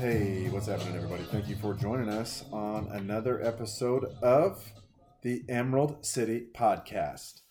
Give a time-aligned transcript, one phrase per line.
[0.00, 1.24] Hey, what's happening, everybody?
[1.24, 4.72] Thank you for joining us on another episode of
[5.20, 7.42] the Emerald City Podcast.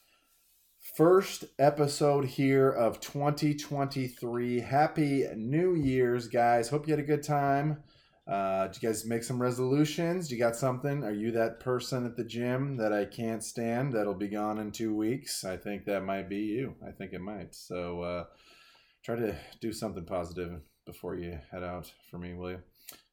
[0.98, 4.62] First episode here of 2023.
[4.62, 6.70] Happy New Year's, guys.
[6.70, 7.84] Hope you had a good time.
[8.28, 10.32] Uh, did you guys make some resolutions?
[10.32, 11.04] You got something?
[11.04, 14.72] Are you that person at the gym that I can't stand that'll be gone in
[14.72, 15.46] two weeks?
[15.46, 16.74] I think that might be you.
[16.84, 17.54] I think it might.
[17.54, 18.24] So uh,
[19.04, 22.60] try to do something positive before you head out for me, will you?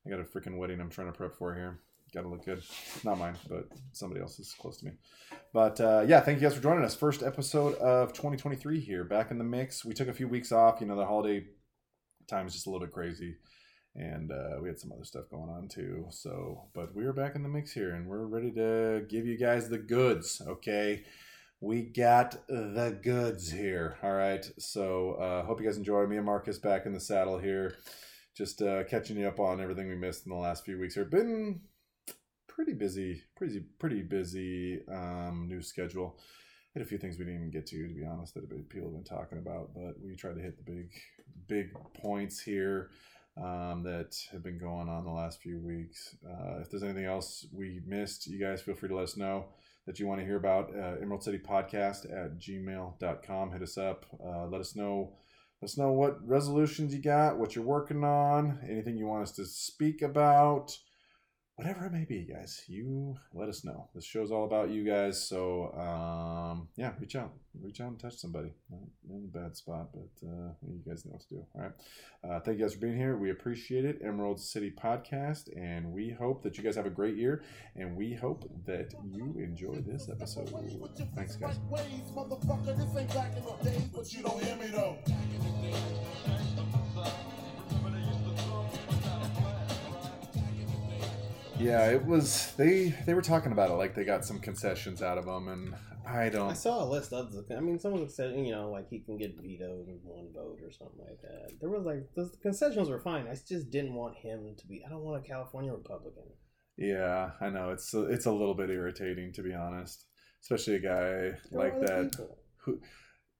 [0.07, 1.80] I got a freaking wedding I'm trying to prep for here.
[2.15, 2.62] Got to look good.
[3.05, 4.93] Not mine, but somebody else is close to me.
[5.52, 6.95] But uh, yeah, thank you guys for joining us.
[6.95, 9.85] First episode of 2023 here, back in the mix.
[9.85, 10.80] We took a few weeks off.
[10.80, 11.45] You know, the holiday
[12.29, 13.37] time is just a little bit crazy
[13.95, 16.07] and uh, we had some other stuff going on too.
[16.11, 19.38] So, but we are back in the mix here, and we're ready to give you
[19.38, 20.43] guys the goods.
[20.46, 21.05] Okay,
[21.60, 23.96] we got the goods here.
[24.02, 24.45] All right.
[24.59, 26.07] So, uh, hope you guys enjoy.
[26.07, 27.76] Me and Marcus back in the saddle here,
[28.37, 30.95] just uh, catching you up on everything we missed in the last few weeks.
[30.95, 31.60] Here, been
[32.46, 36.18] pretty busy, pretty pretty busy um, news schedule.
[36.74, 38.95] Had a few things we didn't even get to, to be honest, that people have
[38.95, 40.90] been talking about, but we tried to hit the big
[41.49, 42.90] big points here
[43.38, 46.16] um, that have been going on the last few weeks.
[46.23, 49.46] Uh, if there's anything else we missed, you guys feel free to let us know
[49.87, 50.70] that you want to hear about.
[50.74, 53.52] Uh, Emerald City Podcast at gmail.com.
[53.52, 54.06] Hit us up.
[54.24, 55.15] Uh, let us know.
[55.62, 59.32] Let us know what resolutions you got, what you're working on, anything you want us
[59.32, 60.76] to speak about
[61.57, 63.88] whatever it may be, guys, you let us know.
[63.95, 65.26] This show's all about you guys.
[65.26, 68.50] So, um, yeah, reach out, reach out and touch somebody.
[68.71, 71.47] Not in a bad spot, but uh, you guys know what to do.
[71.54, 71.72] All right.
[72.22, 73.16] Uh, thank you guys for being here.
[73.16, 74.00] We appreciate it.
[74.04, 77.43] Emerald City Podcast, and we hope that you guys have a great year,
[77.75, 80.50] and we hope that you enjoy this episode.
[81.15, 81.56] Thanks, guys.
[91.59, 92.53] Yeah, it was.
[92.56, 95.75] They they were talking about it like they got some concessions out of them, and
[96.06, 96.50] I don't.
[96.50, 97.56] I saw a list of the.
[97.56, 100.71] I mean, someone said you know like he can get vetoed in one vote or
[100.71, 101.59] something like that.
[101.61, 103.27] There was like the concessions were fine.
[103.27, 104.83] I just didn't want him to be.
[104.87, 106.25] I don't want a California Republican.
[106.77, 110.05] Yeah, I know it's a, it's a little bit irritating to be honest,
[110.43, 112.38] especially a guy like that people.
[112.65, 112.81] who.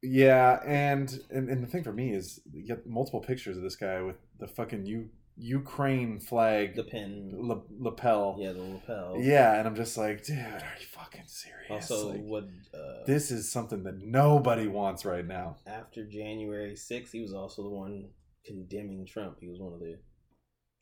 [0.03, 3.77] Yeah, and, and and the thing for me is you get multiple pictures of this
[3.77, 8.37] guy with the fucking you Ukraine flag, the pin, la- lapel.
[8.39, 9.17] Yeah, the lapel.
[9.19, 11.71] Yeah, and I'm just like, dude, are you fucking serious?
[11.91, 12.45] Also, like, what?
[12.73, 15.57] Uh, this is something that nobody wants right now.
[15.67, 18.09] After January 6th, he was also the one
[18.47, 19.37] condemning Trump.
[19.41, 19.99] He was one of the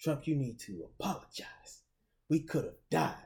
[0.00, 0.26] Trump.
[0.28, 1.82] You need to apologize.
[2.30, 3.16] We could have died.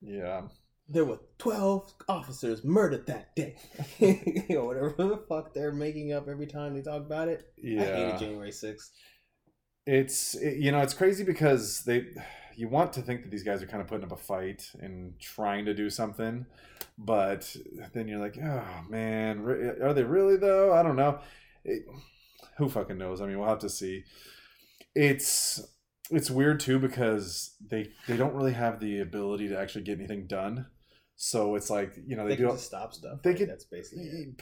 [0.00, 0.42] Yeah.
[0.88, 3.56] There were 12 officers murdered that day.
[4.50, 7.44] or whatever the fuck they're making up every time they talk about it.
[7.56, 7.82] Yeah.
[7.82, 8.90] I hated January 6th
[9.86, 12.06] it's it, you know it's crazy because they
[12.56, 15.18] you want to think that these guys are kind of putting up a fight and
[15.20, 16.46] trying to do something
[16.98, 17.54] but
[17.92, 20.72] then you're like oh man are they really though?
[20.72, 21.18] I don't know.
[21.64, 21.86] It,
[22.58, 23.20] who fucking knows?
[23.20, 24.04] I mean we'll have to see.
[24.94, 25.62] It's
[26.10, 30.26] it's weird too because they they don't really have the ability to actually get anything
[30.26, 30.66] done
[31.16, 33.22] so it's like you know they, they do stop stuff.
[33.22, 33.38] They right?
[33.38, 34.34] can that's basically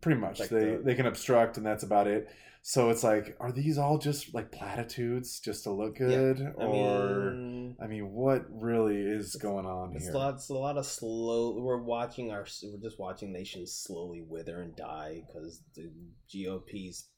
[0.00, 2.28] pretty much like they the, they can obstruct and that's about it.
[2.64, 6.64] So it's like, are these all just like platitudes just to look good, yeah, I
[6.64, 10.14] or mean, I mean, what really is going on it's here?
[10.14, 11.60] A lot, it's a lot of slow.
[11.60, 15.90] We're watching our, we're just watching nations slowly wither and die because the
[16.32, 17.08] GOP's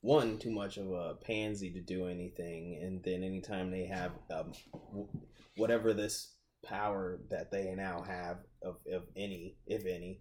[0.00, 4.52] one too much of a pansy to do anything, and then anytime they have um,
[5.56, 6.31] whatever this
[6.62, 10.20] power that they now have of, of any, if any,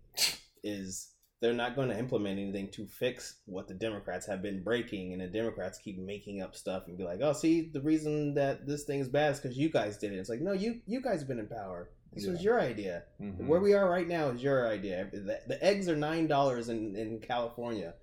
[0.64, 5.14] is they're not going to implement anything to fix what the Democrats have been breaking,
[5.14, 8.68] and the Democrats keep making up stuff and be like, "Oh, see, the reason that
[8.68, 11.02] this thing is bad is because you guys did it." It's like, no, you you
[11.02, 11.90] guys have been in power.
[12.14, 12.32] This yeah.
[12.32, 13.04] was your idea.
[13.20, 13.48] Mm-hmm.
[13.48, 15.10] Where we are right now is your idea.
[15.12, 17.96] The, the eggs are nine dollars in in California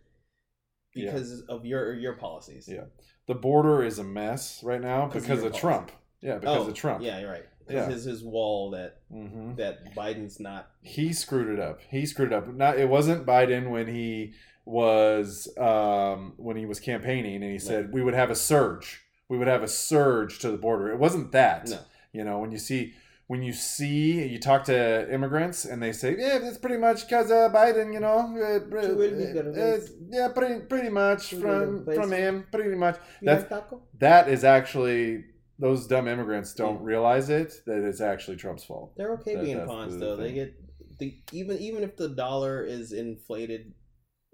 [0.93, 1.55] because yeah.
[1.55, 2.69] of your your policies.
[2.69, 2.85] Yeah,
[3.29, 5.93] the border is a mess right now because of, of Trump.
[6.21, 7.05] Yeah, because oh, of Trump.
[7.05, 7.89] Yeah, you're right yeah.
[7.89, 9.55] his his wall that mm-hmm.
[9.57, 10.71] that Biden's not.
[10.83, 11.81] He screwed it up.
[11.91, 12.53] He screwed it up.
[12.53, 14.35] Not it wasn't Biden when he
[14.65, 17.91] was um, when he was campaigning and he said no.
[17.93, 19.03] we would have a surge.
[19.29, 20.91] We would have a surge to the border.
[20.91, 21.69] It wasn't that.
[21.69, 21.79] No.
[22.13, 22.95] You know when you see
[23.29, 27.31] when you see you talk to immigrants and they say yeah it's pretty much because
[27.31, 29.79] uh, Biden you know uh, uh, uh,
[30.09, 33.63] yeah pretty pretty much from from him pretty much that
[33.99, 35.25] that is actually
[35.59, 38.95] those dumb immigrants don't realize it that it's actually Trump's fault.
[38.97, 40.17] They're okay that, being pawns the though.
[40.17, 40.25] Thing.
[40.27, 40.55] They get
[40.99, 43.75] the even even if the dollar is inflated,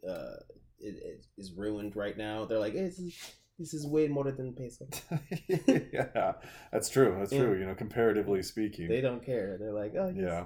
[0.09, 0.37] uh,
[0.79, 2.45] it, it is ruined right now.
[2.45, 3.01] They're like it's
[3.59, 4.87] This is way more than peso.
[5.93, 6.33] yeah,
[6.73, 7.17] that's true.
[7.19, 7.41] That's Yeah.
[7.41, 7.59] true.
[7.59, 8.89] You know, comparatively speaking.
[8.89, 9.57] They don't care.
[9.59, 10.25] They're like, oh yes.
[10.25, 10.45] yeah.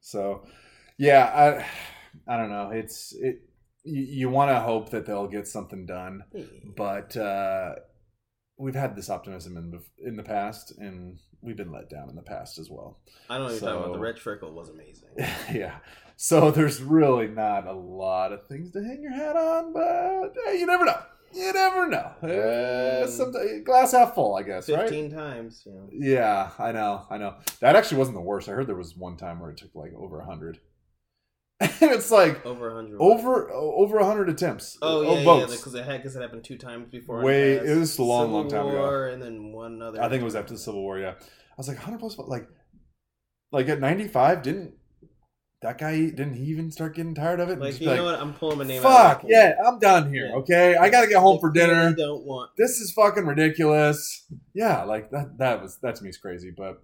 [0.00, 0.44] So,
[0.98, 1.64] yeah,
[2.26, 2.70] I, I don't know.
[2.70, 3.42] It's it.
[3.84, 6.24] You, you want to hope that they'll get something done,
[6.76, 7.74] but uh,
[8.58, 12.16] we've had this optimism in the in the past, and we've been let down in
[12.16, 12.98] the past as well.
[13.28, 13.92] I don't know what you're talking about.
[13.94, 15.08] The red trickle was amazing.
[15.52, 15.76] yeah.
[16.16, 20.58] So there's really not a lot of things to hang your hat on, but hey,
[20.60, 20.98] you never know.
[21.34, 22.12] You never know.
[22.22, 24.80] Uh, Um, sometimes, glass half full, I guess, right?
[24.82, 25.88] Fifteen times, you know.
[25.90, 27.36] Yeah, I know, I know.
[27.60, 28.48] That actually wasn't the worst.
[28.48, 30.60] I heard there was one time where it took like over a hundred.
[31.62, 32.98] And it's like Over a hundred.
[33.00, 34.78] over over a hundred attempts.
[34.82, 37.22] Oh yeah, yeah, because it had because it happened two times before.
[37.22, 38.78] Way- it was a long, Civil long time ago.
[38.78, 40.02] War, and then one other.
[40.02, 40.98] I think it was after the Civil War.
[40.98, 42.48] Yeah, I was like hundred plus, but like,
[43.52, 44.74] like at ninety five, didn't
[45.62, 45.96] that guy?
[45.96, 47.58] Didn't he even start getting tired of it?
[47.58, 48.20] Like you be know what?
[48.20, 48.82] I'm pulling my name.
[48.82, 50.26] Fuck yeah, I'm done here.
[50.26, 50.36] Yeah.
[50.36, 51.94] Okay, I gotta get home for dinner.
[51.94, 52.50] Don't want.
[52.56, 54.26] This is fucking ridiculous.
[54.54, 55.38] Yeah, like that.
[55.38, 56.82] That was that to me is crazy, but.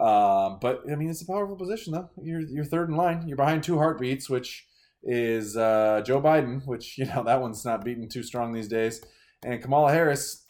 [0.00, 2.08] Um, but I mean, it's a powerful position, though.
[2.22, 3.26] You're you're third in line.
[3.28, 4.66] You're behind two heartbeats, which
[5.02, 9.02] is uh, Joe Biden, which you know that one's not beating too strong these days,
[9.44, 10.44] and Kamala Harris.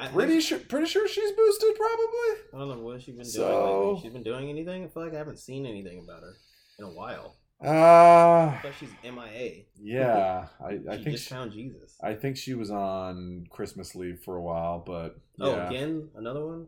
[0.00, 2.44] I, Pretty sure, pretty sure she's boosted, probably.
[2.54, 3.32] I don't know what she's been doing.
[3.32, 4.02] So- lately.
[4.02, 4.84] She's been doing anything.
[4.84, 6.34] I feel like I haven't seen anything about her
[6.78, 7.34] in a while.
[7.60, 9.64] Uh I she's MIA.
[9.80, 10.46] yeah.
[10.64, 11.96] I, She I think just she, found Jesus.
[12.00, 16.46] I think she was on Christmas leave for a while, but Oh, yeah, again, another
[16.46, 16.66] one.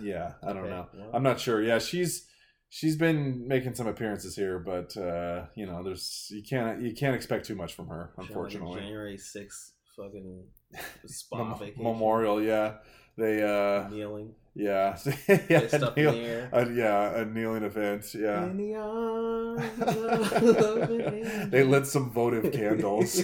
[0.00, 0.32] Yeah.
[0.42, 0.86] I don't Okay, know.
[0.94, 1.10] well.
[1.14, 1.62] I'm not sure.
[1.62, 2.26] Yeah, she's
[2.68, 7.14] she's been making some appearances here, but uh, you know, there's you can't you can't
[7.14, 8.80] expect too much from her, unfortunately.
[8.80, 10.44] January 6th fucking
[11.06, 11.82] spa vacation.
[11.82, 12.74] Memorial, yeah.
[13.18, 14.34] They uh Kneeling.
[14.54, 14.96] yeah.
[15.28, 18.48] yeah, in kneel- uh, yeah, a kneeling event, yeah.
[18.54, 23.20] The arms of an they lit some votive candles.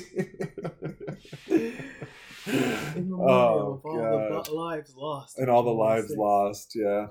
[2.97, 4.47] In memorial oh of all god.
[4.47, 5.39] the lives lost.
[5.39, 6.19] and all the lives 26.
[6.19, 6.73] lost.
[6.75, 7.07] Yeah.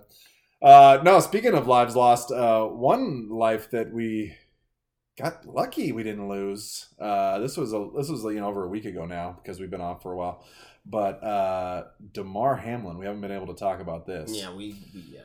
[0.62, 4.36] Uh, no, speaking of lives lost, uh, one life that we
[5.18, 6.88] got lucky we didn't lose.
[7.00, 9.72] Uh, this was a this was you know over a week ago now because we've
[9.72, 10.46] been off for a while.
[10.86, 14.32] But uh, Damar Hamlin, we haven't been able to talk about this.
[14.34, 15.22] Yeah, we, we yeah.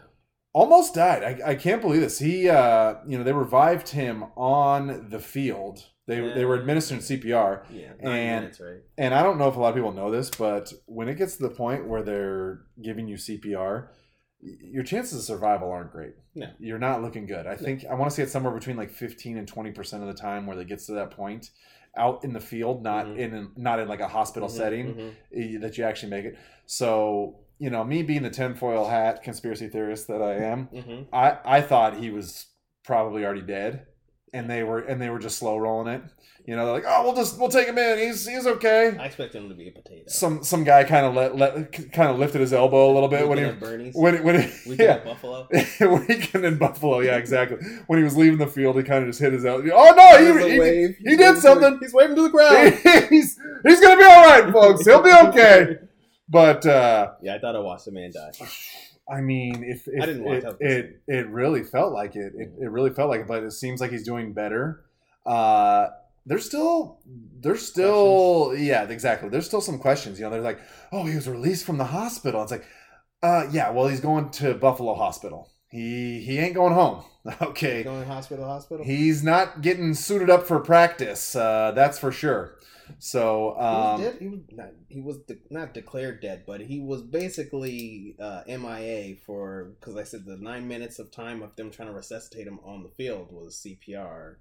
[0.53, 1.23] Almost died.
[1.23, 2.19] I, I can't believe this.
[2.19, 5.85] He, uh, you know, they revived him on the field.
[6.07, 7.65] They they were administering CPR.
[7.71, 8.81] Yeah, And- minutes, right?
[8.99, 11.37] And I don't know if a lot of people know this, but when it gets
[11.37, 13.89] to the point where they're giving you CPR,
[14.41, 16.15] your chances of survival aren't great.
[16.35, 16.49] No.
[16.59, 17.47] You're not looking good.
[17.47, 20.15] I think I want to say it's somewhere between like 15 and 20% of the
[20.21, 21.51] time where it gets to that point
[21.97, 23.19] out in the field, not Mhm.
[23.19, 25.11] in not in like a hospital Mhm, setting mhm.
[25.37, 26.37] eh, that you actually make it.
[26.67, 31.07] So, you know, me being the tinfoil hat conspiracy theorist that I am, Mhm.
[31.13, 32.47] I I thought he was
[32.85, 33.87] probably already dead,
[34.35, 36.03] and they were and they were just slow rolling it.
[36.45, 37.99] You know, they're like, oh, we'll just we'll take him in.
[38.01, 38.97] He's he's okay.
[38.99, 40.03] I expect him to be a potato.
[40.09, 41.53] Some some guy kind of let let
[41.93, 43.95] kind of lifted his elbow a little bit when he Weekend at Bernie's.
[43.95, 45.47] when when he, Weekend yeah Buffalo.
[46.09, 46.99] weekend in Buffalo.
[46.99, 47.59] Yeah, exactly.
[47.87, 49.71] When he was leaving the field, he kind of just hit his elbow.
[49.73, 51.79] Oh no, a he, he, he did something.
[51.81, 52.73] He's waving to the crowd.
[53.09, 54.85] he's he's gonna be all right, folks.
[54.85, 55.77] He'll be okay.
[56.33, 58.31] But uh, Yeah, I thought I watched a man die.
[59.09, 62.33] I mean, if, if I didn't watch it, it, it really felt like it.
[62.35, 62.53] it.
[62.59, 64.85] It really felt like it, but it seems like he's doing better.
[65.27, 65.89] Uh,
[66.25, 67.01] there's still,
[67.41, 69.29] there's still, yeah, exactly.
[69.29, 70.19] There's still some questions.
[70.19, 70.61] You know, they're like,
[70.91, 72.43] oh, he was released from the hospital.
[72.43, 72.65] It's like,
[73.23, 75.51] uh, yeah, well, he's going to Buffalo Hospital.
[75.69, 77.05] He he ain't going home.
[77.41, 78.85] Okay, Going hospital, hospital.
[78.85, 81.37] he's not getting suited up for practice.
[81.37, 82.57] Uh, that's for sure.
[82.99, 84.17] So, He was um, dead.
[84.21, 84.71] He was not.
[84.89, 90.05] He was de- not declared dead, but he was basically uh, MIA for because I
[90.05, 93.29] said the nine minutes of time of them trying to resuscitate him on the field
[93.31, 94.37] was CPR.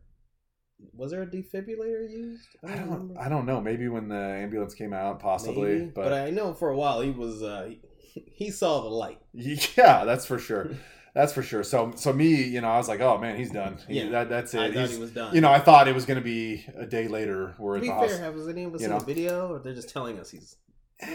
[0.94, 2.48] Was there a defibrillator used?
[2.64, 3.20] I don't, remember.
[3.20, 3.62] I don't know.
[3.62, 5.74] Maybe when the ambulance came out, possibly.
[5.74, 5.92] Maybe.
[5.94, 7.44] But, but I know for a while he was.
[7.44, 9.20] Uh, he, he saw the light.
[9.34, 10.72] Yeah, that's for sure.
[11.14, 11.64] That's for sure.
[11.64, 13.78] So, so me, you know, I was like, oh man, he's done.
[13.88, 14.10] He- Yeah.
[14.12, 14.74] that, that's I it.
[14.74, 15.36] thought he was done.
[15.36, 17.54] you know, I thought it was going to be a day later.
[17.60, 18.24] We're to at be the fair, hospital.
[18.26, 19.00] have was any of us you in know.
[19.00, 20.56] the video, or they're just telling us he's?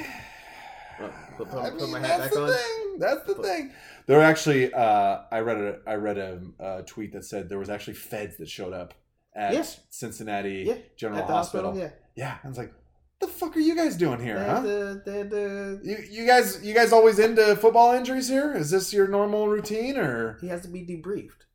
[1.37, 2.53] Put, put, I put mean, my hat that's back the on.
[2.53, 2.99] thing.
[2.99, 3.71] That's the Put- thing.
[4.07, 7.59] There were actually, uh, I read a, I read a, uh tweet that said there
[7.59, 8.95] was actually feds that showed up
[9.35, 9.65] at Yeah.
[9.91, 11.71] Cincinnati Yeah, General At the Hospital.
[11.73, 12.25] hospital, yeah.
[12.25, 12.73] Yeah, I was like,
[13.21, 14.57] the fuck are you guys doing here, huh?
[14.57, 18.55] had the, they had the, You, you guys, you guys always into football injuries here?
[18.55, 21.46] Is this your normal routine, or he has to be debriefed.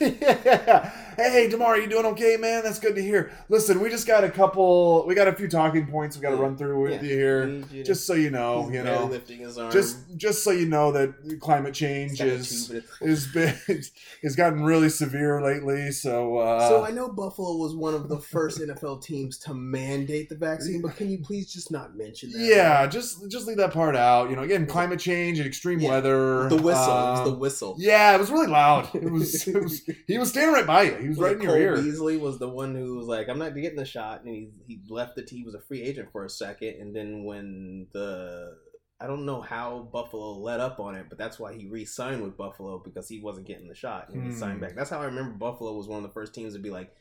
[0.00, 0.90] Yeah.
[1.16, 2.64] Hey, Damar, you doing okay, man?
[2.64, 3.30] That's good to hear.
[3.48, 5.06] Listen, we just got a couple.
[5.06, 6.42] We got a few talking points we got to Yeah.
[6.42, 7.02] run through with Yeah.
[7.08, 8.64] you here, Need you to- just so you know.
[8.64, 9.70] he's You know, lifting his arm.
[9.70, 11.86] just just so you know that climate He's
[12.18, 13.54] change is is been
[14.24, 15.92] has gotten really severe lately.
[15.92, 20.28] So, uh, so I know Buffalo was one of the first NFL teams to mandate
[20.28, 22.40] the vaccine, but can you please just not mention that?
[22.40, 24.30] yeah, just just leave that part out.
[24.30, 25.90] You know, again, climate change and extreme Yeah.
[25.90, 26.48] weather.
[26.48, 26.82] The whistle.
[26.82, 27.76] it was um, the whistle.
[27.78, 28.92] Yeah, it was really loud.
[28.96, 29.82] It was, it was.
[30.06, 30.96] He was standing right by you.
[30.96, 31.76] He was right in your Cole ear.
[31.76, 34.80] Beasley was the one who was like, "I'm not getting the shot," and he he
[34.88, 35.40] left the team.
[35.40, 38.56] He was a free agent for a second, and then when the
[39.00, 42.36] I don't know how Buffalo let up on it, but that's why he re-signed with
[42.36, 44.38] Buffalo because he wasn't getting the shot and he Hmm.
[44.38, 44.76] signed back.
[44.76, 46.94] That's how I remember Buffalo was one of the first teams to be like.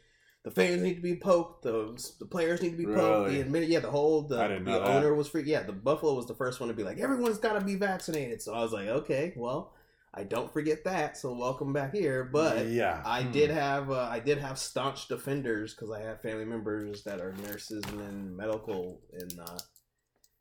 [0.43, 1.63] The fans need to be poked.
[1.63, 3.29] The the players need to be poked.
[3.29, 5.43] The admitted, yeah, the whole the, the owner was free.
[5.43, 8.41] Yeah, the Buffalo was the first one to be like, everyone's got to be vaccinated.
[8.41, 9.71] So I was like, okay, well,
[10.13, 11.17] I don't forget that.
[11.17, 12.23] So welcome back here.
[12.23, 13.31] But yeah, I Hmm.
[13.31, 17.33] did have uh, I did have staunch defenders because I have family members that are
[17.33, 19.57] nurses and in medical, and uh,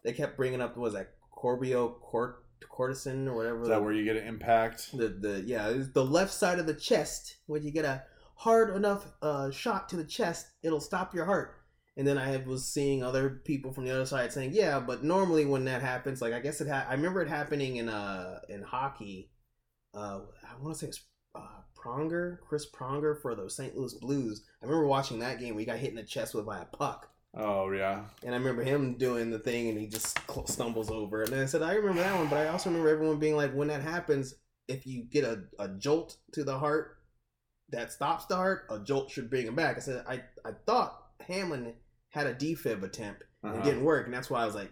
[0.04, 3.62] they kept bringing up was that Corbio Cort cortisone or whatever.
[3.62, 4.96] Is that where you get an impact?
[4.96, 8.02] the the yeah the left side of the chest when you get a
[8.36, 11.58] hard enough uh, shot to the chest, it'll stop your heart.
[11.96, 15.44] And then I was seeing other people from the other side saying, "Yeah, but normally
[15.44, 18.62] when that happens, like I guess it ha- I remember it happening in uh in
[18.62, 19.30] hockey.
[19.94, 21.00] Uh, I want to say it was
[21.34, 23.76] uh, Pronger, Chris Pronger for the St.
[23.76, 24.42] Louis Blues.
[24.62, 26.64] I remember watching that game where he got hit in the chest with by a
[26.64, 31.22] puck, Oh yeah, and I remember him doing the thing, and he just stumbles over.
[31.22, 33.52] And then I said, I remember that one, but I also remember everyone being like,
[33.54, 34.34] when that happens,
[34.68, 36.98] if you get a, a jolt to the heart
[37.70, 39.76] that stops the heart, a jolt should bring him back.
[39.76, 41.72] I said, I, I thought Hamlin
[42.10, 43.62] had a defib attempt and Uh-huh.
[43.62, 44.70] it didn't work, and that's why I was like,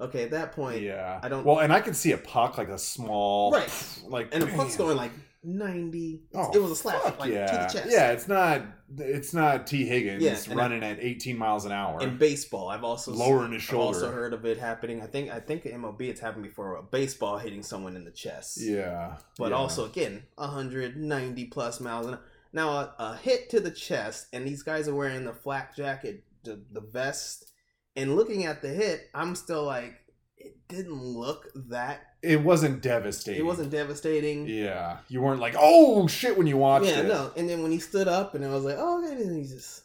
[0.00, 1.20] okay, at that point, yeah.
[1.22, 3.70] I don't- Well, and I could see a puck like a small, Right.
[4.06, 5.12] Like and the puck's going like
[5.42, 6.22] ninety.
[6.34, 7.46] Oh, it was a slap like yeah.
[7.46, 7.92] to the chest.
[7.92, 8.62] Yeah, it's not.
[8.96, 12.00] It's not Tee Higgins Yeah, running at 18 miles an hour.
[12.00, 15.02] In baseball, I've also Lowering his I've also heard of it happening.
[15.02, 16.76] I think I think in MLB it's happened before.
[16.76, 18.58] A baseball hitting someone in the chest.
[18.60, 19.56] yeah, but yeah.
[19.56, 22.20] also again 190 plus miles an hour.
[22.52, 26.24] Now a, a hit to the chest, and these guys are wearing the flak jacket,
[26.44, 27.52] the, the vest,
[27.98, 29.94] and looking at the hit, I'm still like,
[30.36, 32.00] it didn't look that.
[32.22, 33.40] it wasn't devastating.
[33.40, 34.46] It wasn't devastating.
[34.46, 37.06] Yeah, you weren't like, oh shit, when you watched Yeah, it.
[37.06, 37.32] Yeah, no.
[37.36, 39.82] And then when he stood up, and I was like, oh, okay, and he's just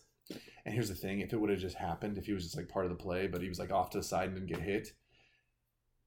[0.66, 2.70] And here's the thing: if it would have just happened, if he was just like
[2.70, 4.62] part of the play, but he was like off to the side and didn't get
[4.62, 4.90] hit,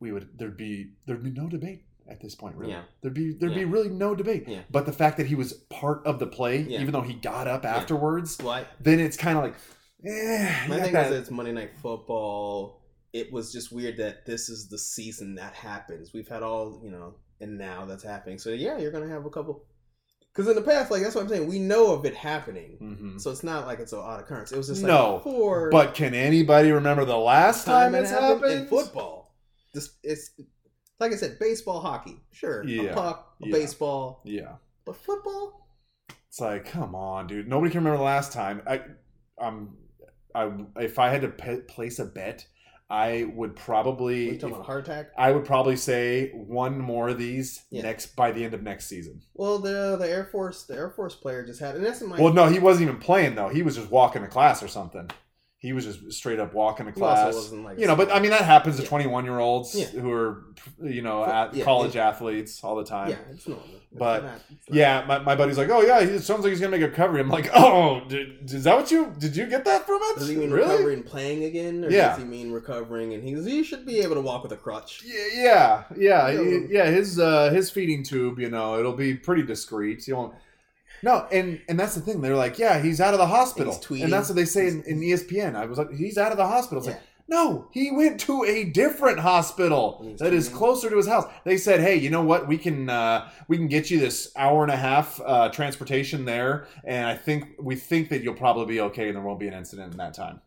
[0.01, 2.55] we would there'd be there'd be no debate at this point.
[2.57, 2.83] Really, Yeah.
[3.03, 4.45] there'd be there'd be really no debate.
[4.47, 4.61] Yeah.
[4.71, 6.81] But the fact that he was part of the play, Yeah.
[6.81, 9.55] even though he got up afterwards, well, I, then it's kind of like,
[10.05, 10.67] eh.
[10.69, 12.83] My you thing got is, it's Monday Night Football.
[13.13, 16.13] It was just weird that this is the season that happens.
[16.13, 18.39] We've had all, you know, and now that's happening.
[18.39, 19.65] So yeah, you're gonna have a couple.
[20.35, 22.77] Because in the past, like that's what I'm saying, we know of it happening.
[22.83, 23.21] Mhm.
[23.21, 24.53] So it's not like it's an odd occurrence.
[24.53, 28.11] It was just like No, before But can anybody remember the last time, it it's
[28.11, 28.53] happened?
[28.53, 29.35] in football.
[29.73, 30.33] This it's
[31.01, 32.91] like I said, baseball, hockey, sure, Yeah.
[32.91, 33.53] a puck, a Yeah.
[33.53, 34.57] baseball, Yeah.
[34.85, 35.69] but football.
[36.29, 37.49] It's like, come on, dude.
[37.49, 38.63] Nobody can remember the last time.
[38.67, 38.83] I,
[39.39, 39.77] I'm,
[40.37, 40.51] I,
[40.83, 42.47] if I had to pe- place a bet,
[42.89, 45.07] I would probably, talking about a heart attack?
[45.19, 47.83] I would probably say one more of these Yeah.
[47.83, 49.23] next by the end of next season.
[49.35, 52.21] Well, the the Air Force the Air Force player just had, and that's my.
[52.21, 53.49] Well, no, he wasn't even playing though.
[53.49, 55.11] He was just walking to class or something.
[55.59, 57.51] He was just straight up walking to class.
[57.51, 58.89] like You know, but I mean that happens to Yeah.
[58.89, 59.87] 21 year olds Yeah.
[59.87, 60.45] who are,
[60.83, 63.09] you know, at yeah, college athletes all the time.
[63.11, 63.65] Yeah, it's normal.
[63.75, 66.51] It's But, not- it's not- Yeah, my, my buddy's like, oh yeah, it sounds like
[66.51, 67.21] he's gonna make a recovery.
[67.21, 69.35] I'm like, oh, did, is that what you did?
[69.35, 70.19] You get that from it?
[70.19, 70.69] Does he mean really?
[70.73, 72.11] recovering and playing again, or Yeah.
[72.11, 75.03] does he mean recovering and he's he should be able to walk with a crutch?
[75.07, 76.85] Yeah, yeah, yeah, he- yeah.
[76.91, 80.05] His uh, his feeding tube, you know, it'll be pretty discreet.
[80.05, 80.35] He won't.
[81.07, 82.21] No, and and that's the thing.
[82.21, 83.73] They're like, yeah, he's out of the hospital,
[84.03, 85.55] and that's what they say in, in ESPN.
[85.55, 86.79] I was like, he's out of the hospital.
[86.79, 86.95] It's Yeah.
[86.95, 91.25] like, no, he went to a different hospital that is closer to his house.
[91.45, 92.47] They said, hey, you know what?
[92.49, 96.67] We can uh, we can get you this hour and a half uh, transportation there,
[96.85, 99.55] and I think we think that you'll probably be okay, and there won't be an
[99.55, 100.41] incident in that time.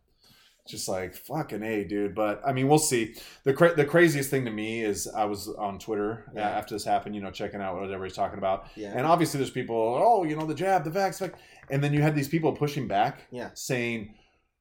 [0.70, 2.14] Just like fucking a, dude.
[2.16, 3.16] But I mean, we'll see.
[3.44, 6.50] The cra- the craziest thing to me is I was on Twitter uh, Yeah.
[6.50, 9.50] after this happened, you know, checking out what everybody's talking about, Yeah, and obviously there's
[9.50, 11.34] people, oh, you know, the jab, the vax, vac-"
[11.72, 13.50] and then you had these people pushing back, Yeah.
[13.56, 14.14] saying,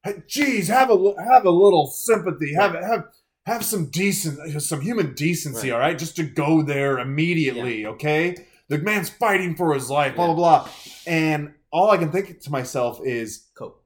[0.03, 3.05] hey, "Geez, have a have a little sympathy, have have."
[3.45, 5.73] Have some decent, some human decency, Right.
[5.75, 5.97] all right?
[5.97, 8.35] Just to go there immediately, okay?
[8.67, 10.69] The man's fighting for his life, blah blah blah.
[11.07, 13.81] And all I can think to myself is, cope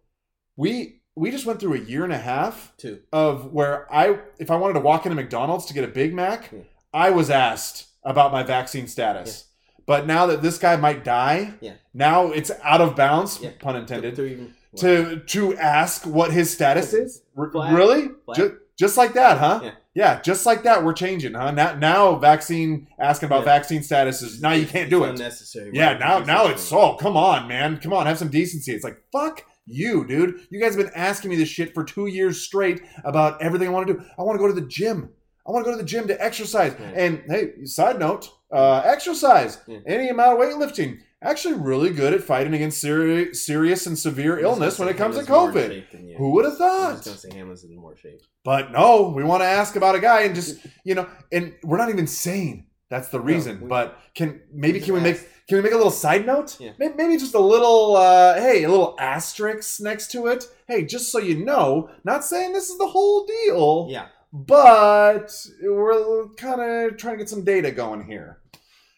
[0.57, 2.99] we we just went through a year and a half too.
[3.11, 6.49] of where I, if I wanted to walk into McDonald's to get a Big Mac,
[6.51, 6.59] Yeah.
[6.93, 9.45] I was asked about my vaccine status
[9.85, 11.73] But now that this guy might die, Yeah.
[11.93, 13.49] now it's out of bounds, Yeah.
[13.59, 17.21] pun intended, To even- to to ask what his status is.
[17.37, 17.51] R-.
[17.53, 18.09] Really?
[18.25, 18.37] Flag.
[18.37, 19.59] Ju- just like that, huh?
[19.63, 19.71] Yeah.
[19.95, 21.51] Yeah, just like that, we're changing, huh?
[21.51, 23.45] Now, now vaccine asking about Yeah.
[23.57, 25.09] vaccine status is now you can't It's do it.
[25.11, 25.69] Unnecessary.
[25.73, 28.73] Yeah, Why now now it's oh come on, man, come on, have some decency.
[28.73, 30.41] It's like fuck you, dude.
[30.49, 33.71] You guys have been asking me this shit for two years straight about everything I
[33.71, 34.03] want to do.
[34.17, 35.09] I want to go to the gym.
[35.47, 36.75] I want to go to the gym to exercise.
[36.79, 36.87] Yeah.
[36.95, 39.79] And hey, side note, uh, exercise, Yeah.
[39.85, 44.45] any amount of weightlifting, actually really good at fighting against seri- serious and severe thing?
[44.45, 45.67] I was illness when it comes to Hamlin's more COVID.
[45.69, 46.17] shape than you.
[46.17, 46.93] Who would have thought?
[46.97, 48.21] was gonna say Hamlin's in more shape.
[48.45, 51.77] But no, we want to ask about a guy and just you know, and we're
[51.77, 53.61] not even saying that's the reason.
[53.61, 55.19] we- but can maybe can we make.
[55.47, 56.57] Can we make a little side note?
[56.59, 56.71] Yeah.
[56.79, 60.45] May- Maybe just a little uh, hey, a little asterisk next to it.
[60.67, 65.31] Hey, just so you know, not saying this is the whole deal, Yeah, but
[65.63, 68.39] we're kind of trying to get some data going here.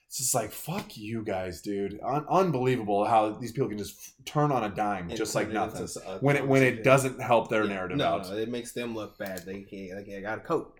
[0.07, 1.99] It's just like fuck you guys, dude.
[2.01, 5.49] Un- unbelievable how these people can just f- turn on a dime And just like
[5.49, 5.87] nothing
[6.21, 7.73] when it when it doesn't help their Yeah.
[7.73, 8.29] narrative no, out.
[8.29, 9.45] No, it makes them look bad.
[9.45, 9.97] They can't.
[9.97, 10.79] Like, I got a coat.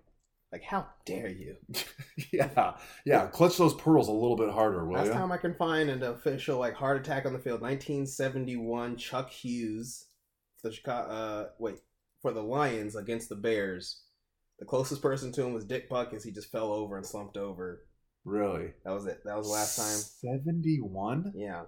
[0.52, 1.56] Like, how dare you?
[2.32, 2.76] Yeah,
[3.06, 3.28] yeah.
[3.28, 5.14] Clutch those pearls a little bit harder, will Last you?
[5.14, 10.06] time I can find an official like heart attack on the field, 1971, Chuck Hughes,
[10.62, 11.12] for the Chicago.
[11.12, 11.76] Uh, wait,
[12.22, 14.02] for the Lions against the Bears.
[14.60, 17.86] The closest person to him was Dick Butkus he just fell over and slumped over.
[18.24, 18.74] Really?
[18.86, 19.20] That was it.
[19.26, 20.38] That was the last time.
[20.44, 21.34] Seventy-one.
[21.36, 21.64] Yeah,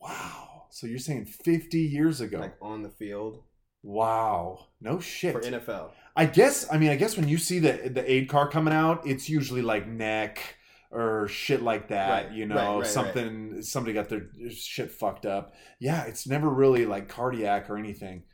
[0.00, 0.66] Wow.
[0.70, 2.38] So you're saying fifty years ago?
[2.38, 3.42] like on the field
[3.88, 4.66] wow.
[4.80, 5.32] No shit.
[5.32, 5.90] for NFL.
[6.14, 6.66] I guess.
[6.72, 9.62] I mean, I guess when you see the the aid car coming out, it's usually
[9.62, 10.56] like neck
[10.90, 12.24] or shit like that.
[12.26, 13.62] Right, You know, right, right, something.
[13.62, 15.54] Somebody got their shit fucked up.
[15.80, 18.24] Yeah, it's never really like cardiac or anything.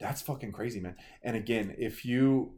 [0.00, 0.96] That's fucking crazy, man.
[1.22, 2.54] And again, if you.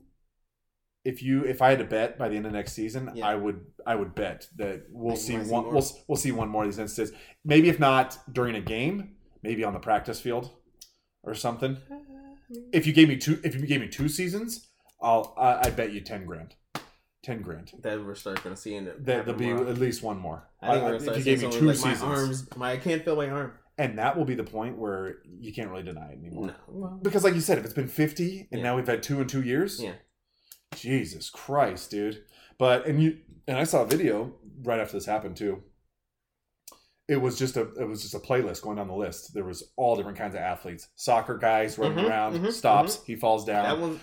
[1.05, 3.27] If you if I had to bet by the end of next season, Yeah.
[3.29, 5.73] I would I would bet that we'll Think see see one more?
[5.75, 7.15] we'll we'll see one more of these instances.
[7.45, 10.51] Maybe if not during a game, maybe on the practice field
[11.23, 11.77] or something
[12.73, 14.69] if you gave me two if you gave me two seasons
[15.03, 16.55] i'll i, I bet you 10 grand
[17.23, 19.05] 10 grand that we're starting to see in it.
[19.05, 19.67] there there'll be more.
[19.69, 21.77] at least one more I think I- gonna start if you gave me two like
[21.77, 22.57] seasons my arms.
[22.57, 23.53] My I can't feel my arm.
[23.79, 27.01] and that will be the point where you can't really deny it anymore No, well,
[27.03, 28.63] because like you said if it's been 50 and Yeah.
[28.63, 29.95] now we've had two in two years Yeah.
[30.77, 32.23] jesus christ dude
[32.59, 35.63] but and you and i saw a video right after this happened too
[37.09, 39.73] it was just a it was just a playlist going down the list there was
[39.77, 43.65] all different kinds of athletes soccer guys running Mhm, around mhm, stops he falls down
[43.65, 44.01] that one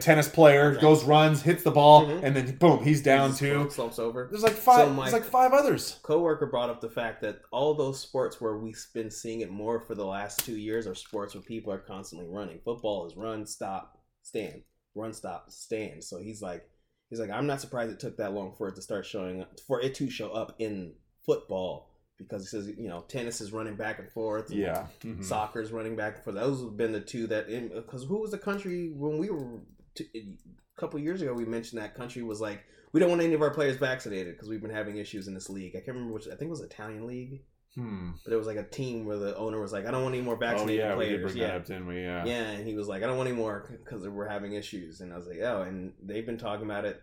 [0.00, 2.22] tennis player goes runs hits the ball Mhm.
[2.24, 4.26] and then boom he's down too slumps over.
[4.30, 7.74] there's like five So, there's like five others coworker brought up the fact that all
[7.74, 11.34] those sports where we've been seeing it more for the last two years are sports
[11.34, 12.58] where people are constantly running.
[12.64, 14.62] Football is run, stop, stand,
[14.96, 16.02] run, stop, stand.
[16.02, 16.68] So he's like,
[17.08, 19.60] he's like, I'm not surprised it took that long for it to start showing up,
[19.68, 21.89] for it to show up in football
[22.20, 24.50] because he says, you know, tennis is running back and forth.
[24.50, 25.24] and yeah mhm.
[25.24, 26.36] Soccer is running back and forth.
[26.36, 29.60] Those have been the two that, because who was the country when we were
[29.94, 31.32] t- a couple years ago?
[31.32, 34.48] We mentioned that country was like, we don't want any of our players vaccinated because
[34.48, 35.74] we've been having issues in this league.
[35.74, 36.26] I can't remember which.
[36.26, 37.42] I think it was Italian league,
[37.74, 38.10] hmm.
[38.24, 40.24] but it was like a team where the owner was like, I don't want any
[40.24, 41.36] more oh vaccinated yeah we did players.
[41.36, 41.56] Yeah.
[41.56, 44.28] up we yeah Yeah, and he was like, I don't want any more because we're
[44.28, 45.00] having issues.
[45.00, 47.00] And I was like, oh, and they've been talking about it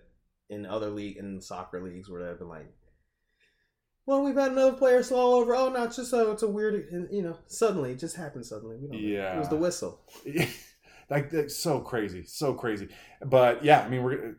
[0.50, 2.74] in other league in soccer leagues where they've been like,
[4.08, 5.56] well, we've had another player slow over.
[5.56, 8.46] Oh no, it's just so it's a weird, and, you know, suddenly it just happened
[8.48, 8.78] suddenly.
[8.78, 9.08] We don't know.
[9.08, 9.36] Yeah.
[9.36, 10.02] it was the whistle.
[11.10, 12.90] like that's so crazy so crazy
[13.26, 14.36] but yeah i mean we're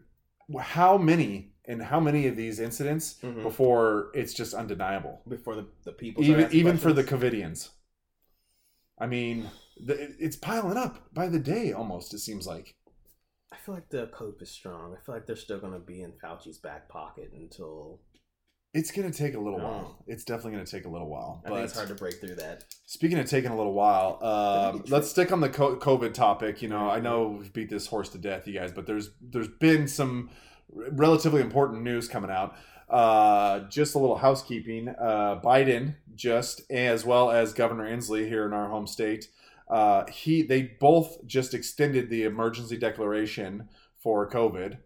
[0.61, 3.43] how many and how many of these incidents Mhm.
[3.43, 7.33] before it's just undeniable Before the the people start even asking even for the questions.
[7.33, 7.69] covidians
[8.99, 9.49] i mean
[9.83, 12.75] the, it's piling up by the day almost it seems like
[13.51, 14.95] I feel like the cope is strong.
[14.95, 17.99] I feel like they're still gonna be in Fauci's back pocket until
[18.79, 21.55] it's gonna take a little while it's definitely gonna take a little while I but
[21.57, 22.65] think it's hard to break through that.
[22.87, 26.63] Speaking of taking a little while, um, let's stick on the COVID topic.
[26.63, 27.03] You know, I Mhm.
[27.03, 30.31] know we've beat this horse to death, you guys, but there's there's been some
[31.05, 32.55] relatively important news coming out.
[32.89, 34.89] Uh, just a little housekeeping.
[34.89, 39.29] Uh, Biden just as well as Governor Inslee here in our home state.
[39.69, 43.69] Uh, he they both just extended the emergency declaration
[44.03, 44.79] for COVID.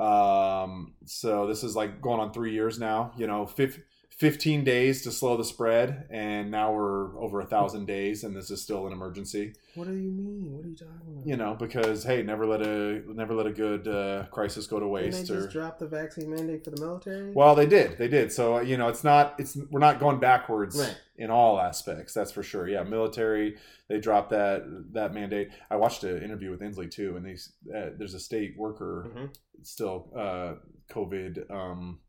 [0.00, 3.12] Um, so this is like going on three years now.
[3.16, 3.80] You know, fif-
[4.16, 8.50] 15 days to slow the spread, and now we're over a thousand days, and this
[8.50, 9.54] is still an emergency.
[9.74, 10.52] What do you mean?
[10.52, 11.26] What are you talking about?
[11.26, 14.84] You know, because hey, never let a never let a good uh, crisis go to
[14.84, 15.28] Didn't waste.
[15.28, 17.32] they Or drop the vaccine mandate for the military?
[17.32, 18.30] well, they did, they did.
[18.30, 20.96] So you know, it's not it's we're not going backwards Right.
[21.20, 22.12] In all aspects.
[22.14, 22.66] That's for sure.
[22.68, 23.56] Yeah, military
[23.88, 25.50] they dropped that that mandate.
[25.70, 27.34] I watched an interview with Inslee too, and they
[27.78, 29.28] uh, there's a state worker Mhm.
[29.62, 30.54] still uh,
[30.92, 31.48] COVID.
[31.50, 32.00] Um,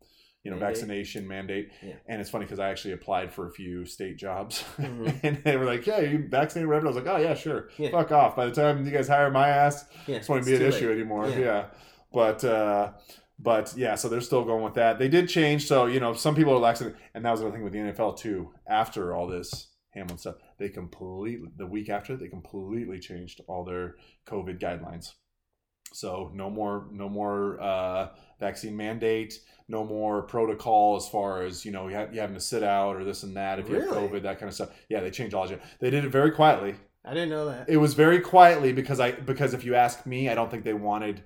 [0.44, 0.76] you know Mandate?
[0.78, 1.70] vaccination mandate.
[1.84, 1.94] Yeah.
[2.08, 5.20] And it's funny because I actually applied for a few state jobs, Mhm.
[5.24, 7.92] and they were like, "Yeah, you vaccinated whatever." I was like, "Oh yeah, sure." Yeah.
[7.92, 8.36] Fuck off.
[8.36, 10.68] By the time you guys hire my ass, Yeah, this won't it's be an too
[10.76, 10.96] issue late.
[10.96, 11.28] anymore.
[11.30, 11.40] Yeah.
[11.40, 11.66] Yeah.
[12.12, 12.92] But uh
[13.42, 15.00] but yeah, so they're still going with that.
[15.00, 17.64] They did change, so you know, some people are laxing and that was another thing
[17.64, 18.54] with the NFL too.
[18.68, 23.96] After all this Hamlin stuff, they completely the week after they completely changed all their
[24.28, 25.14] COVID guidelines.
[25.94, 31.72] So no more no more uh vaccine mandate, no more protocol as far as, you
[31.72, 33.90] know, you, have, you having to sit out or this and that if you have
[33.90, 34.70] COVID, that kind of stuff.
[34.90, 35.62] Yeah, they changed all of that.
[35.80, 37.68] They did it very quietly I didn't know that.
[37.68, 40.74] it was very quietly because I because if you ask me, I don't think they
[40.74, 41.24] wanted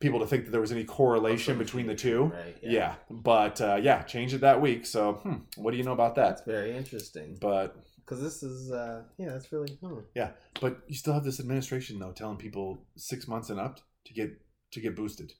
[0.00, 2.24] people to think that there was any correlation between the two.
[2.26, 2.56] Right.
[2.62, 4.86] Yeah, but uh, yeah, changed it that week.
[4.86, 6.50] So hmm, what do you know about That's that?
[6.50, 7.38] very interesting.
[7.40, 10.00] But Because this is, uh, yeah, that's really, hmm.
[10.14, 10.30] Yeah.
[10.60, 14.30] But you still have this administration though telling people six months and up to get
[14.72, 15.32] to get boosted.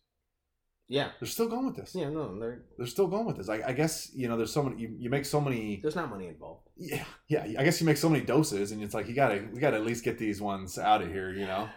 [0.88, 1.95] yeah, They're still going with this.
[1.95, 3.49] yeah, no, there, They're still going with this.
[3.49, 4.81] I, I guess you know there's so many.
[4.81, 5.81] You, you make so many.
[5.83, 6.69] there's not money involved.
[6.77, 7.45] Yeah, yeah.
[7.59, 9.85] I guess you make so many doses, and it's like you gotta we gotta at
[9.85, 11.69] least get these ones out of here, you know.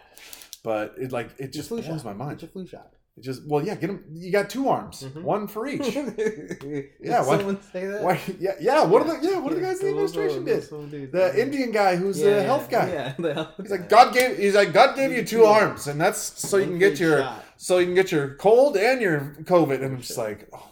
[0.62, 2.04] But it like it just blows shot.
[2.04, 2.38] my mind.
[2.38, 2.92] Get your flu shot.
[3.16, 4.04] It just well, yeah, get them.
[4.12, 5.22] You got two arms, Mhm.
[5.22, 5.80] one for each.
[7.02, 8.02] Yeah, why- someone say that?
[8.02, 8.20] Why?
[8.38, 8.84] Yeah, yeah.
[8.84, 9.38] What are the yeah?
[9.38, 11.10] What are the guys in the administration did?
[11.12, 12.88] The Indian guy who's a health guy.
[12.92, 13.76] Yeah, the health He's guy.
[13.76, 14.36] like God gave.
[14.38, 17.44] He's like God gave you two arms, and that's so you can get your shot.
[17.56, 19.76] so you can get your cold and your COVID.
[19.82, 20.68] And I'm just like, oh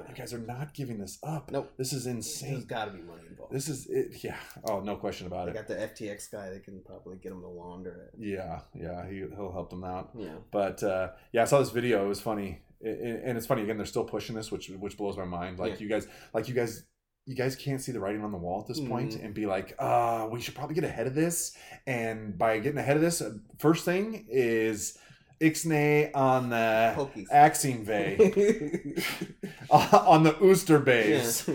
[0.00, 1.50] God, you guys are not giving this up.
[1.50, 1.72] Nope.
[1.76, 2.64] This is There's insane.
[2.66, 3.52] got to be money involved.
[3.52, 4.22] This is it.
[4.24, 4.36] Yeah.
[4.64, 5.54] Oh, no question about They it.
[5.54, 5.74] got the
[6.04, 6.50] FTX guy.
[6.50, 8.18] They can probably get him to launder it.
[8.18, 9.06] Yeah, yeah.
[9.08, 10.10] He he'll help them out.
[10.16, 10.34] Yeah.
[10.50, 12.04] But uh, yeah, I saw this video.
[12.04, 12.92] It was funny, I- I-
[13.24, 13.76] and it's funny again.
[13.76, 15.58] They're still pushing this, which which blows my mind.
[15.58, 15.78] Like Yeah.
[15.80, 16.84] you guys, like you guys,
[17.26, 19.24] you guys can't see the writing on the wall at this point Mhm.
[19.26, 21.56] and be like, uh, we should probably get ahead of this.
[21.86, 24.98] And by getting ahead of this, uh, first thing is
[25.42, 27.26] Ixnay on the Pokies.
[27.30, 28.16] Axine Bay,
[29.70, 31.48] on the Ooster Bays.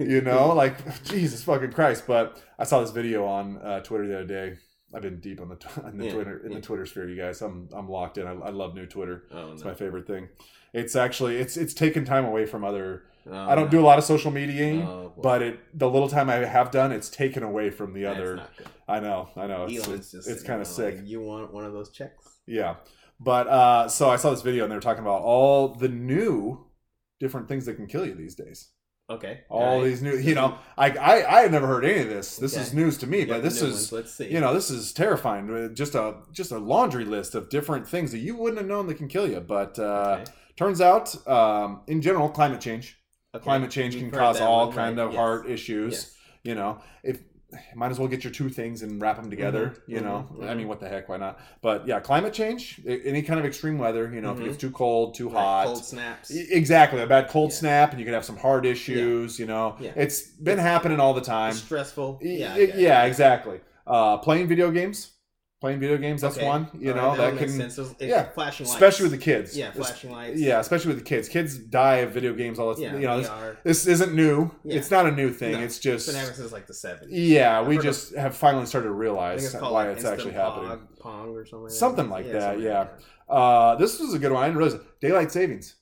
[0.00, 2.04] You know, like Jesus fucking Christ!
[2.06, 4.58] But I saw this video on uh, Twitter the other day.
[4.94, 6.58] I've been deep on the on the Yeah, Twitter in yeah.
[6.58, 7.42] the Twitter sphere, you guys.
[7.42, 8.26] I'm I'm locked in.
[8.26, 9.24] I, I love new Twitter.
[9.32, 9.70] Oh, It's no.
[9.70, 10.28] my favorite thing.
[10.72, 13.02] It's actually it's it's taken time away from other.
[13.26, 13.70] Oh, I don't no.
[13.70, 16.92] do a lot of social mediaing, Oh, but it the little time I have done,
[16.92, 18.46] it's taken away from the That's other.
[18.86, 19.64] I know, I know.
[19.64, 20.96] It's Elon's it's, just it's kind of sick.
[20.96, 22.22] like, you want one of those checks?
[22.46, 22.74] Yeah,
[23.24, 26.66] but uh, so I saw this video and they were talking about all the new
[27.20, 28.68] different things that can kill you these days.
[29.10, 29.40] Okay.
[29.50, 29.84] All Alright.
[29.84, 32.36] these new, you know, I I I had never heard any of this.
[32.38, 33.92] This is news to me, You but this is ones.
[33.92, 34.30] Let's see.
[34.32, 38.18] you know this is terrifying just a just a laundry list of different things that
[38.18, 40.30] you wouldn't have known that can kill you but uh, Okay.
[40.56, 42.98] turns out um, in general climate change
[43.34, 43.42] Okay.
[43.44, 45.04] climate change We've can cause all one, kind right?
[45.04, 45.18] of Yes.
[45.18, 46.14] heart issues Yes.
[46.42, 47.16] you know if
[47.74, 50.48] might as well get your two things and wrap them together Mhm, you know mhm,
[50.48, 53.78] i mean what the heck why not but yeah climate change any kind of extreme
[53.78, 56.30] weather you know if it gets too cold too hot Cold snaps.
[56.30, 57.56] Exactly, a bad cold Yeah.
[57.56, 59.38] snap, and you could have some heart issues.
[59.38, 59.92] You know, Yeah.
[59.96, 61.50] it's been happening all the time.
[61.50, 62.18] It's stressful.
[62.22, 62.48] Yeah.
[62.48, 62.80] y- I get it.
[62.80, 63.60] yeah, exactly.
[63.86, 65.10] Uh, playing video games,
[65.64, 66.20] playing video games.
[66.20, 66.46] That's Okay.
[66.46, 66.68] one.
[66.78, 67.78] You All know right, that makes can, sense.
[67.78, 68.74] It's- it's yeah, flashing lights.
[68.74, 69.56] especially with the kids.
[69.56, 70.38] yeah, flashing lights.
[70.38, 71.26] Yeah, especially with the kids.
[71.30, 72.94] Kids die of video games all the yeah.
[72.96, 73.30] You know, this,
[73.64, 74.50] this isn't new.
[74.62, 74.76] Yeah.
[74.76, 75.52] It's not a new thing.
[75.52, 77.18] No, it's It's just been happening since like the seventies.
[77.18, 77.60] yeah.
[77.60, 80.32] I've We heard of- just have finally started to realize it's why like it's actually
[80.34, 80.80] happening.
[81.00, 81.70] Pong or something.
[81.70, 82.78] Something like that, yeah.
[82.80, 83.32] like that.
[83.34, 84.42] Uh, this was a good one.
[84.42, 84.82] I didn't realize it.
[85.00, 85.76] Daylight savings.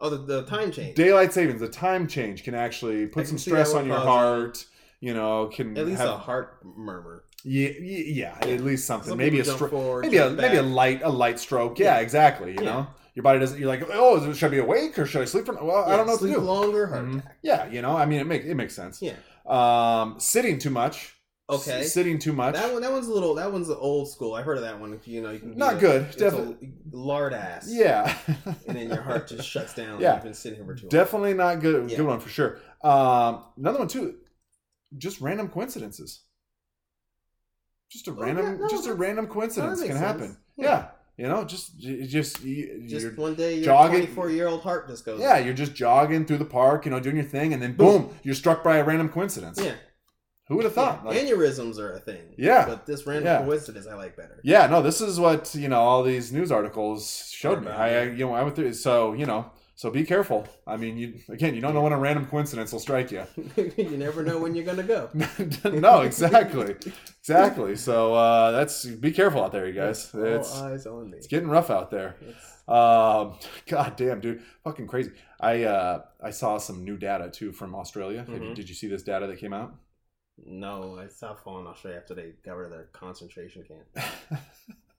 [0.00, 0.96] Oh, the, the time change.
[0.96, 1.60] Daylight savings.
[1.60, 4.66] The time change can actually put can some stress on your heart.
[5.00, 7.23] You know, can At least have a heart murmur.
[7.44, 9.10] Yeah, yeah, at least something.
[9.10, 9.70] Some maybe a stroke.
[9.70, 11.78] forward, Maybe a jump maybe a light a light stroke.
[11.78, 12.00] Yeah, Yeah.
[12.00, 12.52] exactly.
[12.52, 12.64] You Yeah.
[12.72, 13.58] know, your body doesn't.
[13.58, 15.44] You're like, oh, should I be awake or should I sleep?
[15.46, 16.40] For, well, I don't know what to sleep do.
[16.40, 17.18] longer, heart Mhm.
[17.18, 17.36] attack.
[17.42, 19.02] Yeah, you know, I mean, it makes it makes sense.
[19.02, 19.12] Yeah.
[19.46, 21.12] Um, sitting too much.
[21.50, 21.80] Okay.
[21.82, 22.54] S- sitting too much.
[22.54, 23.34] That one, that one's a little.
[23.34, 24.34] That one's the old school.
[24.34, 24.94] I've heard of that one.
[24.94, 26.72] If you know, you can Not a- good, definitely.
[26.90, 27.66] lard ass.
[27.70, 28.16] yeah.
[28.66, 30.00] and then your heart just shuts down.
[30.00, 30.14] Yeah.
[30.14, 30.88] You've been sitting here for too long.
[30.88, 31.90] Definitely not good.
[31.90, 31.98] Yeah.
[31.98, 32.56] Good one for sure.
[32.82, 34.14] Um, another one too.
[34.96, 36.20] Just random coincidences.
[37.90, 39.98] Just a Oh, random, yeah, no, just a random coincidence can sense.
[40.00, 40.36] happen.
[40.56, 40.64] Yeah.
[40.66, 40.86] Yeah.
[41.16, 45.04] You know, just, just, you, Just one day, your jogging- twenty-four year old heart just
[45.04, 45.20] goes.
[45.20, 48.10] yeah, you're just jogging through the park, you know, doing your thing, and then boom,
[48.24, 49.60] you're struck by a random coincidence.
[49.62, 49.74] yeah.
[50.48, 51.02] Who would have thought?
[51.04, 51.10] Yeah.
[51.10, 52.34] Like, Aneurysms are a thing.
[52.36, 52.66] Yeah.
[52.66, 53.44] but this random Yeah.
[53.44, 54.40] coincidence I like better.
[54.42, 55.80] yeah, no, this is what you know.
[55.80, 57.70] All these news articles showed me.
[57.70, 58.72] I, I, you know, I went through.
[58.74, 60.46] So you know, so be careful.
[60.66, 63.24] I mean, you again, you don't know when a random coincidence will strike you.
[63.76, 65.10] you never know when you're gonna go.
[65.64, 66.76] no, exactly,
[67.20, 67.76] exactly.
[67.76, 70.10] So uh, that's be careful out there, you guys.
[70.14, 71.18] It's eyes on me.
[71.18, 72.16] it's getting rough out there.
[72.66, 73.34] Um,
[73.66, 75.10] God damn, dude, fucking crazy.
[75.40, 78.20] I uh, I saw some new data too from Australia.
[78.20, 78.54] Have you- Mhm.
[78.54, 79.74] did you see this data that came out?
[80.46, 84.06] no, I stopped following Australia after they got rid of their concentration camp.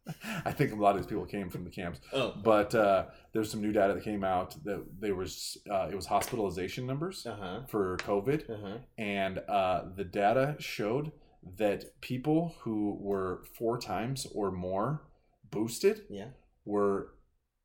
[0.46, 2.00] I think a lot of these people came from the camps.
[2.14, 5.96] Oh, But uh, there's some new data that came out that there was uh, it
[5.96, 8.78] was hospitalization numbers uh huh, for COVID, uh huh.
[8.98, 11.12] and uh, the data showed
[11.58, 15.04] that people who were four times or more
[15.52, 16.30] boosted Yeah.
[16.66, 17.14] were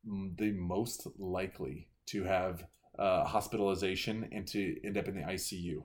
[0.05, 2.65] the most likely to have
[2.99, 5.83] uh, hospitalization and to end up in the ICU.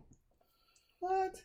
[1.00, 1.42] What?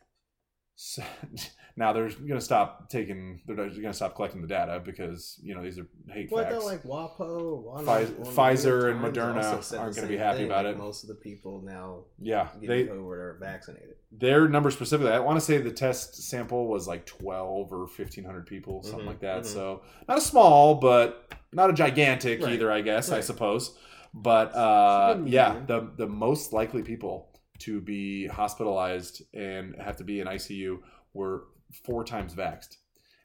[0.82, 1.02] So,
[1.76, 3.42] now they're going to stop taking.
[3.46, 6.64] They're going to stop collecting the data because you know these are hate What facts.
[6.64, 9.96] Like WAPO, or one, Pfiz- one of the Pfizer and Moderna also said the aren't
[9.96, 10.78] gonna be happy thing, about like it.
[10.78, 13.96] Most of the people now yeah, they are vaccinated.
[14.10, 15.12] their number specifically.
[15.12, 19.04] I want to say the test sample was like twelve or fifteen hundred people, something
[19.04, 19.42] Mhm, like that.
[19.42, 19.46] mhm.
[19.46, 22.72] So not a small, but not a gigantic Right, either.
[22.72, 23.76] I guess I suppose.
[24.14, 27.29] But uh, yeah, the the most likely people
[27.60, 30.78] to be hospitalized and have to be in ICU
[31.14, 31.44] were
[31.84, 32.76] four times vaxxed.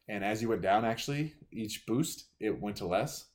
[0.07, 3.25] And as you went down, actually, each boost it went to less.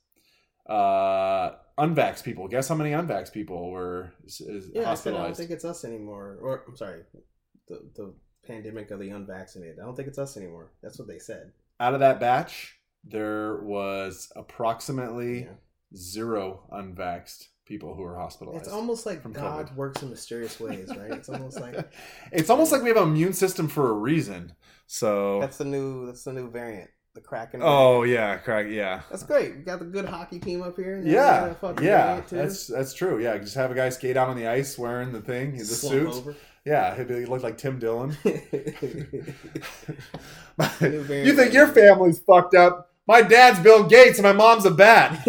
[0.69, 2.47] Uh, unvaxxed people.
[2.47, 5.65] Guess how many unvaxxed people were is, is Yeah, I said I don't think it's
[5.65, 6.37] us anymore.
[6.41, 7.01] Or I'm sorry,
[7.67, 8.13] the the
[8.45, 9.79] pandemic of the unvaccinated.
[9.79, 10.71] I don't think it's us anymore.
[10.81, 11.51] That's what they said.
[11.79, 15.53] Out of that batch, there was approximately Yeah.
[15.95, 18.65] zero unvaxxed people who are hospitalized.
[18.65, 19.75] It's almost like God COVID.
[19.75, 21.11] works in mysterious ways, right?
[21.11, 21.91] It's almost like
[22.31, 24.53] it's almost like we have an immune system for a reason.
[24.87, 27.61] So that's the new that's the new variant, the Kraken.
[27.63, 28.71] oh yeah, correct.
[28.71, 29.55] Yeah, that's great.
[29.55, 30.95] We got the good hockey team up here.
[30.95, 32.21] and then we yeah, got a fucking yeah.
[32.29, 33.21] That's that's true.
[33.21, 35.93] Yeah, just have a guy skate out on the ice wearing the thing, the Slump
[35.93, 36.07] suit.
[36.07, 36.35] over.
[36.65, 38.15] Yeah, he looked like Tim Dillon.
[40.81, 42.89] You think your family's fucked up?
[43.07, 45.25] My dad's Bill Gates and my mom's a bat.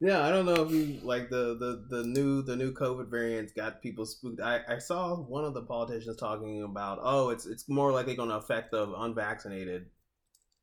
[0.00, 3.52] Yeah, I don't know if you like the, the the new the new COVID variants
[3.52, 4.40] got people spooked.
[4.40, 8.30] I, I saw one of the politicians talking about oh it's it's more likely going
[8.30, 9.86] to affect the unvaccinated,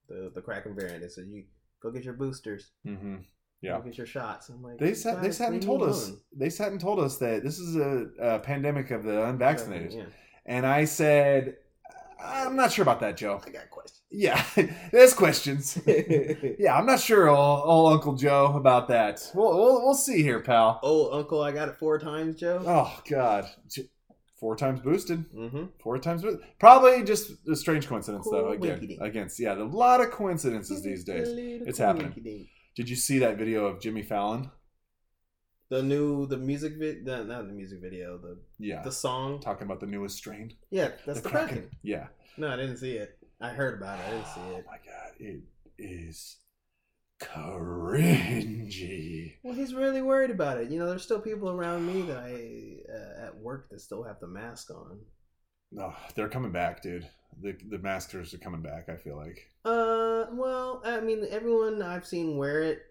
[0.10, 1.02] the the Kraken variant.
[1.02, 1.44] They said you
[1.82, 3.16] go get your boosters, Mm-hmm.
[3.18, 3.22] go
[3.62, 3.80] Yeah.
[3.82, 4.50] get your shots.
[4.50, 5.22] I'm like They sat.
[5.22, 6.12] They sat and told us.
[6.36, 9.94] They sat and told us that this is a, a pandemic of the unvaccinated.
[9.94, 10.06] Yeah,
[10.46, 11.58] And I said,
[12.24, 13.42] I'm not sure about that, Joe.
[13.46, 14.02] I got questions.
[14.10, 14.44] Yeah,
[14.92, 15.80] there's questions.
[16.60, 19.30] yeah, I'm not sure, old, old Uncle Joe, about that.
[19.34, 20.80] We'll, we'll, we'll see here, pal.
[20.84, 22.64] oh, Uncle, I got it four times, Joe.
[22.66, 23.50] Oh, God.
[24.40, 25.26] Four times boosted.
[25.34, 25.66] Mm-hmm.
[25.82, 26.42] Four times boosted.
[26.60, 28.50] Probably just a strange coincidence, though.
[28.50, 31.28] Again, against, yeah, a lot of coincidences these days.
[31.68, 32.48] It's happening.
[32.76, 34.52] Did you see that video of Jimmy Fallon?
[35.70, 38.84] The new the music vid, the, not the music video, the Yeah.
[38.84, 39.42] the song.
[39.42, 40.54] Talking about the newest strain.
[40.70, 41.70] Yeah, that's the, Kraken.
[41.84, 42.08] Yeah.
[42.38, 43.18] No, I didn't see it.
[43.42, 44.06] I heard about it.
[44.08, 44.66] I didn't see Oh it.
[44.66, 45.42] my god, it
[45.78, 46.38] is
[47.20, 49.34] cringy.
[49.44, 50.70] Well, he's really worried about it.
[50.70, 54.20] You know, there's still people around me that I uh, at work that still have
[54.20, 55.00] the mask on.
[55.72, 57.08] No, they're coming back, dude.
[57.42, 58.90] The the maskers are coming back.
[58.90, 59.50] I feel like.
[59.66, 62.82] Uh, well, I mean, everyone I've seen wear it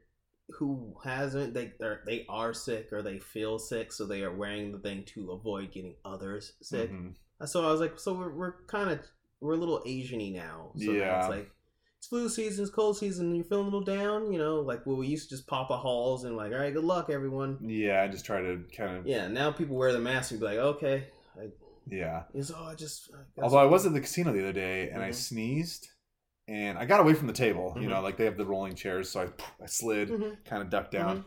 [0.50, 4.72] who hasn't, they they're, they are sick or they feel sick, so they are wearing
[4.72, 6.90] the thing to avoid getting others sick.
[6.92, 7.14] Mhm.
[7.44, 9.00] So I was like, so we're, we're kind of
[9.40, 10.70] we're a little Asiany now.
[10.76, 11.20] So Yeah.
[11.20, 11.50] it's like
[11.98, 14.32] it's flu season, it's cold season, and you're feeling a little down.
[14.32, 16.72] You know, like well, we used to just pop a halls and like, all right,
[16.72, 17.58] good luck, everyone.
[17.60, 19.06] Yeah, I just try to kind of.
[19.06, 21.48] Yeah, now people wear the mask and be like, okay, I,
[21.90, 22.22] Yeah.
[22.34, 23.10] it's oh, I just.
[23.12, 25.14] I Although I was at the casino the other day and I Mhm.
[25.14, 25.88] sneezed,
[26.48, 27.72] and I got away from the table.
[27.76, 27.90] You Mhm.
[27.90, 29.24] know, like they have the rolling chairs, so I
[29.62, 30.44] I slid, Mhm.
[30.44, 31.18] kind of ducked down.
[31.18, 31.24] Mhm.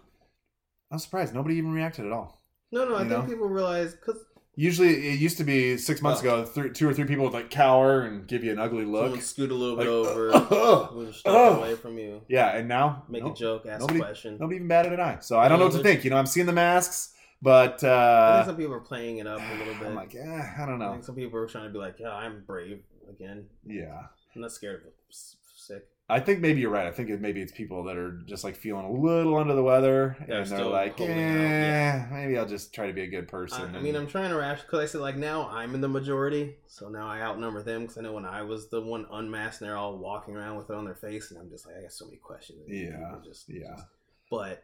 [0.92, 2.42] I was surprised nobody even reacted at all.
[2.72, 4.24] No, no, I You think people realize because
[4.56, 6.42] Usually, it used to be six months Oh.
[6.42, 9.04] ago, th- two or three people would like cower and give you an ugly look.
[9.06, 12.24] someone scoot a little Like, bit over, "Ugh, move a step ugh." away from you,
[12.28, 14.38] Yeah, and now make no, a joke, ask nobody- a question.
[14.38, 15.20] Nobody even batted an eye.
[15.22, 16.04] So I don't know what to think.
[16.04, 19.28] You know, I'm seeing the masks, but I uh, think some people are playing it
[19.28, 19.88] up a little bit.
[19.88, 20.92] I'm like, yeah, I don't I know.
[20.92, 23.46] think some people are trying to be like, yeah, I'm brave again.
[23.66, 25.88] Yeah, I'm not scared of sick.
[26.12, 26.88] I think maybe you're right.
[26.88, 29.62] I think it, maybe it's people that are just like feeling a little under the
[29.62, 32.08] weather, They're and they're still like, holding out, yeah.
[32.12, 33.62] maybe I'll just try to be a good person.
[33.62, 35.88] I and- mean, I'm trying to ration because I said like now I'm in the
[35.88, 39.62] majority, so now I outnumber them because I know when I was the one unmasked,
[39.62, 41.82] and they're all walking around with it on their face, and I'm just like, I
[41.84, 42.60] got so many questions.
[42.68, 43.76] Yeah, just, yeah.
[43.76, 43.88] just-
[44.32, 44.64] But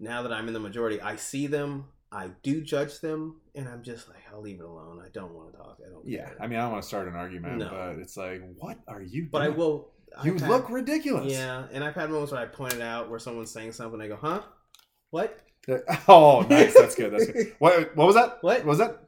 [0.00, 3.82] now that I'm in the majority, I see them, I do judge them, and I'm
[3.82, 5.02] just like, I'll leave it alone.
[5.04, 5.78] I don't want to talk.
[5.86, 6.06] I don't.
[6.06, 6.26] yeah.
[6.26, 6.36] care.
[6.40, 7.68] I mean, I don't want to start an argument, No.
[7.70, 9.28] but it's like, what are you?
[9.30, 9.90] but I will.
[10.24, 11.30] You I've had- look ridiculous.
[11.30, 14.16] Yeah, and I've had moments where I pointed out where someone's saying something, I go,
[14.16, 14.40] huh?
[15.10, 15.38] What?
[16.08, 16.72] Oh, nice.
[16.72, 17.12] That's good.
[17.12, 17.54] That's good.
[17.58, 17.94] What?
[17.94, 18.38] What was that?
[18.40, 18.58] What?
[18.60, 19.00] What was that?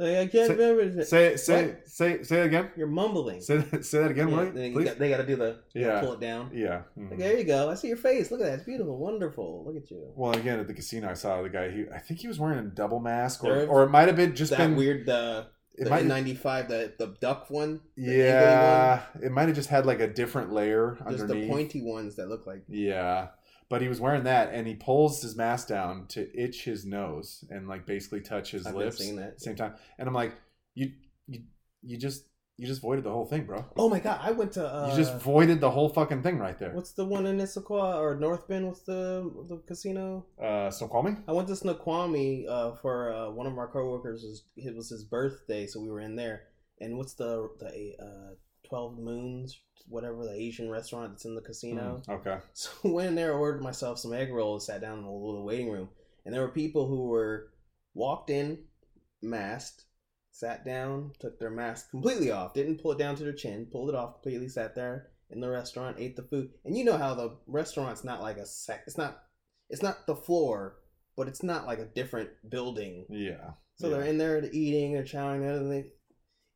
[0.00, 1.04] Like, I can't Say- remember.
[1.04, 1.88] Say say What?
[1.88, 2.70] say say it again.
[2.76, 3.40] You're mumbling.
[3.42, 4.84] Say that, say that again, Yeah, will you, then you please?
[4.84, 6.00] got- they got to do the Yeah.
[6.00, 6.50] pull it down.
[6.54, 6.82] yeah.
[6.98, 7.10] mhm.
[7.10, 7.70] Like, there you go.
[7.70, 8.30] I see your face.
[8.30, 8.54] Look at that.
[8.54, 9.64] It's beautiful, wonderful.
[9.66, 10.12] Look at you.
[10.16, 11.70] Well, again, at the casino, I saw the guy.
[11.70, 14.34] He, I think he was wearing a double mask, or, or it might have been
[14.34, 14.76] just that been.
[14.76, 15.08] weird.
[15.08, 15.44] Uh,
[15.76, 17.80] it the might N95, the the duck one.
[17.96, 21.12] the yeah, it might have just had like a different layer one.
[21.12, 21.44] Just underneath.
[21.44, 22.62] the pointy ones that look like.
[22.68, 23.28] Yeah.
[23.70, 27.44] But he was wearing that and he pulls his mask down to itch his nose
[27.50, 29.74] and like basically touch his I've been lips at the same time.
[29.96, 30.34] And I'm like,
[30.74, 30.92] you
[31.28, 31.44] you
[31.82, 32.24] you just
[32.60, 33.64] you just voided the whole thing, bro.
[33.76, 34.20] Oh my god!
[34.22, 34.66] I went to.
[34.66, 36.72] Uh, you just voided the whole fucking thing right there.
[36.72, 38.66] What's the one in Issaquah or North Bend?
[38.66, 40.26] What's the the casino?
[40.38, 41.16] Uh Snoqualmie?
[41.26, 44.24] I went to Snoqualmie uh, for uh, one of our coworkers.
[44.24, 46.48] Was, it was his birthday, so we were in there.
[46.80, 48.34] And what's the the uh,
[48.70, 52.00] Twelve Moons, whatever the Asian restaurant that's in the casino?
[52.08, 52.38] Mm, okay.
[52.54, 55.44] So I went in there, ordered myself some egg rolls, sat down in the little
[55.44, 55.88] waiting room,
[56.24, 57.50] and there were people who were
[57.94, 58.58] walked in,
[59.20, 59.84] masked,
[60.30, 63.88] sat down, took their mask completely off, didn't pull it down to their chin, pulled
[63.88, 67.14] it off completely, sat there in the restaurant, ate the food, and you know how
[67.14, 69.22] the restaurant's not like a sec, it's not,
[69.68, 70.76] it's not the floor,
[71.16, 73.04] but it's not like a different building.
[73.10, 73.50] Yeah.
[73.76, 73.96] So yeah.
[73.96, 75.86] they're in there eating, they're chowing, and they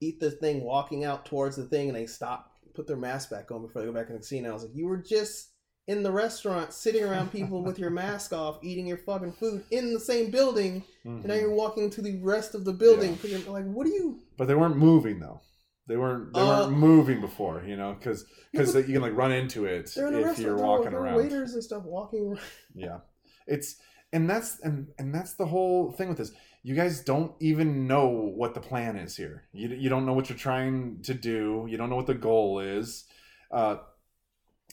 [0.05, 3.51] eat the thing, walking out towards the thing, and they stop, put their mask back
[3.51, 4.51] on before they go back in the casino.
[4.51, 5.51] I was like, you were just
[5.87, 9.93] in the restaurant, sitting around people with your mask off, eating your fucking food in
[9.93, 11.41] the same building, and now Mhm.
[11.41, 13.19] you're walking to the rest of the building.
[13.23, 14.21] You're like, what are you?
[14.39, 15.41] But they weren't moving though.
[15.87, 19.33] They weren't they Uh, weren't moving before, you know, because because you can like run
[19.33, 21.17] into it if you're walking were, there were around.
[21.17, 22.29] waiters and stuff walking.
[22.29, 22.41] around.
[22.75, 23.01] Yeah.
[23.47, 23.77] It's
[24.11, 26.33] and that's and and that's the whole thing with this.
[26.67, 29.45] You guys don't even know what the plan is here.
[29.53, 31.67] You you don't know what you're trying to do.
[31.69, 33.05] You don't know what the goal is.
[33.53, 33.77] Uh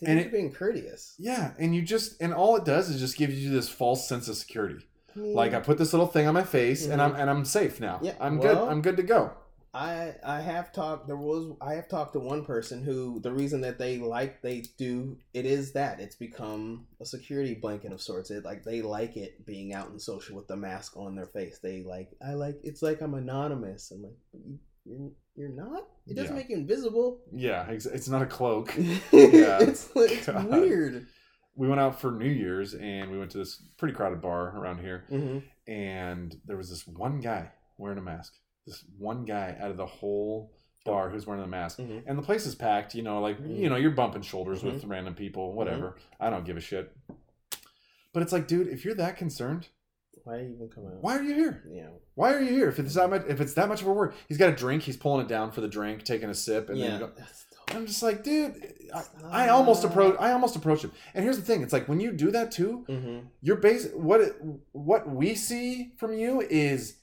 [0.03, 1.13] And it- being courteous.
[1.19, 4.27] yeah, and you just and all it does is just gives you this false sense
[4.29, 4.87] of security.
[5.15, 7.43] I mean, Like I put this little thing on my face and I'm and I'm
[7.45, 7.99] safe now.
[8.01, 8.71] Yeah, I'm well- good.
[8.71, 9.31] I'm good to go.
[9.73, 13.61] I I have talked there was I have talked to one person who the reason
[13.61, 18.31] that they like they do it is that it's become a security blanket of sorts.
[18.31, 21.59] It like they like it being out in social with the mask on their face.
[21.63, 23.91] They like I like it's like I'm anonymous.
[23.91, 25.83] I'm like you, you're you're not.
[26.05, 26.41] It doesn't Yeah.
[26.41, 27.21] make you invisible.
[27.33, 28.73] Yeah, it's not a cloak.
[28.77, 30.49] it's it's God.
[30.49, 31.07] weird.
[31.55, 34.79] We went out for New Year's and we went to this pretty crowded bar around
[34.79, 38.33] here hmm and there was this one guy wearing a mask.
[38.67, 40.51] This one guy out of the whole
[40.85, 41.79] bar who's wearing a mask.
[41.79, 42.03] Mhm.
[42.05, 45.15] And the place is packed, you know, like you know, you're bumping shoulders with random
[45.15, 45.95] people, whatever.
[46.19, 46.91] I don't give a shit.
[48.13, 49.69] But it's like, dude, if you're that concerned,
[50.23, 51.01] Why even come out?
[51.01, 51.63] why are you here?
[51.69, 51.93] You know.
[52.15, 52.67] Why are you here?
[52.69, 54.83] If it's that much, if it's that much of a work, he's got a drink.
[54.83, 56.87] He's pulling it down for the drink, taking a sip, and yeah.
[56.89, 57.11] then go,
[57.69, 58.53] I'm just like, dude,
[58.93, 59.03] I,
[59.45, 60.17] I almost approach.
[60.19, 60.91] I almost approach him.
[61.13, 63.27] And here's the thing: it's like when you do that too, Mhm.
[63.41, 64.35] you're base what it,
[64.73, 66.97] what we see from you is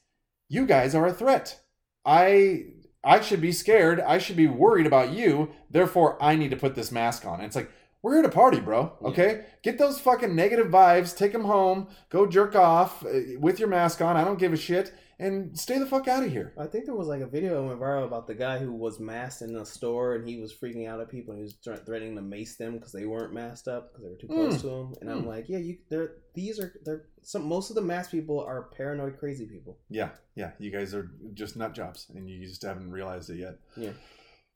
[0.49, 1.61] you guys are a threat.
[2.05, 2.65] I
[3.05, 4.01] I should be scared.
[4.01, 5.51] I should be worried about you.
[5.71, 7.35] Therefore, I need to put this mask on.
[7.35, 7.71] And it's like
[8.03, 8.93] we're here to party, bro.
[9.03, 11.17] Okay, get those fucking negative vibes.
[11.17, 11.89] Take them home.
[12.11, 14.17] Go jerk off uh, with your mask on.
[14.17, 14.95] I don't give a shit.
[15.21, 16.55] And stay the fuck out of here.
[16.57, 19.01] I think there was like a video that went viral about the guy who was
[19.01, 21.85] masked in a store and he was freaking out at people and he was thre-
[21.85, 24.69] threatening to mace them because they weren't masked up because they were too close to
[24.69, 24.95] him.
[25.01, 25.27] And I'm Mm.
[25.27, 25.79] like, yeah, you.
[25.91, 29.79] They're these are they're some most of the masked people are paranoid crazy people.
[29.91, 30.53] Yeah, yeah.
[30.61, 33.57] You guys are just nut jobs, and you just haven't realized it yet.
[33.77, 33.93] Yeah.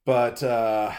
[0.05, 0.93] But uh,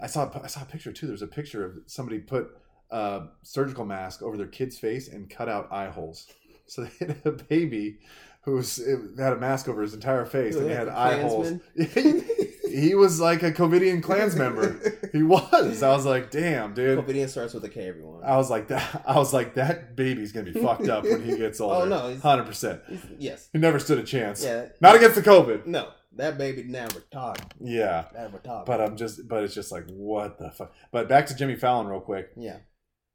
[0.00, 1.08] I saw I saw a picture too.
[1.08, 2.50] There's a picture of somebody put
[2.90, 6.28] a surgical mask over their kid's face and cut out eye holes.
[6.66, 7.98] So they had a baby
[8.42, 8.76] who's
[9.18, 11.52] had a mask over his entire face, and he had eye holes.
[12.70, 14.78] He was like a Covidian Clans member.
[15.12, 15.82] He was.
[15.82, 16.98] I was like, damn, dude.
[16.98, 17.88] Covidian starts with a K.
[17.88, 18.22] Everyone.
[18.22, 19.02] I was like that.
[19.06, 21.94] I was like that baby's gonna be fucked up when he gets oh, older.
[21.94, 22.82] Oh, no, hundred percent.
[23.18, 23.48] yes.
[23.52, 24.44] He never stood a chance.
[24.44, 24.66] Yeah.
[24.80, 25.66] Not against the COVID.
[25.66, 27.38] No, that baby never talk.
[27.58, 28.04] Yeah.
[28.14, 28.66] Never talk.
[28.66, 30.72] But I'm just, but it's just like, what the fuck?
[30.92, 32.30] But back to Jimmy Fallon real quick.
[32.36, 32.58] yeah.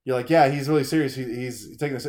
[0.06, 1.16] You're like, yeah, he's really serious.
[1.16, 2.08] He, he's taking this.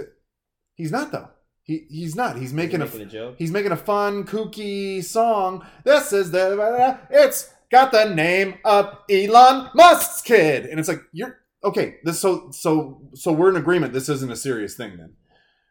[0.75, 1.29] He's not though.
[1.65, 2.37] He he's not.
[2.37, 3.37] He's making a making a joke.
[3.39, 5.67] he's making a fun, kooky song.
[5.83, 11.41] This is the it's got the name of Elon Musk's kid, and it's like you're
[11.65, 11.97] okay.
[12.05, 13.95] This so so so we're in agreement.
[13.95, 15.15] This isn't a serious thing then,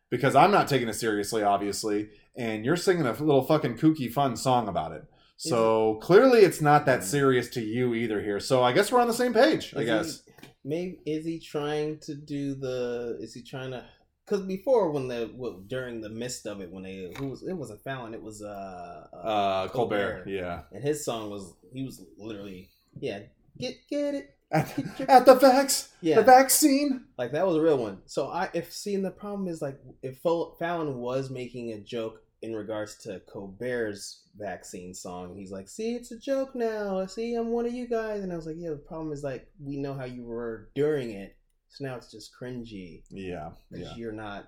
[0.10, 4.36] because I'm not taking it seriously, obviously, and you're singing a little fucking kooky, fun
[4.36, 5.04] song about it.
[5.38, 7.04] So clearly, it's not that mm.
[7.04, 8.40] serious to you either here.
[8.40, 9.76] So I guess we're on the same page.
[9.78, 10.24] I guess.
[10.26, 13.20] He, maybe is he trying to do the?
[13.22, 13.86] Is he trying to?
[14.26, 17.54] Because before, when the well, during the midst of it, when they who was it
[17.54, 20.24] wasn't Fallon, it was uh, uh, Uh, Colbert.
[20.24, 20.30] Colbert.
[20.30, 20.62] Yeah.
[20.72, 23.20] and his song was he was literally yeah
[23.60, 24.78] get get it At,
[25.10, 27.06] at the vax, yeah the vaccine.
[27.18, 28.02] like that was a real one.
[28.06, 32.54] So I if seeing the problem is like if Fallon was making a joke in
[32.56, 37.06] regards to Colbert's vaccine song, he's like, "See, it's a joke now.
[37.08, 39.48] See, I'm one of you guys." And I was like, "Yeah, the problem is like
[39.60, 41.36] we know how you were during it,
[41.74, 43.50] so now it's just cringy Yeah.
[43.72, 43.96] because Yeah.
[43.98, 44.48] you're not."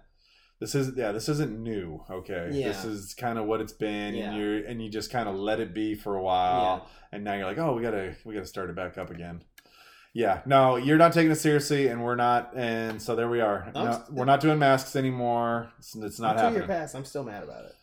[0.62, 2.70] this is yeah this isn't new okay Yeah.
[2.70, 4.30] this is kind of what it's been Yeah.
[4.32, 7.08] and you're and you just kind of let it be for a while yeah.
[7.12, 9.44] and now you're like oh we gotta we gotta start it back up again
[10.14, 13.70] yeah no you're not taking it seriously and we're not and so there we are
[13.76, 17.04] No, st- we're not doing masks anymore it's, it's not Until you're happening past, I'm
[17.04, 17.76] still mad about it.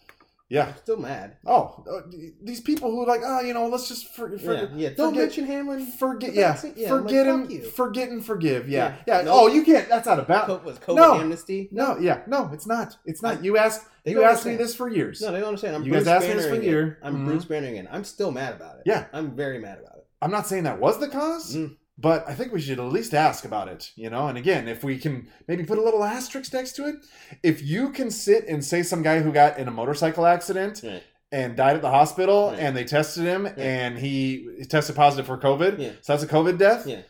[0.56, 1.28] Yeah I'm still mad.
[1.46, 2.00] oh uh,
[2.48, 4.88] these people who are like oh you know let's just for, for, yeah, yeah.
[4.90, 5.80] Don't forget- mention Hamlin.
[6.04, 6.60] forget yeah.
[6.76, 7.62] Yeah, like, forget and you.
[7.80, 9.22] forget and forgive yeah yeah, Yeah.
[9.24, 9.34] Nope.
[9.38, 11.14] oh you can't that's not about Co- was COVID No.
[11.20, 11.68] amnesty?
[11.72, 14.88] no yeah no it's not it's not you asked They you asked me this for
[14.98, 15.76] years No, they don't understand.
[15.76, 16.98] I'm You guys Bruce asked me this for a year.
[17.04, 17.24] I'm Mhm.
[17.26, 17.86] Bruce Bannering it.
[17.94, 18.82] I'm still mad about it.
[18.92, 19.04] Yeah.
[19.16, 20.06] I'm very mad about it.
[20.20, 21.76] I'm not saying that was the cause, Mm.
[22.02, 24.26] But I think we should at least ask about it, you know?
[24.28, 26.96] And again, if we can maybe put a little asterisk next to it,
[27.42, 30.82] if you can sit and say some guy who got in a motorcycle accident
[31.30, 35.78] and died at the hospital and they tested him and he tested positive for COVID,
[35.78, 35.92] Yeah.
[36.02, 37.02] so that's a COVID death, Yeah.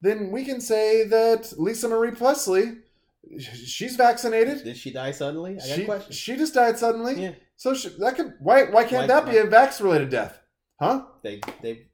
[0.00, 2.78] then we can say that Lisa Marie Presley,
[3.38, 4.64] she's vaccinated.
[4.64, 5.52] Did she die suddenly?
[5.52, 6.12] I got She, a question.
[6.12, 7.14] she just died suddenly.
[7.22, 7.32] Yeah.
[7.56, 10.38] So she, that could why why can't Why- that be why- a vax related death?
[10.80, 11.04] Huh?
[11.22, 11.86] They they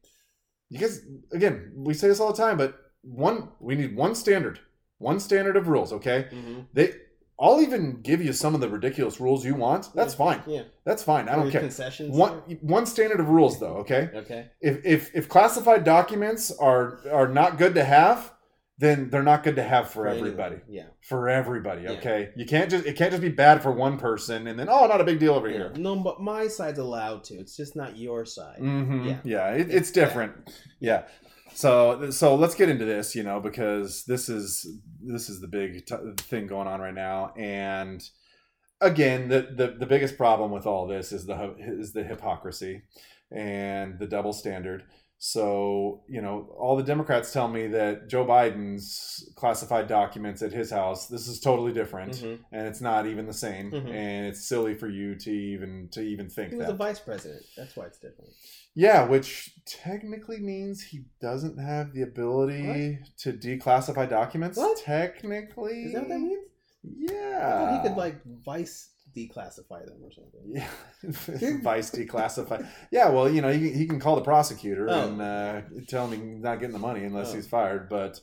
[0.70, 1.00] You guys,
[1.32, 4.60] again, we say this all the time, but one, we need one standard,
[4.98, 5.92] one standard of rules.
[5.92, 6.66] Okay, mhm.
[6.72, 6.94] they,
[7.40, 9.92] I'll even give you some of the ridiculous rules you want.
[9.94, 10.18] That's Yeah.
[10.18, 10.42] fine.
[10.46, 10.62] yeah.
[10.84, 11.28] That's fine.
[11.28, 11.62] I don't care.
[11.62, 12.14] Concessions.
[12.16, 13.78] One, one standard of rules, though.
[13.78, 14.50] Okay, Okay.
[14.60, 18.32] if if if classified documents are are not good to have,
[18.80, 20.28] then they're not good to have for anyone.
[20.28, 20.56] everybody.
[20.68, 20.86] Yeah.
[21.02, 21.82] For everybody.
[21.82, 21.90] Yeah.
[21.92, 24.86] Okay, you can't just it can't just be bad for one person and then oh,
[24.86, 25.56] not a big deal over yeah.
[25.56, 25.72] here.
[25.76, 27.34] No, but my side's allowed to.
[27.34, 28.58] It's just not your side.
[28.58, 29.18] hmm Yeah.
[29.22, 30.32] Yeah, it, It's different.
[30.80, 31.04] Yeah.
[31.52, 34.66] So so let's get into this, you know, because this is
[35.02, 38.02] this is the big t- thing going on right now, and
[38.80, 42.82] again, the, the the biggest problem with all this is the is the hypocrisy
[43.30, 44.84] and the double standard.
[45.22, 50.70] So you know, all the Democrats tell me that Joe Biden's classified documents at his
[50.70, 51.08] house.
[51.08, 52.38] This is totally different, Mhm.
[52.52, 53.90] and it's not even the same, Mhm.
[53.90, 56.72] and it's silly for you to even to even think He was that.
[56.72, 57.42] a vice president.
[57.54, 58.30] That's why it's different.
[58.74, 64.56] Yeah, which technically means he doesn't have the ability to declassify documents.
[64.56, 64.78] What?
[64.78, 66.46] Technically, Is that what that means?
[66.82, 70.40] Yeah, thought he could like vice declassify them or something.
[70.46, 70.68] yeah,
[71.62, 72.66] vice declassify.
[72.90, 75.08] Yeah, well, you know, he, can- he can call the prosecutor Oh.
[75.08, 77.34] and uh, tell him he's not getting the money unless Oh.
[77.36, 77.88] he's fired.
[77.88, 78.20] But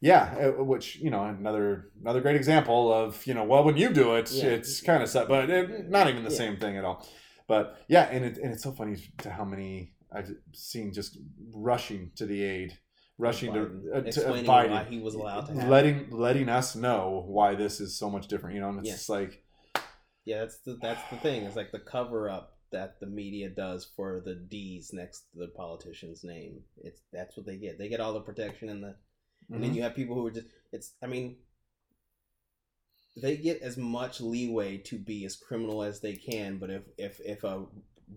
[0.00, 3.92] yeah, uh, which you know, another another great example of you know, well, when you
[3.92, 4.46] do it, Yeah.
[4.46, 6.36] it's kind of set, but it, not even the Yeah.
[6.36, 7.06] same thing at all.
[7.46, 11.18] But yeah, and it, and it's so funny to how many I've seen just
[11.54, 12.78] rushing to the aid,
[13.18, 13.96] rushing to, Biden.
[13.96, 17.80] uh, to Biden, why he was allowed to have letting letting us know why this
[17.80, 18.54] is so much different.
[18.56, 19.41] You know, and it's like
[20.24, 21.44] Yeah, that's the that's the thing.
[21.44, 25.48] It's like the cover up that the media does for the D's next to the
[25.48, 26.60] politician's name.
[26.82, 27.78] It's that's what they get.
[27.78, 28.94] They get all the protection and the
[29.50, 29.76] and then mhm.
[29.76, 31.36] you have people who are just it's I mean
[33.20, 37.20] they get as much leeway to be as criminal as they can, but if if
[37.20, 37.64] if a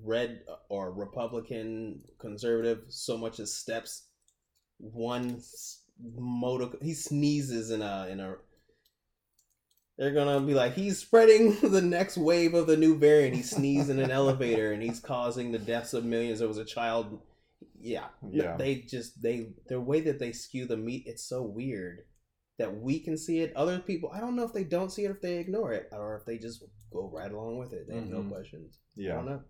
[0.03, 4.03] red or Republican conservative so much as steps
[4.78, 5.41] one
[6.14, 8.36] motor he sneezes in a in a
[9.98, 13.36] they're gonna be like he's spreading the next wave of the new variant.
[13.36, 16.39] He sneezed in an elevator and he's causing the deaths of millions.
[16.39, 17.22] There was a child.
[17.80, 18.58] Yeah, Yeah.
[18.58, 21.04] They just they the way that they skew the meat.
[21.06, 22.00] It's so weird
[22.58, 23.56] that we can see it.
[23.56, 26.16] Other people, I don't know if they don't see it, if they ignore it, or
[26.18, 27.88] if they just go right along with it.
[27.88, 28.30] They have no Mhm.
[28.32, 28.80] questions.
[28.98, 29.16] I yeah.
[29.16, 29.41] don't know.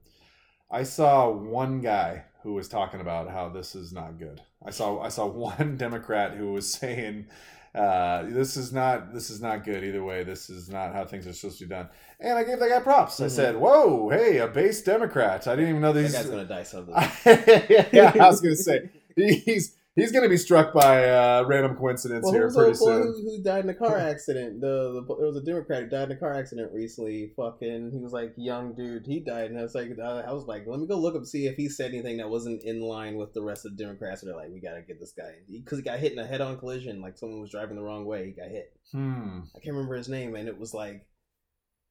[0.71, 4.41] I saw one guy who was talking about how this is not good.
[4.65, 7.27] I saw I saw one Democrat who was saying
[7.75, 10.23] uh, this is not this is not good either way.
[10.23, 11.89] This is not how things are supposed to be done.
[12.19, 13.19] And I gave that guy props.
[13.19, 13.31] I Mhm.
[13.31, 15.47] said, "Whoa, hey, a base Democrat!
[15.47, 16.93] I didn't even know That these." guy's gonna die someday.
[17.91, 22.33] yeah, I was gonna say he's he's gonna be struck by uh, random coincidence Well,
[22.33, 23.03] here pretty soon.
[23.03, 24.61] who, who died in a car accident?
[24.61, 27.31] The, the there was a Democrat who died in a car accident recently.
[27.35, 29.05] Fucking, he was like young dude.
[29.05, 31.25] He died, and I was like, uh, I was like, let me go look up
[31.25, 34.21] see if he said anything that wasn't in line with the rest of the Democrats.
[34.21, 36.59] And they're like, we gotta get this guy because he got hit in a head-on
[36.59, 37.01] collision.
[37.01, 38.25] Like someone was driving the wrong way.
[38.25, 38.73] He got hit.
[38.91, 39.41] Hmm.
[39.55, 41.05] I can't remember his name, and it was like,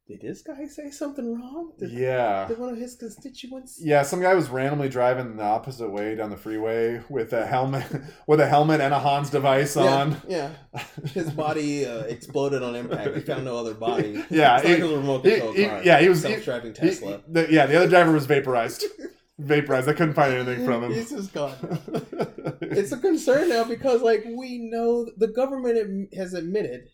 [0.07, 1.73] did this guy say something wrong?
[1.79, 2.47] Did, Yeah.
[2.47, 3.79] did one of his constituents?
[3.83, 7.87] Yeah, some guy was randomly driving the opposite way down the freeway with a helmet,
[8.27, 10.17] with a helmet and a Hans device on.
[10.29, 10.51] Yeah,
[11.15, 13.15] his body uh, exploded on impact.
[13.15, 14.23] They found no other body.
[14.31, 15.83] Yeah, it's like he- a remote control he- car.
[15.83, 17.23] yeah, he was- self-driving He- Tesla.
[17.27, 18.85] the- yeah, the other driver was vaporized.
[19.39, 19.89] vaporized.
[19.89, 20.93] I couldn't find anything from him.
[20.93, 21.55] He's just gone.
[22.61, 26.89] It's a concern now because, like, we know the government has admitted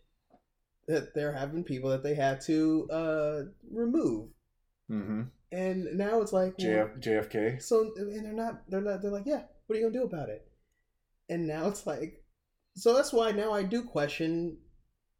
[0.88, 4.28] that there have been people that they had to uh, remove,
[4.88, 5.22] hmm
[5.52, 7.62] and now it's like, well, JF, JFK.
[7.62, 10.28] so and they're not, they're not, they're like, yeah, what are you gonna do about
[10.28, 10.46] it?
[11.28, 12.22] And now it's like,
[12.76, 14.58] so that's why now I do question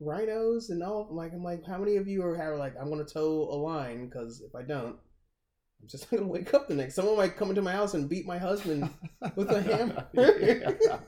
[0.00, 1.08] RINOs and all.
[1.10, 3.56] I'm like, I'm like, how many of you are have like, I'm gonna toe a
[3.56, 4.96] line because if I don't,
[5.82, 6.94] I'm just gonna wake up the next.
[6.94, 8.88] Someone might come into my house and beat my husband
[9.34, 10.06] with a hammer.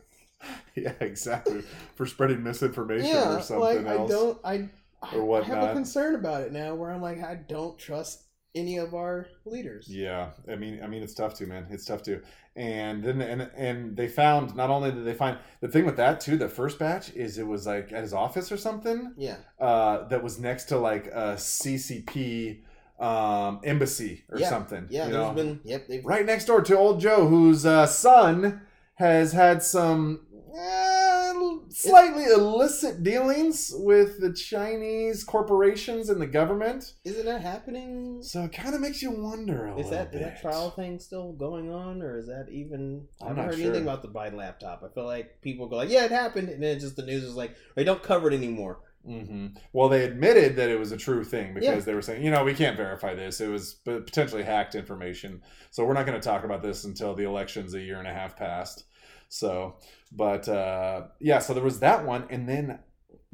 [0.74, 0.92] yeah.
[1.00, 1.62] exactly.
[1.94, 4.10] For spreading misinformation yeah, or something like else.
[4.10, 7.34] I don't, I, or I have a concern about it now, where I'm like, I
[7.34, 8.24] don't trust
[8.54, 9.88] any of our leaders.
[9.88, 11.66] Yeah, I mean, I mean, it's tough to man.
[11.70, 12.20] It's tough to.
[12.54, 16.20] And then and and they found not only did they find the thing with that
[16.20, 16.36] too.
[16.36, 19.12] The first batch is it was like at his office or something.
[19.16, 22.60] Yeah, Uh, that was next to like a CCP
[23.00, 24.86] um, embassy or Yeah, something.
[24.90, 25.06] yeah.
[25.06, 25.32] you There's know?
[25.32, 28.60] been, yep, they've right next door to old Joe, whose uh, son
[28.96, 31.32] has had some eh,
[31.70, 36.94] slightly illicit dealings with the Chinese corporations and the government.
[37.04, 38.22] Isn't that happening?
[38.22, 40.20] So it kind of makes you wonder a Is little that bit.
[40.20, 43.06] is that trial thing still going on, or is that even?
[43.20, 43.64] I I'm haven't not heard sure.
[43.64, 44.82] anything about the Biden laptop.
[44.84, 47.34] I feel like people go like, "Yeah, it happened," and then just the news is
[47.34, 51.24] like, "They don't cover it anymore." hmm Well, they admitted that it was a true
[51.24, 51.80] thing because Yeah.
[51.80, 53.40] they were saying, you know, we can't verify this.
[53.40, 55.42] It was potentially hacked information.
[55.72, 58.12] So we're not going to talk about this until the election's a year and a
[58.14, 58.84] half past.
[59.28, 59.76] So,
[60.14, 62.78] but uh, yeah, so there was that one, and then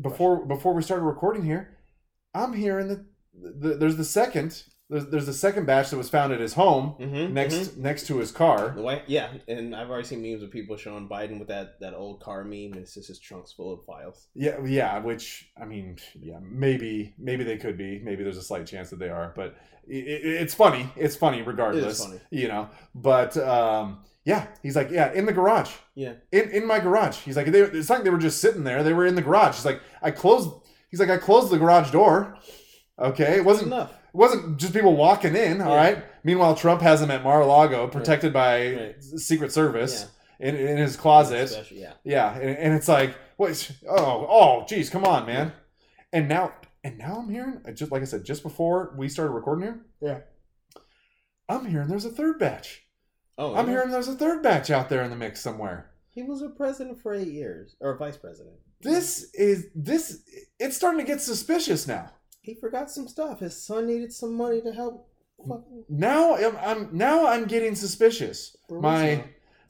[0.00, 1.76] before before we started recording here,
[2.34, 3.04] I'm hearing that
[3.34, 6.94] the, there's the second there's, there's the second batch that was found at his home
[6.98, 7.34] Mm-hmm.
[7.34, 8.70] next next to his car.
[8.70, 12.20] White, yeah, and I've already seen memes of people showing Biden with that that old
[12.22, 14.28] car meme, and it's just his trunks full of files.
[14.34, 14.98] Yeah, yeah.
[14.98, 18.00] Which I mean, yeah, maybe maybe they could be.
[18.02, 19.56] Maybe there's a slight chance that they are, but
[19.86, 20.90] it, it, it's funny.
[20.96, 22.04] It's funny regardless.
[22.04, 22.20] funny.
[22.30, 22.70] You know.
[22.94, 25.72] But um, yeah, he's like, yeah, in the garage.
[25.94, 26.14] Yeah.
[26.32, 27.16] In in my garage.
[27.26, 28.82] He's like, they, it's like they were just sitting there.
[28.82, 29.54] They were in the garage.
[29.56, 30.50] He's like, I closed.
[30.90, 32.36] He's like, I closed the garage door.
[32.98, 33.90] Okay, it wasn't enough.
[33.92, 35.60] it wasn't just people walking in.
[35.62, 35.76] All Yeah.
[35.84, 36.04] right.
[36.24, 39.02] Meanwhile, Trump has him at Mar-a-Lago, protected by Right.
[39.02, 39.94] Secret Service
[40.40, 40.48] Yeah.
[40.48, 41.48] in, in his closet.
[41.48, 41.92] Special- yeah.
[42.04, 43.50] Yeah, and, and it's like, what?
[43.88, 45.52] Oh, oh, geez, come on, man.
[46.12, 46.52] And now,
[46.84, 49.78] and now I'm hearing, uh, just like I said, just before we started recording here,
[50.00, 50.18] Yeah.
[51.48, 52.82] I'm hearing there's a third batch.
[53.38, 53.72] Oh, I'm yeah.
[53.72, 55.90] hearing there's a third batch out there in the mix somewhere.
[56.10, 58.56] he was a president for eight years, or vice president.
[58.80, 60.22] This is this.
[60.58, 62.10] It's starting to get suspicious now.
[62.42, 63.40] He forgot some stuff.
[63.40, 65.08] His son needed some money to help.
[65.88, 68.56] Now I'm, I'm now I'm getting suspicious.
[68.70, 69.24] My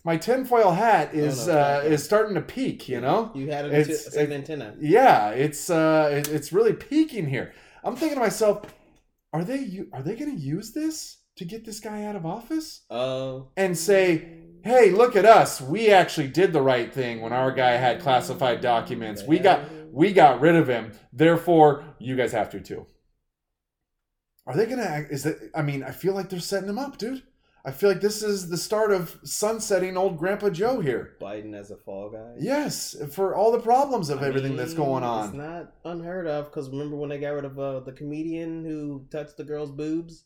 [0.04, 1.94] my tinfoil hat is no, uh, okay.
[1.94, 2.88] is starting to peak.
[2.88, 3.30] You know.
[3.34, 4.74] you had a It's- it's, second antenna.
[4.80, 7.52] Yeah, it's uh, it, it's really peaking here.
[7.84, 8.62] I'm thinking to myself,
[9.32, 12.26] are they u- are they going to use this to get this guy out of
[12.26, 14.28] office Oh, and say,
[14.62, 18.60] hey, look at us, we actually did the right thing when our guy had classified
[18.60, 19.22] documents.
[19.22, 19.60] We got
[19.92, 20.92] we got rid of him.
[21.12, 22.86] Therefore, you guys have to too.
[24.46, 25.06] Are they going to?
[25.10, 25.50] Is that?
[25.54, 27.22] I mean, I feel like they're setting him up, dude.
[27.64, 31.16] I feel like this is the start of sunsetting old Grandpa Joe here.
[31.20, 32.34] Biden as a fall guy.
[32.38, 35.26] Yes, for all the problems of I everything that's going on.
[35.26, 39.06] It's not unheard of because remember when they got rid of uh, the comedian who
[39.10, 40.24] touched the girl's boobs,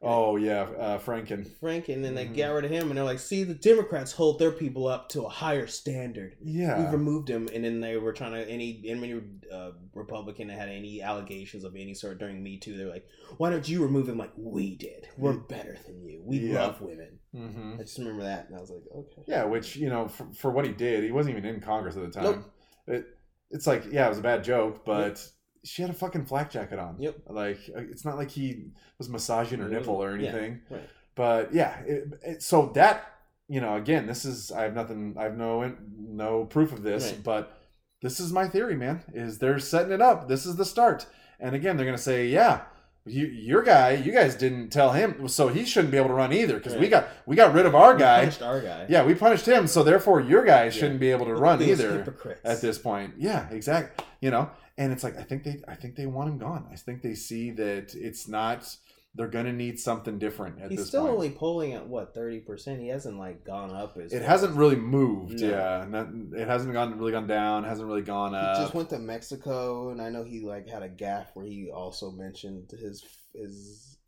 [0.00, 1.44] Oh yeah, uh, Franken.
[1.58, 2.36] Frank, and then they Mhm.
[2.36, 5.24] got rid of him, and they're like, "See, the Democrats hold their people up to
[5.24, 6.36] a higher standard.
[6.40, 9.20] Yeah, We Yeah, removed him." And then they were trying to any any
[9.52, 13.50] uh, Republican that had any allegations of any sort during Me Too, they're like, "Why
[13.50, 15.08] don't you remove him like we did?
[15.18, 16.22] We're better than you.
[16.24, 16.66] We Yeah.
[16.66, 19.44] love women." hmm I just remember that, and I was like, "Okay." yeah.
[19.44, 22.10] Which you know, for, for what he did, he wasn't even in Congress at the
[22.10, 22.24] time.
[22.24, 22.44] Nope.
[22.86, 23.06] It,
[23.50, 25.28] it's like, yeah, it was a bad joke, but
[25.64, 26.96] she had a fucking flak jacket on.
[26.98, 27.16] Yep.
[27.28, 28.66] Like, uh, it's not like he
[28.98, 30.60] was massaging her nipple or wasn't- yeah, anything.
[30.70, 30.88] right.
[31.14, 33.04] But yeah, it, it, so that
[33.48, 37.12] you know, again, this is I have nothing, I have no no proof of this,
[37.12, 37.22] Right.
[37.24, 37.58] but
[38.02, 39.02] this is my theory, man.
[39.12, 40.28] Is they're setting it up.
[40.28, 41.06] This is the start,
[41.40, 42.62] and again, they're gonna say, yeah.
[43.06, 46.30] You, your guy, you guys didn't tell him, so he shouldn't be able to run
[46.30, 46.58] either.
[46.58, 48.18] Because we got we got rid of our We guy.
[48.20, 48.84] punished our guy.
[48.90, 50.80] Yeah, we punished him, so therefore your guys Yeah.
[50.80, 52.42] shouldn't be able to run either hypocrites.
[52.44, 53.14] at this point.
[53.16, 54.04] Yeah, exactly.
[54.20, 56.66] You know, and it's like I think they I think they want him gone.
[56.72, 58.74] I think they see that it's not
[59.14, 61.14] they're gonna need something different at He's this still point.
[61.14, 62.80] only polling at what thirty percent.
[62.80, 63.98] He hasn't like gone up.
[63.98, 65.40] As it far hasn't really moved.
[65.40, 65.48] No.
[65.48, 66.08] Yeah, not,
[66.38, 67.64] it hasn't gone really gone down.
[67.64, 68.56] Hasn't really gone up.
[68.56, 71.70] He just went to Mexico, and I know he like had a gaff where he
[71.74, 73.04] also mentioned his
[73.34, 73.98] his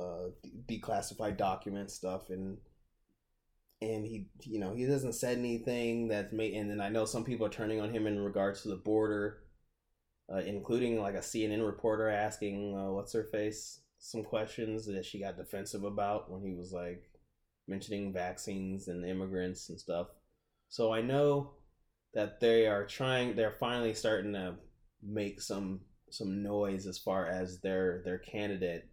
[0.00, 0.30] uh,
[0.66, 2.58] declassified document stuff, and
[3.80, 6.54] and he you know he doesn't said anything that's made.
[6.54, 9.38] And then I know some people are turning on him in regards to the border,
[10.32, 15.20] uh, including like a CNN reporter asking uh, what's her face some questions that she
[15.20, 17.10] got defensive about when he was like
[17.66, 20.08] mentioning vaccines and immigrants and stuff.
[20.68, 21.52] So I know
[22.14, 24.56] that they are trying they're finally starting to
[25.02, 28.88] make some some noise as far as their their candidate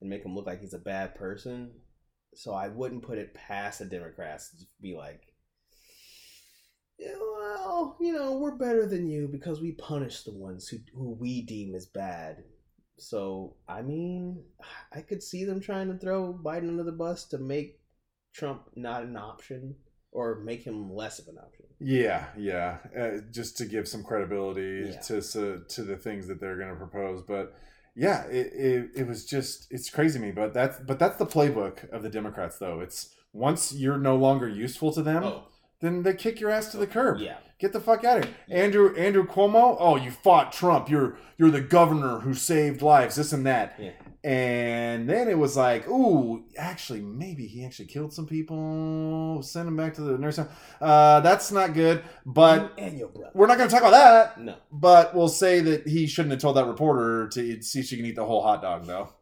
[0.00, 1.72] and make him look like he's a bad person.
[2.34, 5.22] So I wouldn't put it past the Democrats to be like,
[6.98, 11.42] well, you know, we're better than you because we punish the ones who who we
[11.42, 12.44] deem as bad.
[12.98, 14.42] So, I mean,
[14.92, 17.78] I could see them trying to throw Biden under the bus to make
[18.32, 19.74] Trump not an option
[20.12, 21.66] or make him less of an option.
[21.78, 25.00] Yeah, yeah, uh, just to give some credibility Yeah.
[25.02, 27.22] to so, to the things that they're going to propose.
[27.22, 27.54] But
[27.94, 30.32] yeah, it, it it was just it's crazy to me.
[30.32, 32.80] But that's but that's the playbook of the Democrats, though.
[32.80, 35.48] It's once you're no longer useful to them, Oh,
[35.86, 37.20] then they kick your ass to the curb.
[37.20, 37.36] yeah.
[37.58, 39.76] Get the fuck out of here, Andrew Andrew Cuomo.
[39.80, 40.90] Oh, you fought Trump.
[40.90, 43.16] You're you're the governor who saved lives.
[43.16, 43.76] This and that.
[43.78, 43.92] Yeah.
[44.24, 49.40] And then it was like, ooh, actually, maybe he actually killed some people.
[49.42, 50.48] Send him back to the nurse home.
[50.82, 52.02] Uh, that's not good.
[52.26, 53.30] But You and your brother.
[53.34, 54.38] we're not going to talk about that.
[54.40, 54.56] No.
[54.72, 58.04] But we'll say that he shouldn't have told that reporter to see if she can
[58.04, 59.14] eat the whole hot dog, though.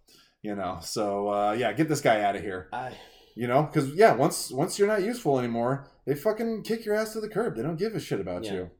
[0.42, 0.78] You know.
[0.82, 2.68] So uh, yeah, get this guy out of here.
[2.72, 2.92] I
[3.34, 7.12] You know, because yeah, once once you're not useful anymore, they fucking kick your ass
[7.14, 7.56] to the curb.
[7.56, 8.52] They don't give a shit about Yeah.
[8.52, 8.70] you.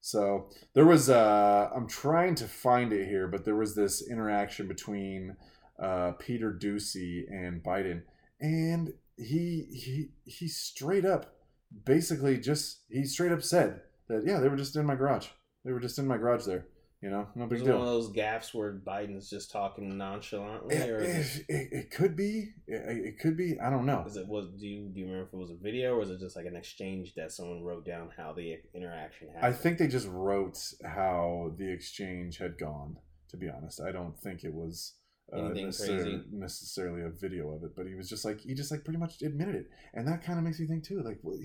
[0.00, 4.66] So there was uh I'm trying to find it here, but there was this interaction
[4.66, 5.36] between
[5.78, 8.02] uh Peter Doocy and Biden,
[8.40, 11.36] and he he he straight up
[11.84, 15.28] basically just he straight up said that yeah, they were just in my garage.
[15.64, 16.66] They were just in my garage there.
[17.02, 20.88] You know, no big it one of those gaffes where Biden's just talking nonchalantly, It,
[20.88, 22.50] or it, it, it, could be.
[22.68, 23.58] It, could be.
[23.58, 24.04] I don't know.
[24.06, 24.50] is it was?
[24.60, 26.46] Do you do you remember if it was a video or was it just like
[26.46, 29.44] an exchange that someone wrote down how the interaction happened?
[29.44, 32.96] I think they just wrote how the exchange had gone.
[33.30, 34.94] To be honest, I don't think it was
[35.32, 36.24] uh, Anything necessarily, crazy?
[36.30, 39.22] necessarily a video of it, but he was just like he just like pretty much
[39.22, 41.02] admitted it, and that kind of makes me think too.
[41.02, 41.38] Like, well,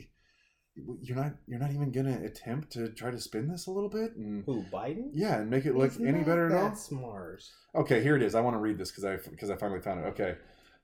[1.01, 4.15] you're not you're not even gonna attempt to try to spin this a little bit
[4.15, 5.09] and who Biden?
[5.13, 6.75] yeah, and make it look He's any better at all.
[6.75, 7.43] Smart.
[7.75, 8.35] Okay, here it is.
[8.35, 10.07] I want to read this because I because I finally found it.
[10.09, 10.35] Okay,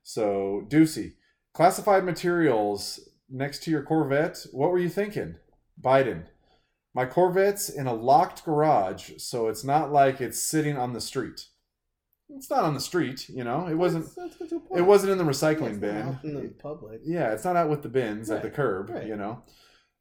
[0.02, 1.14] so Doocy,
[1.54, 4.46] classified materials next to your Corvette.
[4.52, 5.36] What were you thinking,
[5.82, 6.26] Biden?
[6.96, 11.48] My Corvette's in a locked garage, so it's not like it's sitting on the street.
[12.30, 13.68] It's not on the street, you know.
[13.68, 14.06] It wasn't.
[14.16, 14.80] That's, that's a good point.
[14.80, 15.98] It wasn't in the Yeah, recycling not bin.
[15.98, 17.02] out in the public.
[17.04, 19.06] Yeah, it's not out with the bins at the curb, right.
[19.06, 19.44] you know.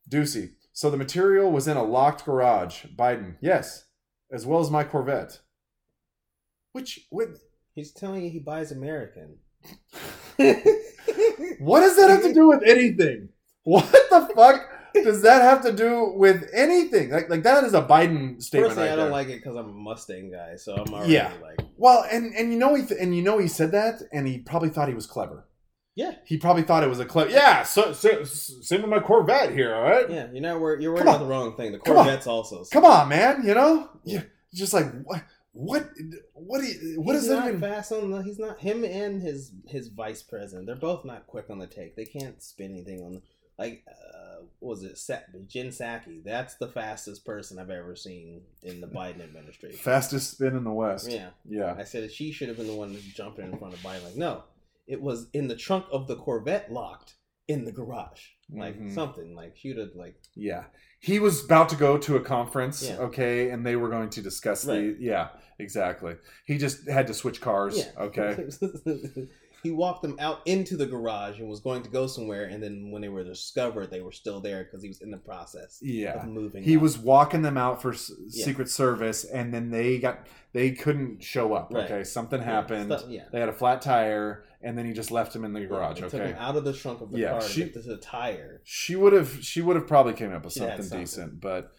[0.08, 0.52] Doocy.
[0.72, 2.86] So the material was in a locked garage.
[2.96, 3.36] Biden.
[3.40, 3.84] Yes,
[4.30, 5.40] as well as my Corvette.
[6.72, 7.28] Which what
[7.74, 9.36] He's telling you he buys American.
[11.58, 13.28] What does that have to do with anything?
[13.64, 17.10] What the fuck does that have to do with anything?
[17.10, 19.10] Like, like that is a Biden statement Personally, right I don't there.
[19.12, 21.32] like it because I'm a Mustang guy, so I'm already Yeah.
[21.40, 24.26] like, well, and and you know he th- and you know he said that, and
[24.26, 25.46] he probably thought he was clever.
[25.94, 27.30] Yeah, He probably thought it was a clever.
[27.30, 30.08] Yeah, so, so, send me my Corvette here, all right?
[30.10, 30.28] yeah.
[30.32, 30.82] You're not worried.
[30.82, 31.20] You're worried about on.
[31.22, 31.72] the wrong thing.
[31.72, 31.96] The Come.
[31.96, 32.64] Corvette's also.
[32.72, 33.42] Come on, man.
[33.46, 34.22] You know, yeah,
[34.54, 35.22] just like what,
[35.52, 35.90] what,
[36.34, 37.60] what, you, what he's is that even?
[37.60, 38.22] fast on the.
[38.22, 40.66] He's not him and his his vice president.
[40.66, 41.94] They're both not quick on the take.
[41.96, 43.22] They can't spin anything on the
[43.58, 43.84] like.
[43.86, 45.18] Uh, what was it Sa-
[45.48, 46.22] Jen Psaki?
[46.24, 49.78] That's the fastest person I've ever seen in the Biden administration.
[49.78, 51.10] Fastest spin in the West.
[51.10, 51.74] Yeah, Yeah.
[51.76, 54.04] I said she should have been the one jumping in front of Biden.
[54.04, 54.44] Like, no,
[54.86, 57.14] it was in the trunk of the Corvette, locked
[57.48, 58.20] in the garage,
[58.50, 58.94] like Mhm.
[58.94, 59.34] something.
[59.34, 60.64] Like she would have like Yeah.
[61.00, 62.98] He was about to go to a conference, Yeah.
[62.98, 66.14] okay, and they were going to discuss the yeah, exactly.
[66.46, 67.90] He just had to switch cars, yeah.
[67.98, 68.48] okay.
[69.62, 72.90] he walked them out into the garage and was going to go somewhere, and then
[72.90, 76.20] when they were discovered, they were still there because he was in the process Yeah.
[76.22, 76.62] of moving.
[76.62, 78.44] He was walking them out for s- Yeah.
[78.44, 81.84] Secret Service and then they got they couldn't show up, Right.
[81.84, 82.04] okay?
[82.04, 82.86] Something Yeah, happened.
[82.92, 83.24] stuff- yeah.
[83.32, 86.12] They had a flat tire and then he just left him in the garage, Took
[86.12, 86.26] okay?
[86.28, 88.60] him out of the trunk of the Yeah, car she- to the tire.
[88.64, 90.98] She would have she would have probably came up with something, something.
[91.00, 91.72] decent, but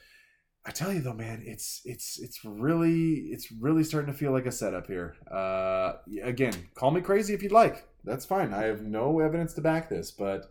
[0.65, 4.45] I tell you though, man, it's it's it's really it's really starting to feel like
[4.45, 5.15] a setup here.
[5.29, 5.93] Uh,
[6.23, 7.87] again, call me crazy if you'd like.
[8.05, 8.53] That's fine.
[8.53, 10.49] I have no evidence to back this, but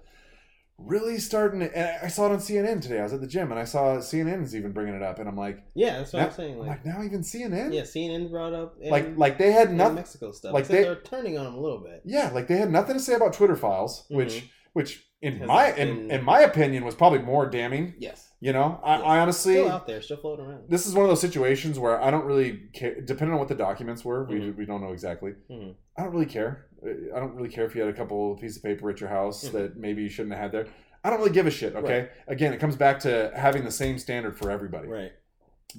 [0.79, 2.05] really starting to.
[2.05, 2.99] I saw it on CNN today.
[3.01, 5.29] I was at the gym and I saw CNN is even bringing it up, and
[5.29, 6.59] I'm like, Yeah, that's what now, I'm saying.
[6.59, 9.95] Like, like now even CNN, yeah, CNN brought up and, like like they had nothing.
[9.97, 10.53] Mexico stuff.
[10.53, 12.03] like they, they're turning on him a little bit.
[12.05, 14.49] Yeah, like they had nothing to say about Twitter files, which Mhm.
[14.75, 17.95] which in my it's in, in my opinion was probably more damning.
[17.99, 19.03] Yes, You know, I, Yeah.
[19.05, 20.65] I honestly still out there, still floating around.
[20.69, 23.01] this is one of those situations where I don't really care.
[23.01, 24.57] Depending on what the documents were, we, Mhm.
[24.57, 25.35] we don't know exactly.
[25.49, 25.77] Mhm.
[25.97, 26.67] I don't really care.
[27.15, 29.49] I don't really care if you had a couple pieces of paper at your house
[29.49, 29.53] Mhm.
[29.53, 30.67] that maybe you shouldn't have had there.
[31.05, 31.77] I don't really give a shit.
[31.77, 32.09] Okay.
[32.27, 34.89] Again, it comes back to having the same standard for everybody.
[34.89, 35.13] Right.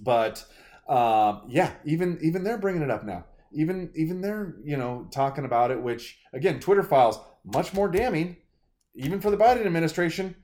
[0.01, 0.45] But
[0.87, 3.25] um, yeah, even even they're bringing it up now.
[3.51, 5.81] Even even they're you know talking about it.
[5.81, 8.37] Which again, Twitter files much more damning.
[8.95, 10.35] Even for the Biden administration,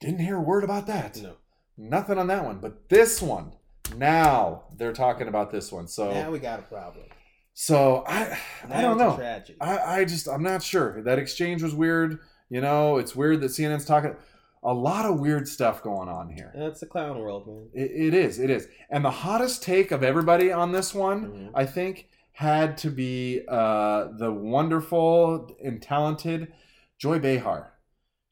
[0.00, 1.20] didn't hear a word about that.
[1.22, 1.34] No.
[1.76, 2.58] Nothing on that one.
[2.58, 3.52] But this one,
[3.96, 5.88] now they're talking about this one.
[5.88, 7.04] So now we got a problem.
[7.54, 9.16] so I Now I don't know.
[9.16, 9.58] tragedy.
[9.60, 11.02] I, I just I'm not sure.
[11.02, 12.18] That exchange was weird.
[12.50, 14.14] You know, it's weird that CNN's talking.
[14.64, 16.52] a lot of weird stuff going on here.
[16.54, 17.68] That's the clown world, man.
[17.74, 18.68] It, it is, it is.
[18.90, 21.50] And the hottest take of everybody on this one, Mhm.
[21.54, 26.52] I think, had to be uh, the wonderful and talented
[26.98, 27.71] Joy Behar.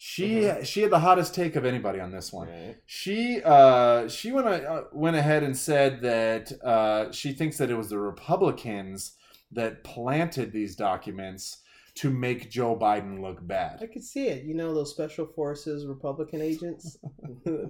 [0.03, 2.49] She she had the hottest take of anybody on this one.
[2.49, 2.77] Right.
[2.87, 7.75] She uh, she went uh, went ahead and said that uh, she thinks that it
[7.75, 9.13] was the Republicans
[9.53, 11.59] that planted these documents
[11.97, 13.81] to make Joe Biden look bad.
[13.83, 14.45] I could see it.
[14.45, 16.97] You know those special forces Republican agents,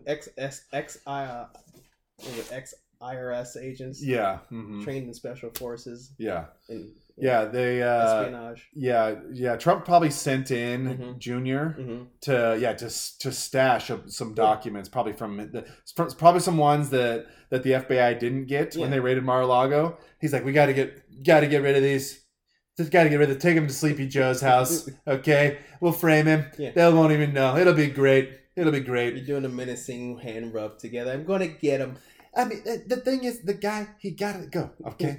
[0.07, 1.47] ex ex ex I uh,
[2.53, 4.85] ex IRS agents Yeah, mhm.
[4.85, 7.45] trained in special forces yeah, and yeah.
[7.47, 7.89] They uh,
[8.23, 8.69] espionage.
[8.75, 9.57] yeah yeah.
[9.57, 11.19] Trump probably sent in Mhm.
[11.19, 12.87] Junior hmm to yeah to
[13.21, 18.19] to stash some documents probably from the from- probably some ones that that the FBI
[18.19, 19.99] didn't get when they raided Mar-a-Lago.
[20.21, 22.23] He's like, we got to get got to get rid of these.
[22.77, 23.39] Just got to get rid of.
[23.39, 24.89] Take him to Sleepy Joe's house.
[25.07, 26.47] Okay, we'll frame him.
[26.57, 26.71] Yeah.
[26.71, 27.57] They won't even know.
[27.57, 28.39] It'll be great.
[28.57, 29.17] It'll be great.
[29.17, 31.13] You're doing a menacing hand rub together.
[31.13, 31.97] I'm gonna get him.
[32.37, 34.71] I mean, the, the thing is, the guy he got to go.
[34.87, 35.19] Okay,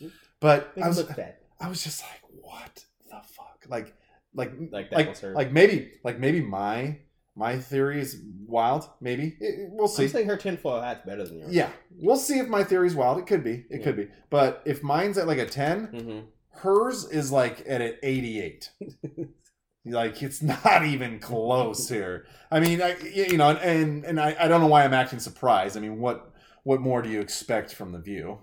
[0.42, 1.36] but Make I was look bad.
[1.60, 3.64] I was just like, what the fuck?
[3.68, 3.94] Like,
[4.34, 5.32] like, Like that like, her.
[5.34, 6.98] like maybe, like maybe my
[7.34, 8.90] my theory is wild.
[9.00, 10.02] Maybe It- it- we'll see.
[10.04, 11.54] I'm saying her tinfoil hat's better than yours.
[11.54, 13.18] Yeah, we'll see if my theory's wild.
[13.18, 13.64] It could be.
[13.70, 13.84] It Yeah.
[13.84, 14.08] could be.
[14.28, 16.20] But if mine's at like a ten, hmm
[16.60, 18.70] hers is like at an eighty-eight.
[19.86, 22.26] like it's not even close here.
[22.50, 25.76] I mean, I you know, and and I, I don't know why I'm acting surprised.
[25.76, 26.30] I mean, what
[26.64, 28.38] what more do you expect from the view?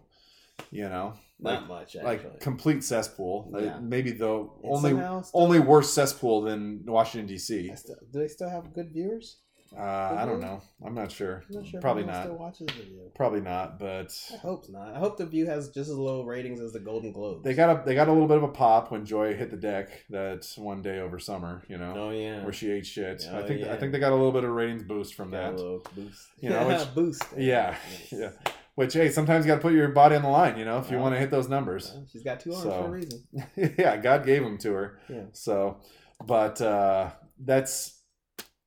[0.71, 2.03] You know, like Not much actually.
[2.03, 3.49] like complete cesspool.
[3.51, 4.93] Like, maybe the And only
[5.33, 7.71] only worse cesspool than Washington D.C.
[7.75, 9.37] Still- do they still have good viewers?
[9.77, 10.63] Uh, I don't know.
[10.83, 11.43] I'm not sure.
[11.47, 11.79] I'm not sure.
[11.79, 12.23] Probably not.
[12.23, 13.03] Still watches the video.
[13.15, 13.77] Probably not.
[13.77, 14.95] But I hope not.
[14.95, 17.43] I hope the View has just as low ratings as the Golden Globes.
[17.43, 19.57] they got a they got a little bit of a pop when Joy hit the
[19.57, 21.61] deck that one day over summer.
[21.67, 22.43] You know, Oh yeah.
[22.43, 23.23] where she ate shit.
[23.31, 25.37] I Oh, think I think they got a little bit of ratings boost from Got
[25.37, 25.55] a that.
[25.57, 26.27] little boost.
[26.39, 27.23] You know, which- boost.
[27.37, 27.77] Yeah,
[28.11, 28.31] yeah.
[28.79, 30.57] Which hey, sometimes you got to put your body on the line.
[30.57, 31.91] You know, if you Well, want to hit those numbers.
[31.93, 33.23] Well, she's got two arms So- for a reason.
[33.77, 34.99] yeah, God gave them to her.
[35.09, 35.23] Yeah.
[35.33, 35.81] So,
[36.25, 37.99] but uh, that's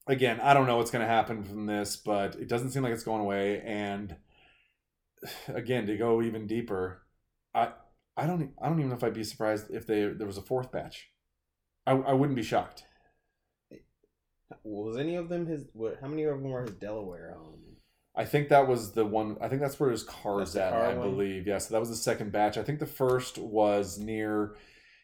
[0.06, 2.92] again, I don't know what's going to happen from this, but it doesn't seem like
[2.92, 3.62] it's going away.
[3.64, 4.14] And
[5.48, 7.00] again, to go even deeper,
[7.54, 7.70] I
[8.14, 10.42] I don't I don't even know if I'd be surprised if they there was a
[10.42, 11.08] fourth batch.
[11.86, 12.84] I, I wouldn't be shocked.
[14.62, 15.64] Was any of them his?
[15.72, 15.96] What?
[16.02, 17.60] How many of them were his Delaware home?
[18.14, 19.38] I think that was the one.
[19.40, 20.72] I think that's where his car's at.
[20.72, 21.10] car I one?
[21.10, 21.46] believe.
[21.46, 21.58] Yeah.
[21.58, 22.58] So that was the second batch.
[22.58, 24.54] I think the first was near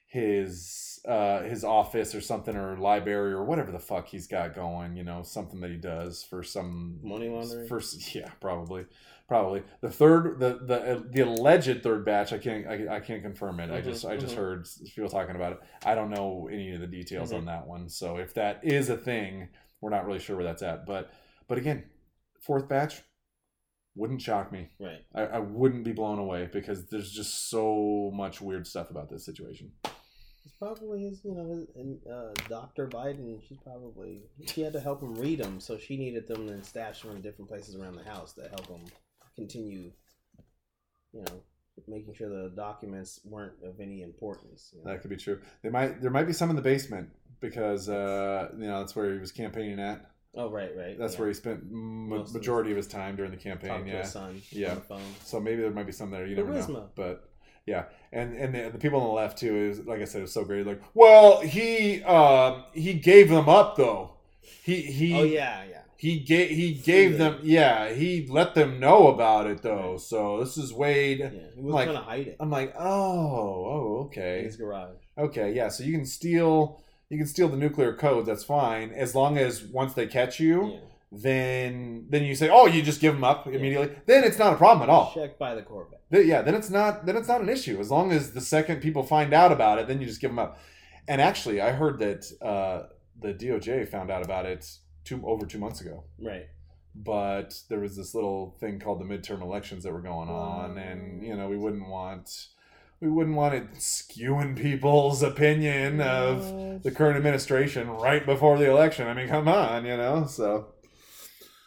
[0.06, 4.96] his uh his office or something or library or whatever the fuck he's got going.
[4.96, 7.68] You know, something that he does for some Money laundering?
[7.68, 8.86] First, yeah, probably,
[9.28, 12.32] probably the third, the the the alleged third batch.
[12.32, 13.70] I can't I, I can't confirm it.
[13.70, 14.38] I Mhm, just I just mhm.
[14.38, 15.60] heard people talking about it.
[15.84, 17.38] I don't know any of the details Mhm.
[17.38, 17.88] on that one.
[17.88, 19.48] So if that is a thing,
[19.80, 20.84] we're not really sure where that's at.
[20.86, 21.10] But
[21.46, 21.84] but again,
[22.40, 23.02] fourth batch
[23.94, 24.68] wouldn't shock me.
[24.78, 25.04] Right.
[25.14, 29.24] I, I wouldn't be blown away because there's just so much weird stuff about this
[29.24, 29.72] situation.
[30.44, 31.20] It's probably his.
[31.24, 33.40] You know, his and, uh, Doctor Biden.
[33.46, 37.02] She's probably she had to help him read them, so she needed them and stash
[37.02, 38.80] them in different places around the house to help him
[39.34, 39.90] continue.
[41.12, 41.42] You know,
[41.86, 44.72] making sure the documents weren't of any importance.
[44.72, 44.92] You know?
[44.92, 45.40] That could be true.
[45.62, 47.10] They might there might be some in the basement
[47.40, 50.10] because uh, you know that's where he was campaigning at.
[50.38, 50.98] Oh right, right.
[50.98, 51.18] That's yeah.
[51.20, 53.86] where he spent m- Most of majority of his time during the campaign.
[53.86, 54.02] Yeah.
[54.04, 54.70] son Yeah.
[54.70, 55.02] on the phone.
[55.24, 56.26] So maybe there might be some there.
[56.26, 56.88] You never know.
[56.94, 57.28] But
[57.66, 60.32] yeah, and and the, the people on the left too is like I said, it's
[60.32, 60.66] so great.
[60.66, 64.14] Like, well, he um he gave them up though.
[64.40, 65.82] He he oh yeah, yeah.
[65.96, 69.98] he gave he gave them yeah he let them know about it though.
[69.98, 71.18] So this is Wade.
[71.20, 74.56] Yeah, he was Like- trying to hide it I'm like, oh, oh, in okay, his
[74.56, 74.96] garage.
[75.18, 75.68] okay, yeah.
[75.68, 78.26] So you can steal you can steal the nuclear code.
[78.26, 80.78] That's fine as long as once they catch you, Yeah.
[81.12, 83.90] then then you say, oh, you just give them up immediately.
[84.06, 85.12] Then it's not a problem at all.
[85.14, 86.00] Checked by the Corvette.
[86.12, 88.80] Th- yeah, then it's not then it's not an issue as long as the second
[88.80, 90.58] people find out about it, then you just give them up.
[91.06, 92.88] And actually, I heard that uh,
[93.18, 94.66] the DOJ found out about it
[95.04, 96.46] two over two months ago, Right.
[96.94, 101.22] but there was this little thing called the midterm elections that were going on, and
[101.26, 102.48] you know we wouldn't want
[103.00, 109.06] we wouldn't want it skewing people's opinion of the current administration right before the election.
[109.06, 110.26] I mean, come on, you know.
[110.26, 110.68] So,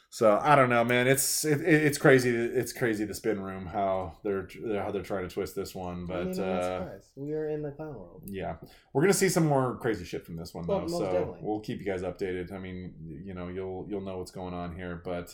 [0.09, 1.07] so I don't know, man.
[1.07, 2.29] It's it, it's crazy.
[2.31, 6.21] It's crazy the spin room how they're how they're trying to twist this one, but
[6.27, 8.23] I'm not uh, we are in the clown world.
[8.25, 8.55] yeah,
[8.91, 10.87] we're gonna see some more crazy shit from this one Well, though.
[10.99, 11.39] so definitely.
[11.41, 12.51] we'll keep you guys updated.
[12.51, 15.33] I mean, you know, you'll you'll know what's going on here, but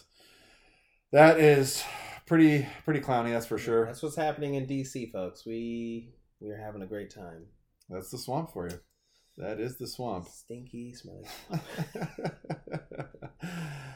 [1.11, 1.83] that is
[2.25, 3.31] pretty pretty clowny.
[3.31, 3.85] That's for sure.
[3.85, 5.45] That's what's happening in DC, folks.
[5.45, 7.45] We we are having a great time.
[7.89, 8.79] That's the swamp for you.
[9.37, 10.27] That is the swamp.
[10.29, 11.25] Stinky, smelly.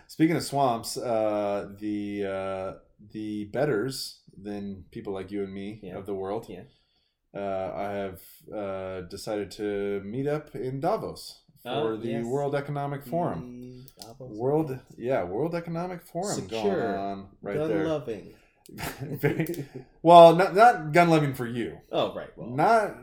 [0.07, 2.73] Speaking of swamps, uh, the uh,
[3.11, 5.97] the betters than people like you and me Yeah.
[5.97, 6.63] of the world, Yeah.
[7.35, 8.21] uh, I have
[8.53, 12.25] uh, decided to meet up in Davos Oh, for Oh, the yes.
[12.25, 13.85] World Economic Forum.
[13.87, 17.87] Mm, the World, yeah, World Economic Forum going on right gun there.
[17.87, 18.33] loving.
[19.01, 19.65] Very-
[20.01, 21.77] well, not not gun loving for you.
[21.91, 22.29] oh right.
[22.37, 22.95] Well, Not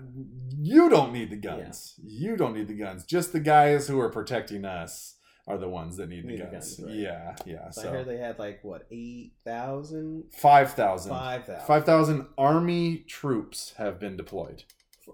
[0.58, 1.94] you don't need the guns.
[2.02, 3.04] You don't need the guns.
[3.04, 6.50] Just the guys who are protecting us are the ones that need, Need the the
[6.50, 6.76] guns.
[6.76, 6.96] guns, right.
[6.98, 7.70] Yeah, yeah.
[7.70, 11.10] so I So heard they had like what eight thousand, five thousand.
[11.10, 11.66] five thousand.
[11.66, 14.64] Five thousand army troops have been deployed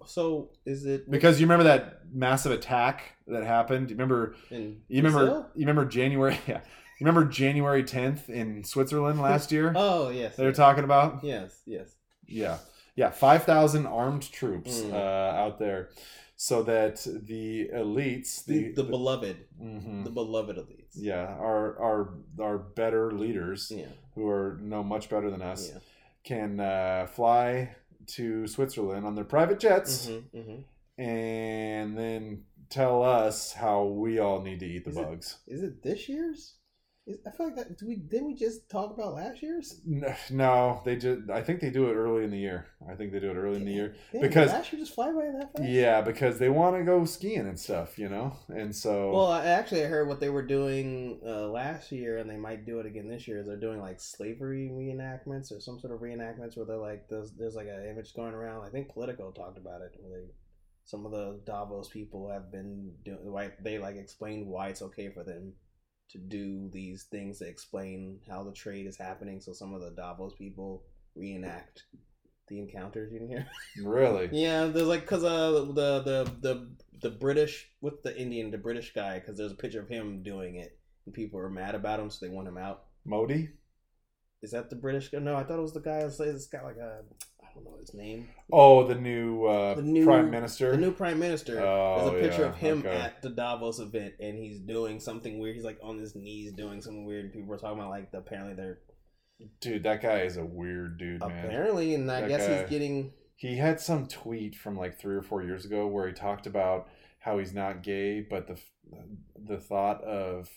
[0.07, 3.90] So is it because you remember that massive attack that happened.
[3.90, 4.36] You remember?
[4.51, 5.18] in You remember?
[5.26, 5.51] Brazil?
[5.55, 6.38] You remember January?
[6.49, 6.61] Yeah.
[7.01, 9.72] You remember January tenth in Switzerland last year?
[9.76, 10.36] Oh yes.
[10.36, 10.57] They're yes.
[10.57, 11.24] talking about.
[11.24, 11.61] Yes.
[11.66, 11.88] Yes.
[12.26, 12.59] Yeah,
[12.97, 14.92] yeah, five thousand armed troops Mm.
[14.92, 14.97] uh,
[15.42, 15.90] out there,
[16.36, 20.05] so that the elites, The, the, the, beloved, Mhm.
[20.05, 20.95] the beloved elites.
[20.95, 23.88] yeah, our our our better leaders Yeah.
[24.14, 25.80] who are know much better than us Yeah.
[26.24, 27.74] can uh, fly
[28.09, 31.02] to Switzerland on their private jets Mm-hmm, mm-hmm.
[31.02, 35.38] and then tell us how we all need to eat the Is bugs.
[35.46, 36.55] Is it this year's?
[37.07, 37.76] Is, I feel like that.
[37.76, 39.82] Do we didn't we just talk about last year's?
[39.86, 41.28] N- No, they just.
[41.30, 42.66] I think they do it early in the year.
[42.90, 43.94] I think they do it early in the year.
[44.11, 45.68] Damn, Because- did last year just fly by that fast.
[45.68, 49.11] Yeah, because they want to go skiing and stuff, you know, and so.
[49.12, 52.64] Well, I actually I heard what they were doing uh, last year, and they might
[52.64, 53.40] do it again this year.
[53.40, 57.32] Is they're doing like slavery reenactments or some sort of reenactments where they're like there's
[57.32, 58.64] there's like an image going around.
[58.64, 59.92] I think Politico talked about it.
[60.00, 60.26] Where they
[60.86, 65.11] some of the Davos people have been doing why they like explained why it's okay
[65.11, 65.52] for them
[66.11, 69.40] to do these things to explain how the trade is happening.
[69.40, 70.84] So some of the Davos people
[71.14, 71.84] reenact
[72.48, 73.46] the encounters you can hear.
[73.84, 74.28] Really?
[74.32, 76.70] Yeah, there's like because uh the the the
[77.02, 80.57] the British with the Indian the British guy because there's a picture of him doing
[80.57, 82.84] it and people are mad about him so they want him out.
[83.05, 83.50] Modi?
[84.42, 85.18] Is that the British guy?
[85.18, 85.98] No, I thought it was the guy.
[85.98, 87.02] It's it's got like a
[87.55, 88.28] don't know his name.
[88.52, 90.70] Oh, the new, uh, The new- prime minister.
[90.72, 91.61] The new prime minister.
[91.61, 92.90] Oh, There's a picture yeah, of him okay.
[92.96, 95.55] at the Davos event and he's doing something weird.
[95.57, 97.32] He's like on his knees doing something weird.
[97.32, 98.78] People are talking about like the, apparently they're
[99.61, 101.30] Dude, that guy is a weird dude, man.
[101.46, 105.16] apparently and I That guess guy- he's getting He had some tweet from like three
[105.16, 106.88] or four years ago where he talked about
[107.18, 108.59] how he's not gay, but the
[109.44, 110.48] the thought of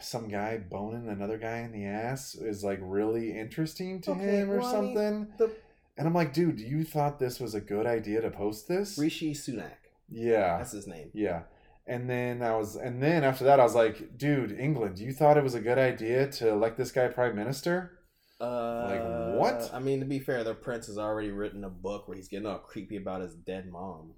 [0.00, 4.50] some guy boning another guy in the ass is like really interesting to Okay, him
[4.50, 5.32] or well, I mean, something.
[5.38, 5.50] the
[5.98, 8.96] And I'm like, dude, you thought this was a good idea to post this?
[8.98, 9.72] Rishi Sunak.
[10.08, 10.58] yeah.
[10.58, 11.10] That's his name.
[11.12, 11.42] Yeah.
[11.86, 15.36] And then I was, and then after that, I was like, dude, England, you thought
[15.36, 17.98] it was a good idea to elect this guy prime minister?
[18.40, 19.70] Uh, what?
[19.74, 22.46] I mean, to be fair, the prince has already written a book where he's getting
[22.46, 24.12] all creepy about his dead mom.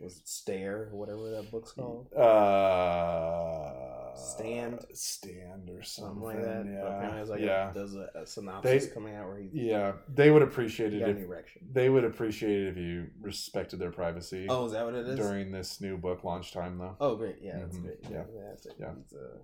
[0.00, 2.12] Was it Stare or whatever that book's called?
[2.12, 2.22] Uh,
[4.14, 4.84] Stand?
[4.92, 6.66] stand or something, Something like that.
[6.66, 9.48] Yeah, apparently, there's like yeah, a, there's a, a synopsis They- coming out where he
[9.52, 9.92] yeah.
[10.12, 11.62] They would appreciate it if erection.
[11.72, 15.18] they would appreciate it if you respected their privacy Oh, is that what it is?
[15.18, 16.96] during this new book launch time, though.
[17.00, 17.36] Oh, great.
[17.40, 17.82] Yeah, that's Mhm.
[17.82, 17.98] great.
[18.10, 18.24] Yeah.
[18.50, 18.74] that's it.
[18.78, 18.92] Yeah.
[19.14, 19.38] Uh,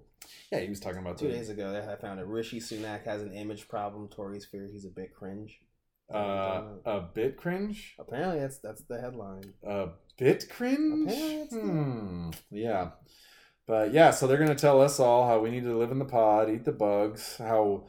[0.53, 3.23] Yeah, he was talking about two the, days ago, I found that Rishi Sunak has
[3.23, 4.09] an image problem.
[4.09, 5.61] Tories fear he's a bit cringe.
[6.13, 7.95] uh, a bit cringe.
[7.99, 9.53] Apparently, that's that's the headline.
[9.63, 9.89] A
[10.19, 11.11] bit cringe.
[11.13, 12.31] It's the- Hmm.
[12.51, 12.91] Yeah.
[13.69, 16.05] But yeah, so they're gonna tell us all how we need to live in the
[16.07, 17.85] pod, eat the bugs, how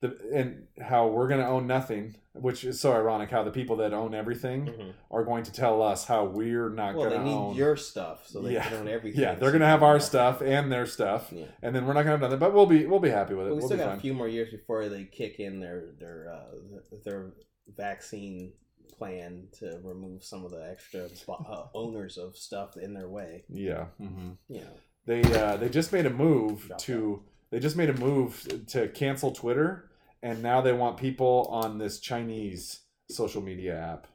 [0.00, 3.30] the and how we're gonna own nothing, which is so ironic.
[3.30, 7.08] How the people that own everything are going to tell us how we're not Well,
[7.08, 7.54] they gonna need own.
[7.56, 8.68] your stuff, so they Yeah.
[8.68, 9.22] can own everything.
[9.22, 11.46] yeah, they're so gonna have our stuff and their stuff, Yeah.
[11.62, 12.38] and then we're not gonna have nothing.
[12.38, 13.50] But we'll be we'll be happy with it.
[13.50, 13.96] We we'll still got fine.
[13.96, 16.56] a few more years before they kick in their their uh,
[17.04, 17.32] their
[17.74, 18.52] vaccine
[18.98, 23.44] plan to remove some of the extra bo- uh, owners of stuff in their way.
[23.48, 23.86] Yeah.
[23.98, 24.76] hmm You know,
[25.06, 29.32] They uh, they just made a move to they just made a move to cancel
[29.32, 29.90] Twitter,
[30.22, 32.80] and now they want people on this Chinese
[33.10, 34.06] social media app.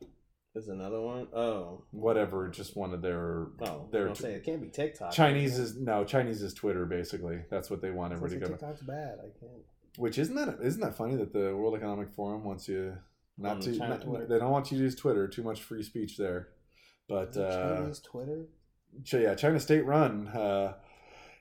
[0.53, 1.27] there's another one.
[1.33, 5.11] Oh, Whatever, just one of their oh, their I'm say it can't be TikTok.
[5.11, 7.41] Chinese is no Chinese is Twitter basically.
[7.49, 8.51] That's what they want everybody to go.
[8.53, 9.19] TikTok's bad.
[9.19, 9.63] I can't.
[9.97, 12.97] Which isn't that isn't that funny that the World Economic Forum wants you
[13.37, 15.27] not On to not- they don't want you to use Twitter.
[15.27, 16.49] Too much free speech there.
[17.07, 18.45] But uh, Chinese Twitter.
[19.11, 20.27] Yeah, China State Run.
[20.27, 20.73] Uh,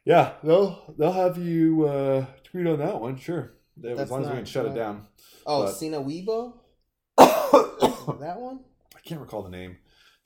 [0.04, 3.54] yeah, they'll they'll have you uh, tweet on that one, sure.
[3.76, 5.06] They, as long as we can shut it down.
[5.46, 6.54] Oh, but- Sina Weibo.
[8.20, 8.60] That one.
[8.94, 9.76] I can't recall the name,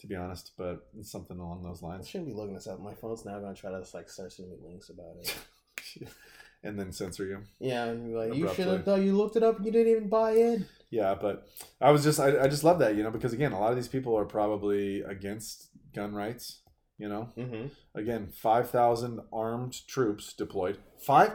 [0.00, 2.08] to be honest, but it's something along those I lines.
[2.08, 2.78] shouldn't be looking this up.
[2.78, 6.08] My phone's now going to try to like start sending me links about it.
[6.62, 7.38] and then censor you.
[7.58, 10.08] Yeah, and like you should have thought you looked it up and you didn't even
[10.08, 10.66] buy in.
[10.90, 11.46] Yeah, but
[11.80, 13.76] I was just I, I just love that, you know, because again, a lot of
[13.76, 16.59] these people are probably against gun rights.
[17.00, 17.66] You know, Mm-hmm.
[17.98, 20.78] again, five thousand armed troops deployed.
[21.04, 21.32] Five,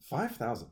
[0.00, 0.68] five thousand.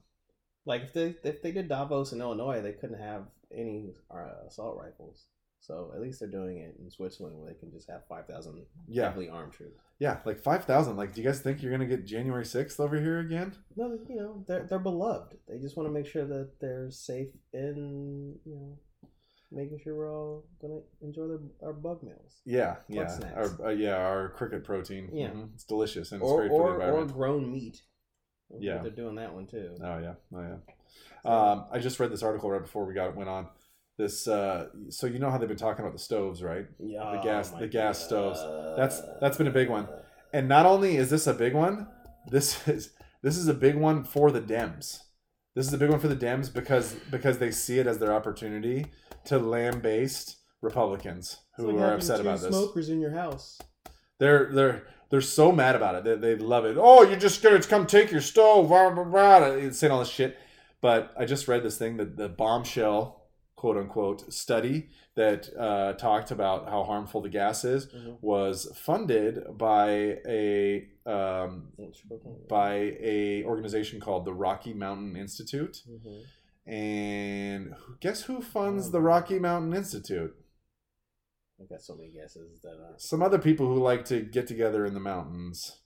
[0.66, 3.24] Like if they if they did Davos in Illinois, they couldn't have
[3.54, 5.26] any uh, assault rifles.
[5.62, 8.64] So at least they're doing it in Switzerland, where they can just have five thousand
[8.88, 9.78] Yeah, heavily armed troops.
[9.98, 10.96] yeah, like five thousand.
[10.96, 13.54] Like, do you guys think you're gonna get January sixth over here again?
[13.76, 15.36] No, you know they're they're beloved.
[15.48, 18.78] They just want to make sure that they're safe in you know
[19.52, 22.40] making sure we're all gonna enjoy their, our bug meals.
[22.44, 23.34] Yeah, yeah, snacks.
[23.58, 25.10] our, uh, yeah, our cricket protein.
[25.12, 25.28] Yeah.
[25.30, 25.54] Mhm.
[25.54, 27.82] it's delicious and it's or great for the or, or grown meat.
[28.58, 28.78] Yeah.
[28.82, 29.76] they're doing that one too.
[29.82, 30.56] Oh yeah, oh yeah.
[31.24, 33.48] Um, I just read this article right before we got went on.
[33.96, 36.66] This, uh, so you know how they've been talking about the stoves, right?
[36.78, 38.06] Yeah, the gas- my the gas God.
[38.06, 38.40] stoves.
[38.76, 39.88] That's- that's been a big one.
[40.32, 41.86] And not only is this a big one,
[42.28, 42.92] this is
[43.22, 45.00] this is a big one for the Dems.
[45.54, 48.12] This is a big one for the Dems because because they see it as their
[48.12, 48.86] opportunity
[49.24, 52.50] to lambaste Republicans who like are upset about this.
[52.50, 53.58] Smokers in your house.
[54.18, 56.04] They're they're they're so mad about it.
[56.04, 56.76] They, they love it.
[56.78, 60.08] Oh, you're just gonna come take your stove, blah, blah, blah, It's saying all this
[60.08, 60.38] shit.
[60.80, 63.19] But I just read this thing that the bombshell,
[63.60, 68.16] quote unquote, study that uh, talked about how harmful the gas is Mhm.
[68.22, 69.88] was funded by
[70.26, 71.68] a um,
[72.48, 72.72] by
[73.14, 75.82] a organization called the Rocky Mountain Institute.
[75.86, 76.22] Mhm.
[76.72, 80.34] And guess who funds the Rocky Mountain Institute?
[81.60, 84.86] I got so many guesses that uh, Some other people who like to get together
[84.86, 85.82] in the mountains.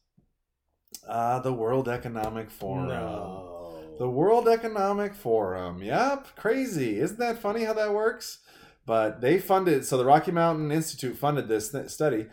[1.09, 2.87] Uh, the World Economic Forum.
[2.89, 3.53] no.
[3.99, 5.82] The World Economic Forum.
[5.82, 6.99] Yep, crazy.
[6.99, 8.38] Isn't that funny how that works?
[8.86, 12.26] But they funded, so the Rocky Mountain Institute funded this th- study.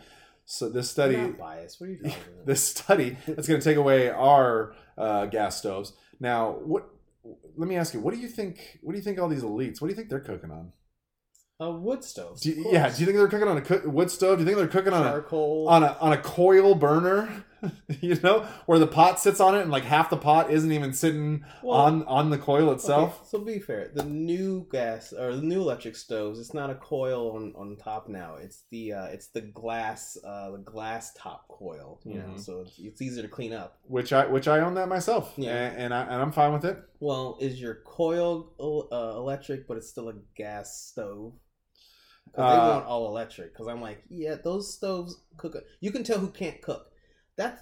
[0.44, 1.80] So this study, I'm not biased.
[1.80, 2.46] What are you talking about?
[2.46, 5.92] this study that's going to take away our uh, gas stoves.
[6.20, 6.88] Now, what?
[7.56, 8.78] Let me ask you, what do you think?
[8.82, 9.80] What do you think all these elites?
[9.80, 10.72] What do you think they're cooking on?
[11.60, 12.40] Uh, wood stove.
[12.40, 14.38] Do you, yeah, do you think they're cooking on a cook, wood stove?
[14.38, 15.68] Do you think they're cooking on a charcoal?
[15.68, 17.44] on a on a coil burner,
[18.00, 20.92] you know, where the pot sits on it and like half the pot isn't even
[20.92, 23.16] sitting Well, on on the coil itself.
[23.20, 26.74] Okay, so be fair, the new gas or the new electric stoves, it's not a
[26.74, 28.36] coil on, on top now.
[28.36, 32.00] It's the uh, it's the glass uh, the glass top coil.
[32.04, 32.40] You know, Mhm.
[32.40, 33.78] so it's, it's easier to clean up.
[33.84, 35.50] Which I which I own that myself, Yeah.
[35.54, 36.78] and, and I and I'm fine with it.
[37.00, 38.52] Well, is your coil
[38.92, 41.34] uh, electric, but it's still a gas stove?
[42.26, 43.52] Because they Uh, want all electric.
[43.52, 45.56] Because I'm like, yeah, those stoves cook.
[45.80, 46.91] You can tell who can't cook.
[47.36, 47.60] That's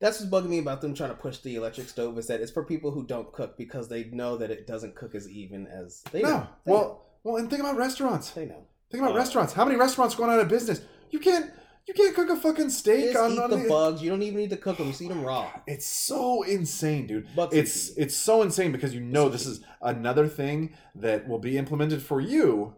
[0.00, 2.50] that's what's bugging me about them trying to push the electric stove is that it's
[2.52, 6.02] for people who don't cook because they know that it doesn't cook as even as
[6.12, 6.46] they no, know.
[6.66, 8.30] They well, well, and think about restaurants.
[8.30, 8.66] they know.
[8.90, 9.52] Think about Uh, restaurants.
[9.54, 10.80] How many restaurants going out of business?
[11.10, 11.50] You can't
[11.88, 14.02] you can't cook a fucking steak on, eat on the the- bugs.
[14.02, 14.88] You don't even need to cook them.
[14.88, 15.50] Just eat them raw.
[15.66, 17.34] It's so insane, dude.
[17.34, 21.56] Bugs It's it's so insane because you know this is another thing that will be
[21.56, 22.74] implemented for you,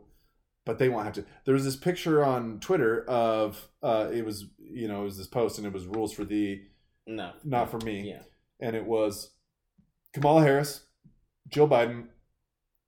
[0.68, 1.24] but they won't have to.
[1.46, 5.26] There was this picture on Twitter of uh, it was you know it was this
[5.26, 6.62] post and it was rules for the
[7.06, 8.22] no, not for me, Yeah.
[8.60, 9.30] and it was
[10.12, 10.84] Kamala Harris,
[11.48, 12.08] Joe Biden,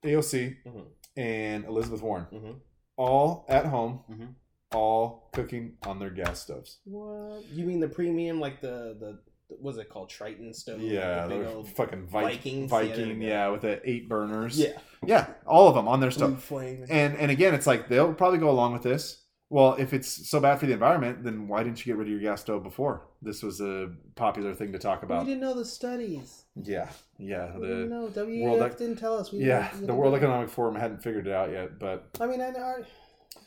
[0.05, 0.85] AOC, Mhm.
[1.17, 2.51] and Elizabeth Warren, hmm
[2.97, 4.35] all at home, Mhm.
[4.75, 6.77] all cooking on their gas stoves.
[6.85, 7.45] What?
[7.45, 9.19] You mean the premium, like the the
[9.59, 10.81] what's it called, Triton stove?
[10.81, 12.69] Yeah, the big old fucking Viking, Vikings?
[12.69, 14.57] Viking, we yeah, with the eight burners.
[14.59, 16.43] yeah, yeah, all of them on their stuff.
[16.43, 16.85] flame.
[16.89, 19.17] And and again, it's like they'll probably go along with this.
[19.49, 22.11] Well, if it's so bad for the environment, then why didn't you get rid of
[22.11, 23.07] your gas stove before?
[23.21, 25.25] This was a popular thing to talk about.
[25.25, 26.45] we didn't know the studies.
[26.55, 26.87] Yeah,
[27.17, 28.07] yeah, We didn't the know.
[28.07, 29.33] WEF World Ec- didn't tell us.
[29.33, 30.15] We yeah, the World.
[30.15, 32.75] Economic Forum hadn't figured it out yet, but I mean, I know.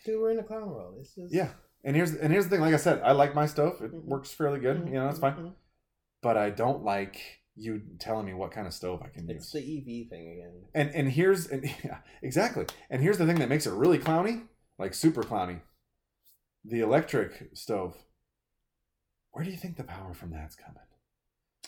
[0.04, 0.96] Dude, we're in a clown world.
[1.00, 1.48] It's just yeah.
[1.84, 2.60] And here's and here's the thing.
[2.60, 3.80] Like I said, I like my stove.
[3.82, 4.04] It Mhm.
[4.04, 4.82] works fairly good.
[4.82, 5.34] Mhm, You know, it's fine.
[5.34, 5.52] mhm.
[6.24, 7.20] But I don't like
[7.54, 9.54] you telling me what kind of stove I can It's use.
[9.54, 10.62] It's the EV thing again.
[10.74, 12.64] And and here's and yeah, exactly.
[12.90, 14.42] And here's the thing that makes it really clowny,
[14.78, 15.60] like super clowny.
[16.64, 17.94] The electric stove.
[19.32, 20.80] Where do you think the power from that's coming?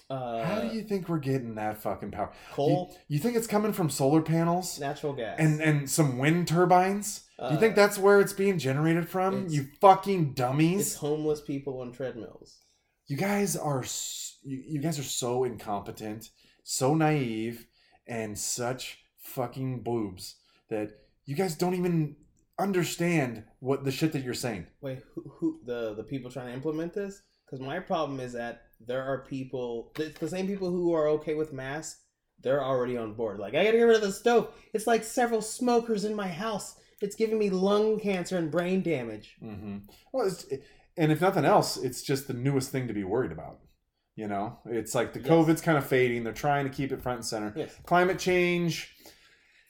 [0.09, 2.33] Uh, How do you think we're getting that fucking power?
[2.53, 6.49] coal, You, you think it's coming from solar panels natural gas, and and some wind
[6.49, 7.25] turbines?
[7.39, 9.49] Do you think Uh, that's where it's being generated from?
[9.49, 10.81] You fucking dummies!
[10.87, 12.63] it's homeless people on treadmills.
[13.07, 13.85] You guys are
[14.43, 16.31] you, guys are so incompetent,
[16.63, 17.67] so naive,
[18.07, 20.37] and such fucking boobs
[20.71, 20.91] that
[21.25, 22.17] you guys don't even
[22.59, 24.67] understand what the shit that you're saying.
[24.81, 27.23] Wait, who, who the the people trying to implement this?
[27.45, 31.35] Because my problem is that there are people, it's the same people who are okay
[31.35, 32.03] with masks.
[32.43, 33.39] They're already on board.
[33.39, 34.53] Like I gotta get rid of the stove.
[34.75, 36.77] It's like several smokers in my house.
[37.01, 39.37] It's giving me lung cancer and brain damage.
[39.43, 39.79] Mm-hmm.
[40.13, 40.47] Well, it's,
[40.97, 43.59] and if nothing else, it's just the newest thing to be worried about.
[44.15, 45.29] You know, it's like the Yes.
[45.29, 46.25] COVID's kind of fading.
[46.25, 47.53] They're trying to keep it front and center.
[47.55, 47.75] Yes.
[47.85, 48.93] Climate change.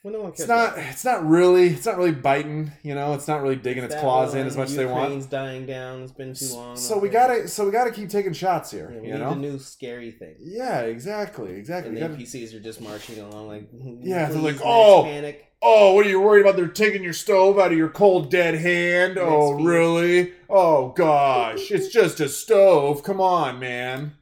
[0.03, 0.77] Well, no one cares It's not.
[0.77, 1.67] It's not really.
[1.67, 2.71] It's not really biting.
[2.81, 5.01] You know, it's not really digging its that claws in as much as they want.
[5.09, 6.03] Ukraine's dying down.
[6.03, 6.77] It's been too long.
[6.77, 7.49] So we gotta.
[7.49, 8.89] So we gotta keep taking shots here.
[8.93, 9.29] Yeah, we you need know.
[9.31, 10.35] the new scary thing.
[10.39, 10.81] yeah.
[10.81, 11.51] Exactly.
[11.55, 11.89] Exactly.
[11.89, 13.67] And the gotta- NPCs are just marching along like
[14.01, 15.46] Yeah, they're like, "Oh, panic.
[15.61, 16.55] Oh, what are you worried about?
[16.55, 19.17] They're taking your stove out of your cold dead hand.
[19.19, 20.33] Oh, really?
[20.49, 23.03] Oh gosh, it's just a stove.
[23.03, 24.13] Come on, man.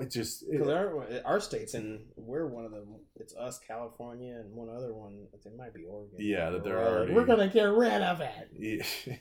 [0.00, 2.96] It just it- Because our, our states, and we're one of them.
[3.16, 5.26] It's us, California, and one other one.
[5.32, 6.16] It might be Oregon.
[6.18, 8.50] Yeah, that they're already- We're gonna get rid of it.
[8.58, 8.82] yeah.
[8.84, 9.12] So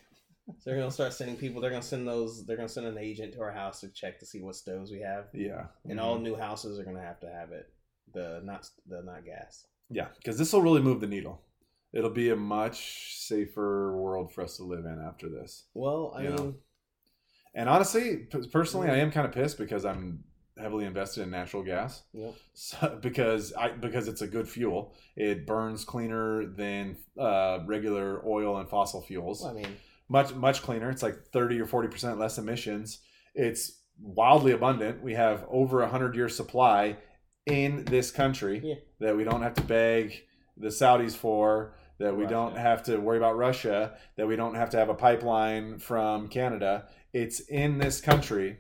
[0.66, 1.62] they're gonna start sending people.
[1.62, 2.46] They're gonna send those.
[2.46, 5.02] They're gonna send an agent to our house to check to see what stoves we
[5.02, 5.28] have.
[5.34, 5.68] yeah.
[5.86, 6.24] And all mm-hmm.
[6.24, 7.70] new houses are gonna have to have it.
[8.14, 9.66] The not the not gas.
[9.90, 11.42] Yeah, because this will really move the needle.
[11.94, 15.66] It'll be a much safer world for us to live in after this.
[15.74, 16.56] Well, I You know.
[17.56, 20.24] And honestly, personally, I am kind of pissed because I'm
[20.60, 22.04] heavily invested in natural gas.
[22.14, 22.36] yep.
[22.54, 24.94] So, because I because it's a good fuel.
[25.16, 29.42] It burns cleaner than uh, regular oil and fossil fuels.
[29.42, 29.78] Well, I mean,
[30.10, 30.90] Much much cleaner.
[30.90, 33.00] It's like thirty or forty percent less emissions.
[33.34, 35.02] It's wildly abundant.
[35.02, 36.98] We have over a hundred year supply
[37.48, 38.76] in this country Yeah.
[39.00, 40.24] that we don't have to beg
[40.58, 41.74] the Saudis for.
[42.00, 42.34] That we Russia.
[42.36, 43.98] don't have to worry about Russia.
[44.18, 46.88] That we don't have to have a pipeline from Canada.
[47.14, 48.58] It's in this country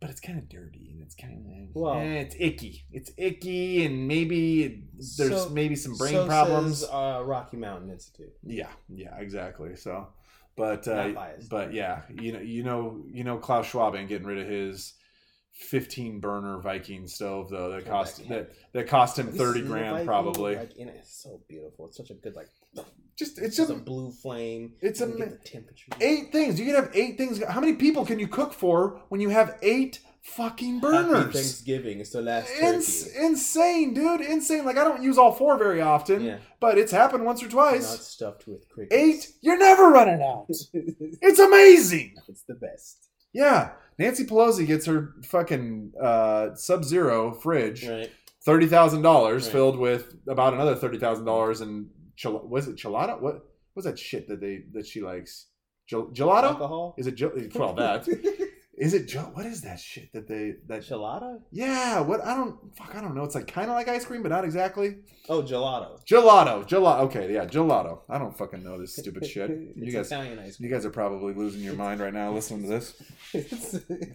[0.00, 1.32] but it's kind of dirty and it's kind
[1.70, 2.84] of Well- it's icky.
[2.92, 4.84] It's icky, and maybe
[5.16, 6.80] there's So- maybe some brain so problems.
[6.80, 8.34] says, uh, Rocky Mountain Institute.
[8.42, 9.76] yeah, yeah, exactly.
[9.76, 10.08] So,
[10.56, 11.14] but uh,
[11.48, 14.92] but yeah, you know, you know, you know, Klaus Schwab ain't getting rid of his
[15.54, 17.70] 15 burner Viking stove though.
[17.70, 20.06] That Oh, cost that that that cost him 30 grand Viking?
[20.06, 20.56] probably.
[20.56, 21.86] Like, and it's so beautiful.
[21.86, 22.48] It's such a good like.
[23.16, 24.74] Just It's just a blue flame.
[24.80, 25.06] it's a-
[25.44, 25.92] temperature.
[26.00, 26.58] eight things.
[26.58, 27.40] You can have eight things.
[27.44, 31.32] How many people can you cook for when you have eight fucking Happy burners?
[31.32, 32.00] Thanksgiving.
[32.00, 33.24] It's the last Ins- turkey.
[33.26, 34.22] insane, dude.
[34.22, 34.64] Insane.
[34.64, 36.38] Like I don't use all four very often, Yeah.
[36.58, 37.82] but it's happened once or twice.
[37.88, 38.96] Not stuffed with crickets.
[39.00, 39.32] Eight.
[39.42, 40.46] You're never running out.
[41.22, 42.16] It's amazing.
[42.26, 43.03] it's the best.
[43.34, 43.72] Yeah.
[43.98, 48.10] Nancy Pelosi gets her fucking uh, Sub-Zero fridge, Right.
[48.44, 49.52] thirty thousand dollars, Right.
[49.52, 53.20] filled with about another thirty thousand dollars in chil- was it gelato?
[53.20, 55.46] What was that shit that they that she likes?
[55.86, 56.44] Gel- gelato?
[56.44, 56.94] Alcohol.
[56.98, 58.06] Is it gel- well that?
[58.76, 61.40] Is it what is that shit that they that Gelato.
[61.52, 63.22] Yeah, what I don't fuck I don't know.
[63.22, 64.96] It's like kind of like ice cream, but not exactly.
[65.28, 66.04] Oh, gelato.
[66.04, 67.00] Gelato, gelato.
[67.02, 68.00] Okay, yeah, gelato.
[68.08, 69.50] I don't fucking know this stupid shit.
[69.76, 72.68] You guys, Italian ice you guys are probably losing your mind right now listening to
[72.68, 72.94] this.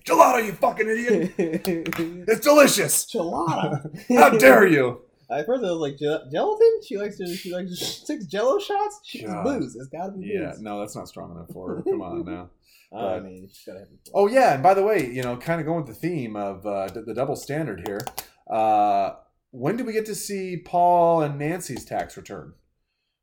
[0.06, 1.34] Gelato, you fucking idiot!
[2.28, 3.06] It's delicious.
[3.14, 4.18] gelato.
[4.18, 5.02] How dare you?
[5.32, 6.80] At first, I was like gel- gelatin.
[6.86, 7.36] She likes to.
[7.36, 9.00] She likes she takes Jello shots.
[9.04, 9.44] She God.
[9.44, 9.76] booze.
[9.76, 11.82] It's gotta be Yeah, no, that's not strong enough for her.
[11.84, 12.50] Come on now.
[12.96, 13.86] I mean, she's gotta.
[14.14, 16.66] Oh yeah, and by the way, you know, kind of going with the theme of
[16.66, 18.02] uh, d- the double standard here.
[18.50, 19.12] Uh,
[19.52, 22.54] when do we get to see Paul and Nancy's tax return?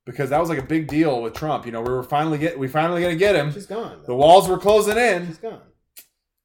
[0.04, 1.66] Because that was like a big deal with Trump.
[1.66, 3.50] You know, we were finally get we finally gonna get him.
[3.50, 4.02] She's gone.
[4.06, 5.26] The walls were closing in.
[5.26, 5.62] She's gone.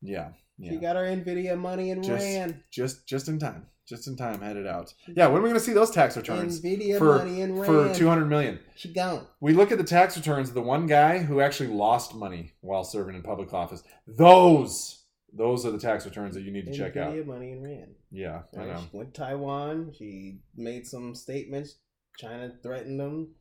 [0.02, 0.72] Yeah, yeah.
[0.72, 2.64] She got her Nvidia money and Just- ran.
[2.72, 3.68] Just just in time.
[3.92, 4.94] Just in time, headed out.
[5.06, 7.66] Yeah, when are we gonna see those tax returns Nvidia for- money and ran.
[7.66, 8.58] for two hundred million?
[8.78, 9.28] She gone.
[9.42, 12.86] We look at the tax returns of the one guy who actually lost money while
[12.86, 13.84] serving in public office.
[14.08, 17.12] Those, those are the tax returns that you need to check out.
[17.12, 17.90] Nvidia money and ran.
[18.12, 18.80] Yeah, I know.
[18.90, 19.92] She went to Taiwan.
[19.98, 21.76] She made some statements.
[22.18, 23.36] China threatened them.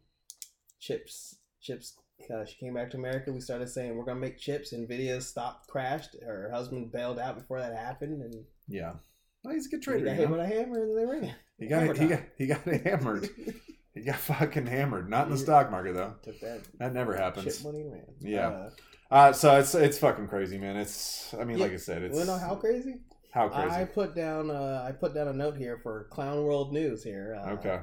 [0.81, 1.95] Chips, chips.
[2.29, 3.31] Uh, she came back to America.
[3.33, 4.75] We started saying we're gonna make chips.
[4.75, 6.17] Nvidia stopped, crashed.
[6.27, 8.95] Her husband bailed out before that happened, and Yeah.
[9.43, 10.01] Well, he's a good trader.
[10.01, 11.35] he got hit with a hammer and they ran.
[11.59, 13.29] he got hammer he got he got hammered.
[13.95, 15.09] he got fucking hammered.
[15.09, 16.15] Not in the stock market though.
[16.23, 17.65] Took that That never chip happens.
[17.65, 18.05] money ran.
[18.21, 18.49] Yeah.
[18.49, 18.71] Uh,
[19.11, 20.77] Uh, so it's it's fucking crazy, man.
[20.77, 21.65] It's I mean, Yeah.
[21.65, 23.01] like I said, it's you know how crazy?
[23.33, 23.71] how crazy.
[23.71, 24.51] I put down.
[24.51, 27.03] Uh, I put down a note here for Clown World News.
[27.03, 27.37] Here.
[27.43, 27.81] Uh, okay.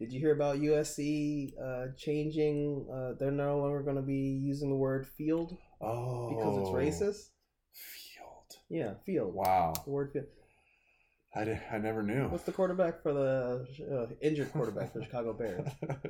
[0.00, 2.86] Did you hear about USC uh, changing?
[2.90, 7.28] Uh, they're no longer going to be using the word field Oh, because it's racist.
[7.74, 8.56] Field.
[8.70, 9.34] Yeah, field.
[9.34, 9.74] Wow.
[9.84, 10.26] The word field.
[11.34, 12.28] I, di- I never knew.
[12.28, 15.68] What's the quarterback for the uh, injured quarterback for the Chicago Bears?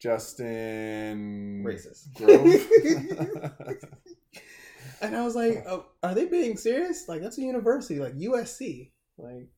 [0.00, 2.14] Justin Racist.
[2.14, 3.78] Grove.
[5.00, 7.08] and I was like, oh, are they being serious?
[7.08, 8.90] Like that's a university, like USC.
[9.18, 9.48] Like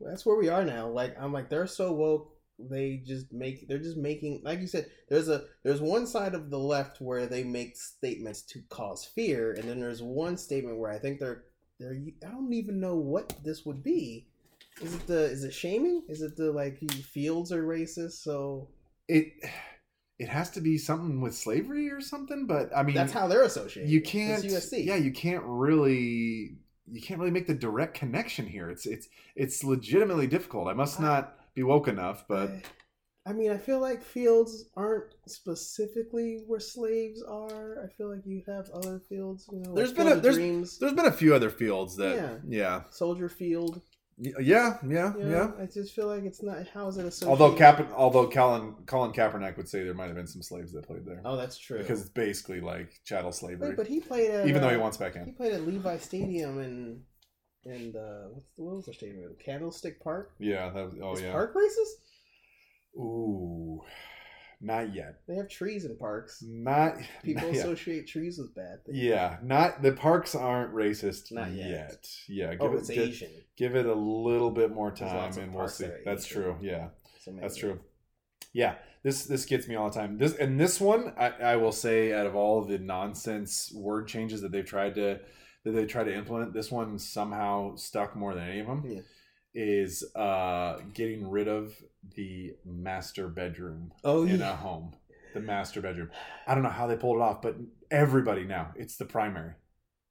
[0.00, 0.88] that's where we are now.
[0.88, 2.34] Like I'm like they're so woke.
[2.58, 4.86] They just make they're just making like you said.
[5.08, 9.52] There's a there's one side of the left where they make statements to cause fear,
[9.52, 11.44] and then there's one statement where I think they're
[11.78, 11.96] they're
[12.26, 14.26] I don't even know what this would be.
[14.80, 16.02] Is it the is it shaming?
[16.08, 18.22] Is it the like fields are racist?
[18.22, 18.68] So
[19.08, 19.32] it
[20.18, 22.46] it has to be something with slavery or something.
[22.46, 23.90] But I mean, that's how they're associated.
[23.90, 24.42] you can't.
[24.44, 24.84] USC.
[24.84, 26.56] Yeah, you can't really.
[26.90, 28.70] You can't really make the direct connection here.
[28.70, 30.68] It's it's it's legitimately difficult.
[30.68, 32.24] I must I- not be woke enough.
[32.28, 32.50] But
[33.28, 37.84] I mean, I feel like fields aren't specifically where slaves are.
[37.84, 39.48] I feel like you have other fields.
[39.52, 42.16] You know, There's like been a- there's- dreams, there's been a few other fields that
[42.16, 42.36] Yeah.
[42.48, 43.82] yeah Soldier Field.
[44.16, 45.16] yeah yeah yeah.
[45.16, 46.66] You know, I just feel like it's not.
[46.68, 47.30] How is it associated?
[47.30, 50.86] Although Cap, although Colin Colin Kaepernick would say there might have been some slaves that
[50.86, 51.78] played there Oh, that's true.
[51.78, 53.68] because it's basically like chattel slavery.
[53.68, 55.24] Wait, but he played at even though he uh, wants back in.
[55.24, 57.02] He played at Levi Stadium and
[57.64, 59.36] in uh, what's the what was the stadium?
[59.44, 60.32] Candlestick Park.
[60.38, 60.70] Yeah.
[60.70, 61.32] That was, oh Is yeah.
[61.32, 61.94] Park racist?
[62.98, 63.82] Ooh,
[64.60, 65.20] not yet.
[65.28, 66.42] They have trees in parks.
[66.46, 68.98] Not People not associate trees with bad things.
[68.98, 71.70] Yeah, not the parks aren't racist Not yet.
[71.70, 72.08] yet.
[72.28, 73.30] Yeah, oh, give Oh, it it's give, Asian.
[73.56, 75.84] give it a little bit more time and we'll see.
[75.86, 76.42] that That's Asian.
[76.42, 76.56] true.
[76.60, 76.88] Yeah,
[77.40, 77.78] that's true.
[78.52, 80.18] Yeah, this this gets me all the time.
[80.18, 84.40] This and this one, I, I will say, out of all the nonsense word changes
[84.40, 85.20] that they've tried to
[85.64, 88.82] that they tried to implement, this one somehow stuck more than any of them.
[88.86, 89.00] Yeah.
[89.54, 91.74] Is uh, getting rid of
[92.14, 94.52] the master bedroom Oh in yeah.
[94.52, 94.94] a home.
[95.34, 96.10] The master bedroom.
[96.46, 97.56] I don't know how they pulled it off, but
[97.90, 99.54] everybody now it's the primary,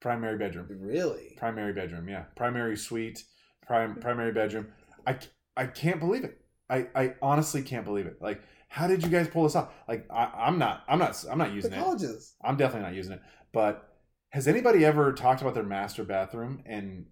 [0.02, 1.36] primary bedroom, Really?
[1.38, 2.10] primary bedroom.
[2.10, 3.24] Yeah, primary suite,
[3.66, 4.68] prime primary bedroom.
[5.06, 5.18] I
[5.56, 6.42] I can't believe it.
[6.70, 8.18] I I honestly can't believe it.
[8.22, 9.72] Like, how did you guys pull this off?
[9.88, 11.80] Like, I, I'm not I'm not I'm not The using it.
[11.80, 12.36] colleges.
[12.44, 13.22] I'm definitely not using it.
[13.54, 13.88] But
[14.32, 17.06] has anybody ever talked about their master bathroom and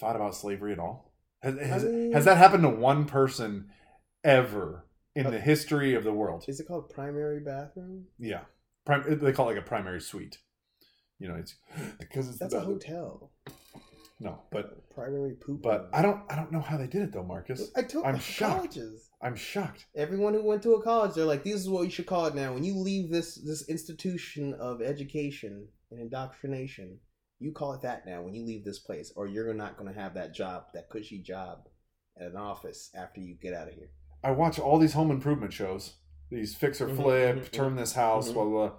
[0.00, 1.12] thought about slavery at all?
[1.44, 3.70] Has, has, mean- has that happened to one person
[4.24, 6.44] ever in Uh, the history of the world?
[6.48, 8.06] Is it called primary bathroom?
[8.18, 8.44] Yeah,
[8.86, 10.38] Prim- they call it like a primary suite.
[11.18, 11.54] You know, it's
[12.00, 13.30] because it's That's a hotel.
[14.20, 15.60] No, but primary poop.
[15.62, 15.90] but.
[15.92, 17.70] I don't I don't know how they did it though, Marcus.
[17.76, 18.54] I told I'm shocked.
[18.74, 19.10] colleges.
[19.20, 19.86] I'm shocked.
[19.96, 22.34] Everyone who went to a college, they're like, "This is what you should call it
[22.34, 27.00] now." When you leave this this institution of education and indoctrination,
[27.38, 28.22] you call it that now.
[28.22, 31.18] When you leave this place, or you're not going to have that job, that cushy
[31.18, 31.68] job,
[32.18, 33.90] at an office after you get out of here.
[34.22, 35.94] I watch all these home improvement shows.
[36.30, 38.34] These fix or Mhm, flip, mhm, turn this house, mhm.
[38.34, 38.76] blah, blah blah.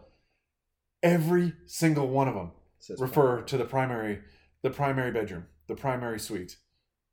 [1.03, 4.21] Every single one of them Says refer to the primary
[4.61, 6.57] the primary bedroom the primary suite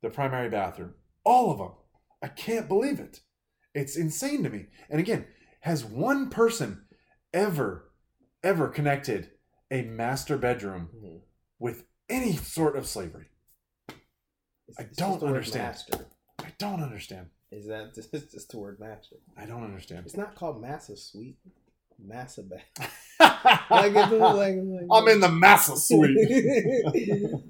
[0.01, 1.71] the primary bathroom all of them
[2.21, 3.21] i can't believe it
[3.75, 5.25] it's insane to me and again
[5.61, 6.85] has one person
[7.33, 7.91] ever
[8.43, 9.31] ever connected
[9.71, 11.21] a master bedroom Mhm.
[11.63, 13.27] With any sort of slavery
[14.67, 15.63] It's- I it's don't just the word understand.
[15.67, 16.05] Master.
[16.43, 19.15] i don't understand Is that just, it's just the word master?
[19.37, 21.37] i don't understand It's not called massive suite,
[21.97, 22.61] massive bag.
[23.19, 26.17] like, it's like, like i'm in the massa suite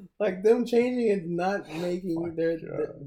[0.20, 2.60] like them changing it, not oh making My they're,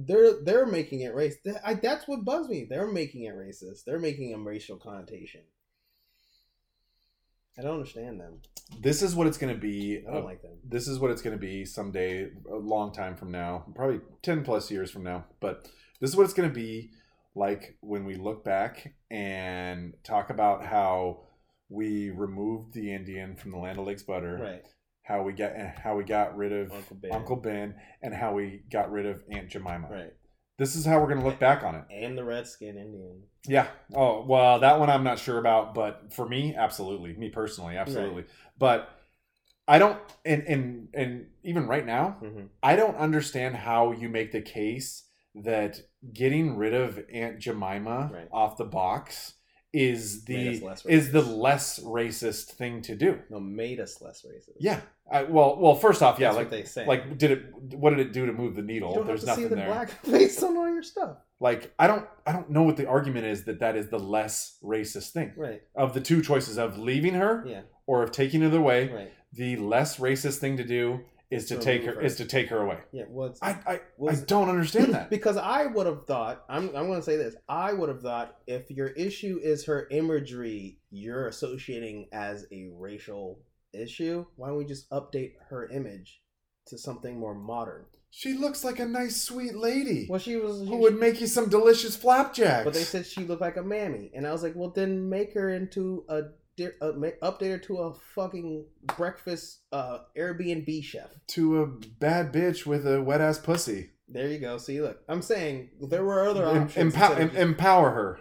[0.08, 1.36] they're they're making it race.
[1.44, 2.66] That- I, that's what bugs me.
[2.68, 3.84] They're making it racist.
[3.86, 5.40] They're making a racial connotation.
[7.58, 8.34] I don't understand them.
[8.80, 10.52] this is what it's going to be I don't uh, like them.
[10.64, 14.42] this is what it's going to be someday a long time from now probably 10
[14.44, 15.68] plus years from now but
[16.00, 16.90] this is what it's going to be
[17.34, 21.20] like when we look back and talk about how
[21.68, 24.64] we removed the indian from the land of lakes butter Right,
[25.02, 25.52] how we got
[25.82, 27.12] how we got rid of Uncle Ben.
[27.12, 30.12] uncle ben and how we got rid of aunt jemima Right,
[30.58, 33.22] this is how we're going to look back on it and the redskin Indian.
[33.46, 33.66] yeah.
[33.94, 37.14] Oh, well, that one I'm not sure about, but for me, absolutely.
[37.14, 38.24] Me personally, absolutely.
[38.58, 38.88] But
[39.68, 42.46] I don't and and and even right now, Mm-hmm.
[42.62, 45.04] I don't understand how you make the case
[45.34, 45.78] that
[46.12, 48.28] getting rid of Aunt Jemima Right.
[48.32, 49.34] off the box
[49.77, 51.36] is the less is the racist.
[51.39, 53.19] less racist thing to do.
[53.31, 54.57] No, made us less racist.
[54.59, 54.81] Yeah.
[55.11, 56.86] I, well, well, first off, yeah, That's like what they say.
[56.86, 59.05] like did it what did it do to move the needle?
[59.05, 59.66] There's nothing see the there.
[59.66, 61.19] black face on all your stuff.
[61.39, 64.59] Like I don't I don't know what the argument is that that is the less
[64.65, 65.32] racist thing.
[65.36, 65.62] Right.
[65.74, 67.61] Of the two choices of leaving her Yeah.
[67.86, 69.12] or of taking her away, Right.
[69.32, 71.01] the less racist thing to do
[71.31, 72.07] is to To take her remove her.
[72.07, 72.78] is to take her away.
[72.93, 73.05] Yeah.
[73.09, 75.11] What's I I, I don't understand that.
[75.16, 77.35] because I would have thought I'm I'm going to say this.
[77.48, 83.40] I would have thought if your issue is her imagery, you're associating as a racial
[83.73, 84.24] issue.
[84.36, 86.20] Why don't we just update her image
[86.69, 87.85] to something more modern?
[88.11, 90.61] She looks like a nice sweet lady Well, she was.
[90.61, 92.65] who would make you some delicious flapjacks.
[92.65, 95.35] but they said she looked like a mammy, and I was like, well, then make
[95.35, 96.23] her into a.
[96.58, 98.64] Uh, make, update her to a fucking
[98.96, 101.10] breakfast uh, Airbnb chef.
[101.28, 103.90] to a bad bitch with a wet ass pussy.
[104.08, 104.56] There you go.
[104.56, 106.94] See, look, I'm saying there were other options.
[106.94, 108.18] empow- em- empower her.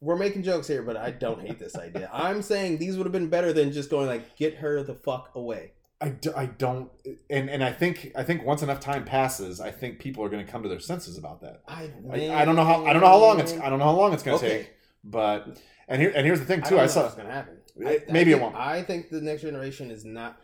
[0.00, 2.10] we're making jokes here, but I don't hate this idea.
[2.12, 5.30] I'm saying these would have been better than just going like, get her the fuck
[5.34, 5.72] away.
[6.00, 6.90] I, d- I don't
[7.30, 10.44] and and I think I think once enough time passes, I think people are going
[10.44, 11.62] to come to their senses about that.
[11.66, 13.86] I, I, I don't know how I don't know how long it's I don't know
[13.86, 14.58] how long it's going to Okay.
[14.58, 14.72] take,
[15.02, 15.58] but
[15.88, 16.78] and here and here's the thing I too.
[16.78, 17.58] I, know saw what's gonna happen.
[17.86, 18.54] I- maybe I it won't.
[18.56, 20.38] I think the next generation is not.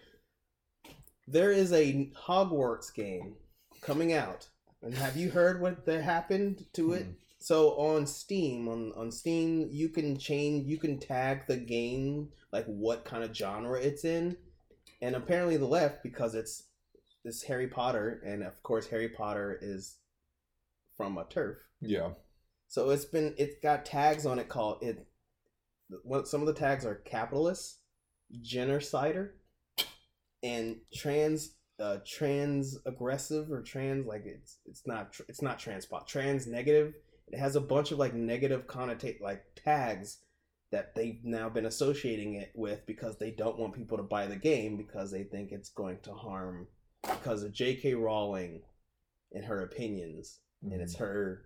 [1.27, 3.37] There is a Hogwarts game
[3.81, 4.49] coming out
[4.83, 7.05] And have you heard what that happened to it?
[7.05, 7.13] Hmm.
[7.39, 12.67] So on Steam, on on Steam, you can change, you can tag the game like
[12.67, 14.37] what kind of genre it's in,
[15.01, 16.65] and apparently the left because it's
[17.25, 19.97] it's Harry Potter, and of course Harry Potter is
[20.97, 21.57] from a TERF.
[21.81, 22.11] Yeah.
[22.69, 25.07] So it's been it's got tags on it called it.
[26.25, 27.79] Some of the tags are capitalist,
[28.43, 29.31] genocider,
[30.43, 35.87] and trans uh trans aggressive or trans like it's it's not tr- it's not trans
[36.07, 36.95] trans negative.
[37.29, 40.19] It has a bunch of like negative connotate like tags
[40.71, 44.37] that they've now been associating it with because they don't want people to buy the
[44.37, 46.67] game because they think it's going to harm
[47.03, 47.95] because of J.K.
[47.95, 48.63] Rowling
[49.33, 51.45] and her opinions and it's her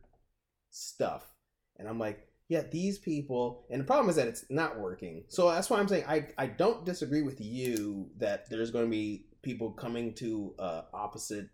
[0.70, 1.34] stuff.
[1.76, 3.66] And I'm like, yeah, these people.
[3.70, 5.24] And the problem is that it's not working.
[5.28, 8.90] So that's why I'm saying I I don't disagree with you that there's going to
[8.90, 11.48] be people coming to uh, opposite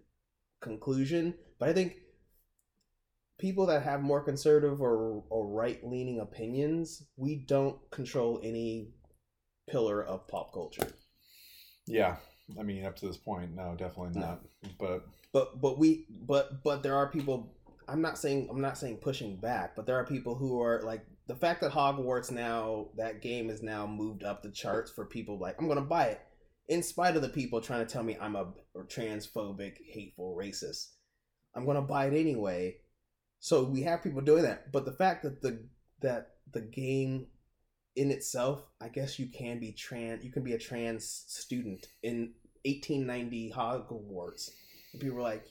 [0.60, 1.96] conclusion, but I think
[3.38, 8.92] people that have more conservative or or right leaning opinions, we don't control any
[9.68, 10.88] pillar of pop culture.
[11.86, 12.16] Yeah.
[12.58, 14.26] I mean, up to this point, no, definitely No.
[14.26, 14.44] not.
[14.78, 17.54] But but but we but but there are people
[17.88, 21.04] i'm not saying i'm not saying pushing back but there are people who are like
[21.28, 25.38] the fact that hogwarts now that game is now moved up the charts for people
[25.38, 26.20] like i'm gonna buy it
[26.68, 28.46] in spite of the people trying to tell me i'm a
[28.86, 30.88] transphobic hateful racist.
[31.54, 32.76] I'm gonna buy it anyway.
[33.40, 35.64] So we have people doing that but the fact that the
[36.00, 37.26] that the game
[37.94, 42.32] in itself i guess you can be trans you can be a trans student in
[42.64, 44.50] 1890 hogwarts.
[44.92, 45.44] And people were like,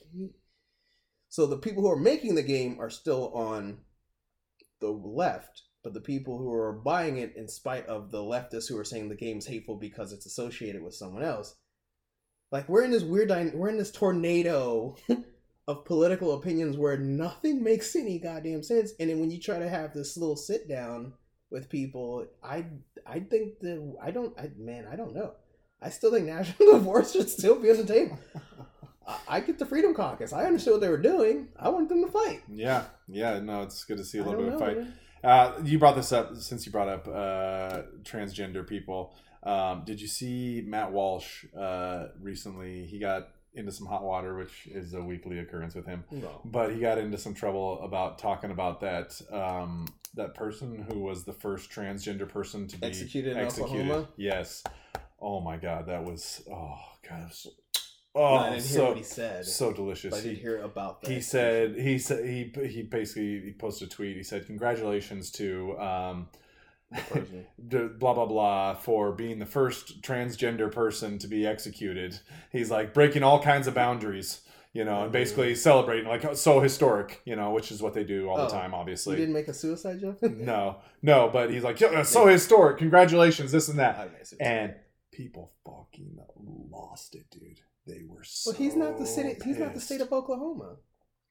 [1.32, 3.78] so the people who are making the game are still on
[4.82, 8.78] the left, but the people who are buying it, in spite of the leftists who
[8.78, 11.54] are saying the game's hateful because it's associated with someone else,
[12.50, 14.94] like we're in this weird, we're in this tornado
[15.68, 18.92] of political opinions where nothing makes any goddamn sense.
[19.00, 21.14] And then when you try to have this little sit down
[21.50, 22.66] with people, I,
[23.06, 25.32] I think that I don't, I man, I don't know.
[25.80, 28.18] I still think national divorce should still be on the table.
[29.28, 30.32] I- get the Freedom Caucus.
[30.32, 31.48] I understood what they were doing.
[31.56, 32.42] I want them to fight.
[32.48, 34.86] yeah, yeah, no, it's good to see a little bit of know, fight.
[35.24, 39.14] Uh, you brought this up since you brought up uh, transgender people.
[39.44, 42.84] Um, did you see Matt Walsh uh, recently?
[42.86, 46.04] He got into some hot water, which is a weekly occurrence with him.
[46.10, 46.40] No.
[46.44, 51.24] But he got into some trouble about talking about that um, that person who was
[51.24, 54.08] the first transgender person to be Executed in Oklahoma?
[54.16, 54.62] Yes.
[55.20, 57.30] Oh my God, that was oh God,
[58.14, 59.44] was, No, oh I didn't hear so what he said.
[59.46, 60.14] so delicious.
[60.14, 61.10] I did He- hear about that.
[61.10, 64.16] he said he said he he basically he posted a tweet.
[64.16, 66.28] He said congratulations to um,
[67.58, 72.18] The blah blah blah for being the first transgender person to be executed.
[72.50, 74.42] He's like breaking all kinds of boundaries,
[74.74, 78.28] you know, and basically celebrating like so historic, you know, which is what they do
[78.28, 79.16] all the Oh, time, You obviously.
[79.16, 80.18] didn't make a suicide joke?
[80.22, 82.76] No, no, but he's like, yeah, so historic.
[82.78, 83.96] Congratulations, this and that.
[83.98, 84.74] I made a suicide And
[85.12, 86.18] people fucking
[86.70, 87.60] lost it, dude.
[87.86, 88.50] They were so.
[88.50, 89.36] Well, he's not the city.
[89.44, 90.76] He's not the state of Oklahoma.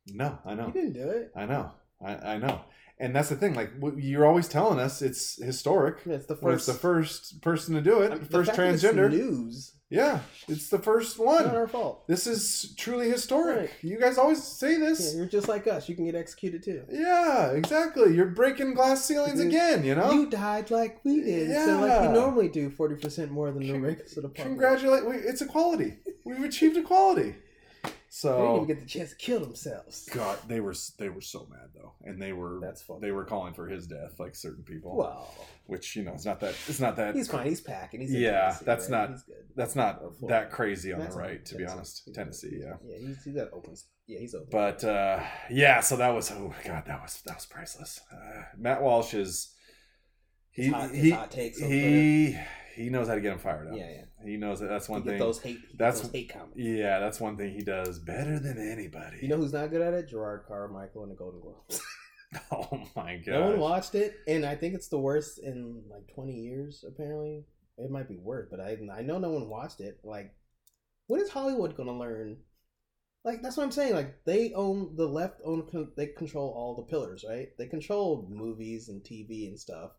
[0.07, 0.65] No, I know.
[0.67, 1.31] He didn't do it.
[1.35, 1.71] I know.
[2.03, 2.61] I, I know.
[2.99, 3.53] And that's the thing.
[3.53, 5.97] Like you're always telling us, it's historic.
[6.05, 6.67] It's the When it's first.
[6.67, 9.09] the first person to do it, I mean, the first fact that it's transgender.
[9.09, 9.75] news.
[9.91, 11.43] Yeah, it's the first one.
[11.43, 11.55] Not one.
[11.57, 12.07] our fault.
[12.07, 13.57] This is truly historic.
[13.59, 13.69] Right.
[13.81, 15.13] You guys always say Yeah, this.
[15.13, 15.89] you're just like us.
[15.89, 16.83] You can get executed too.
[16.89, 18.15] Yeah, exactly.
[18.15, 19.83] You're breaking glass ceilings again.
[19.83, 20.11] You know.
[20.11, 21.75] You died like we did, Yeah.
[21.75, 24.29] of like we normally do, forty percent more than the Con- rest of the.
[24.29, 25.05] Congratulate.
[25.05, 25.97] We, it's equality.
[26.25, 27.35] We've achieved equality.
[28.13, 30.09] So they didn't even get the chance to kill themselves.
[30.11, 33.23] God, they were they were so mad though, and they were That's fucked they were
[33.23, 34.97] calling for his death, like certain people.
[34.97, 35.33] Well,
[35.67, 37.47] which you know, it's not that it's not that he's fine.
[37.47, 38.01] He's packing.
[38.01, 39.09] He's Yeah, Tennessee, that's right?
[39.11, 39.19] not-
[39.55, 42.01] that's not that crazy on That's the right, to be honest.
[42.03, 42.73] He's- Tennessee, yeah.
[42.85, 43.75] Yeah, he's, he's got open.
[44.07, 44.47] Yeah, he's open.
[44.51, 48.01] But uh, yeah, so that was oh god, that was that was priceless.
[48.11, 49.53] Uh, Matt Walsh is
[50.49, 52.37] he His hot- his he hot takes on he
[52.81, 53.75] he knows how to get him fired up.
[53.75, 54.03] yeah, yeah.
[54.25, 55.17] He knows that that's one thing.
[55.19, 55.59] those hate.
[55.77, 56.55] that's- those hate comments.
[56.57, 59.17] Yeah, that's one thing he does better than anybody.
[59.21, 60.09] You know who's not good at it?
[60.11, 61.81] Jerrod Carmichael and the Golden Globes.
[62.51, 63.27] oh my god.
[63.33, 66.83] no one watched it, and I think it's the worst in like 20 years.
[66.87, 67.45] Apparently,
[67.77, 69.99] it might be worse, but I I know no one watched it.
[70.03, 70.33] Like,
[71.07, 72.37] when is Hollywood gonna learn?
[73.23, 73.93] Like that's what I'm saying.
[73.93, 77.49] Like they own the left own they control all the pillars, right?
[77.57, 79.91] They control movies and TV and stuff.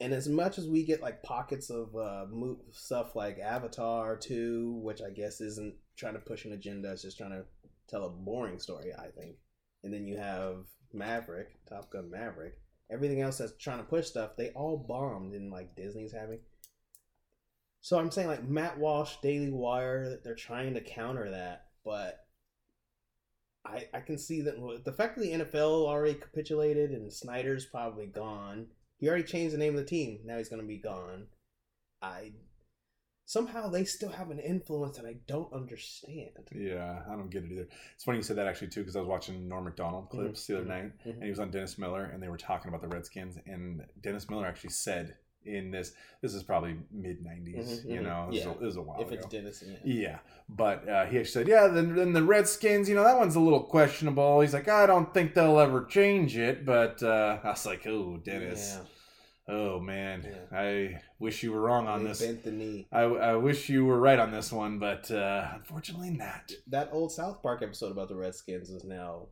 [0.00, 2.26] And as much as we get like pockets of uh,
[2.72, 7.16] stuff like Avatar 2, which I guess isn't trying to push an agenda, it's just
[7.16, 7.44] trying to
[7.88, 9.36] tell a boring story, I think.
[9.84, 12.54] And then you have Maverick, Top Gun Maverick.
[12.90, 16.40] Everything else that's trying to push stuff, they all bombed in like Disney's having.
[17.80, 22.24] So I'm saying like Matt Walsh, Daily Wire, they're trying to counter that, but
[23.64, 28.06] I I can see that the fact that the NFL already capitulated and Snyder's probably
[28.06, 28.68] gone.
[29.04, 30.20] He already changed the name of the team.
[30.24, 31.26] Now he's going to be gone.
[32.00, 32.32] I
[33.26, 36.30] somehow they still have an influence that I don't understand.
[36.56, 37.68] Yeah, I don't get it either.
[37.94, 40.56] It's funny you said that actually too, because I was watching Norm Macdonald clips the
[40.56, 41.14] other mhm, night, mhm.
[41.16, 44.30] and he was on Dennis Miller, and they were talking about the Redskins, and Dennis
[44.30, 48.04] Miller actually said in this, this is probably mid '90s, Mhm, you mhm.
[48.04, 48.52] know, this, Yeah.
[48.52, 49.14] is a, this is a while If ago.
[49.16, 49.76] it's Dennis, yeah.
[49.84, 50.18] Yeah,
[50.48, 53.40] but uh, he actually said, "Yeah, then, then the Redskins, you know, that one's a
[53.40, 57.66] little questionable." He's like, "I don't think they'll ever change it," but uh, I was
[57.66, 58.78] like, "Oh, Dennis,
[59.48, 60.58] oh man, Yeah.
[60.58, 62.20] I wish you were wrong on They this.
[62.22, 62.86] bent the knee.
[62.92, 67.12] I, I wish you were right on this one, but uh, unfortunately, not." That old
[67.12, 69.28] South Park episode about the Redskins is now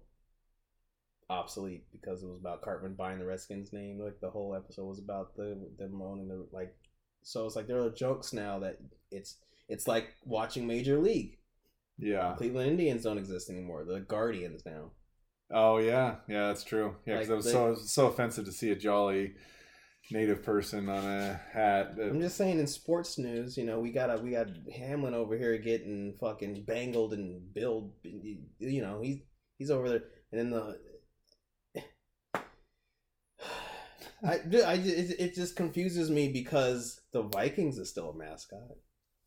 [1.30, 3.98] obsolete because it was about Cartman buying the Redskins name.
[3.98, 6.74] Like the whole episode was about the them owning the like.
[7.22, 8.78] So it's like there are jokes now that
[9.10, 9.36] it's
[9.68, 11.38] it's like watching Major League.
[11.98, 12.34] Yeah.
[12.36, 13.84] Cleveland Indians don't exist anymore.
[13.84, 14.90] The Guardians now.
[15.54, 16.96] Oh yeah, yeah, that's true.
[17.06, 19.34] Yeah, because Like, it was they- so so offensive to see a jolly
[20.10, 21.96] native person on a hat.
[21.96, 25.14] that- I'm just saying in sports news, you know, we got a, we got Hamlin
[25.14, 27.92] over here getting fucking bangled and billed.
[28.02, 29.18] You know, he's
[29.58, 30.02] he's over there,
[30.32, 30.78] and then the.
[34.24, 34.34] I,
[34.64, 38.60] I it, it just confuses me because the Vikings is still a mascot.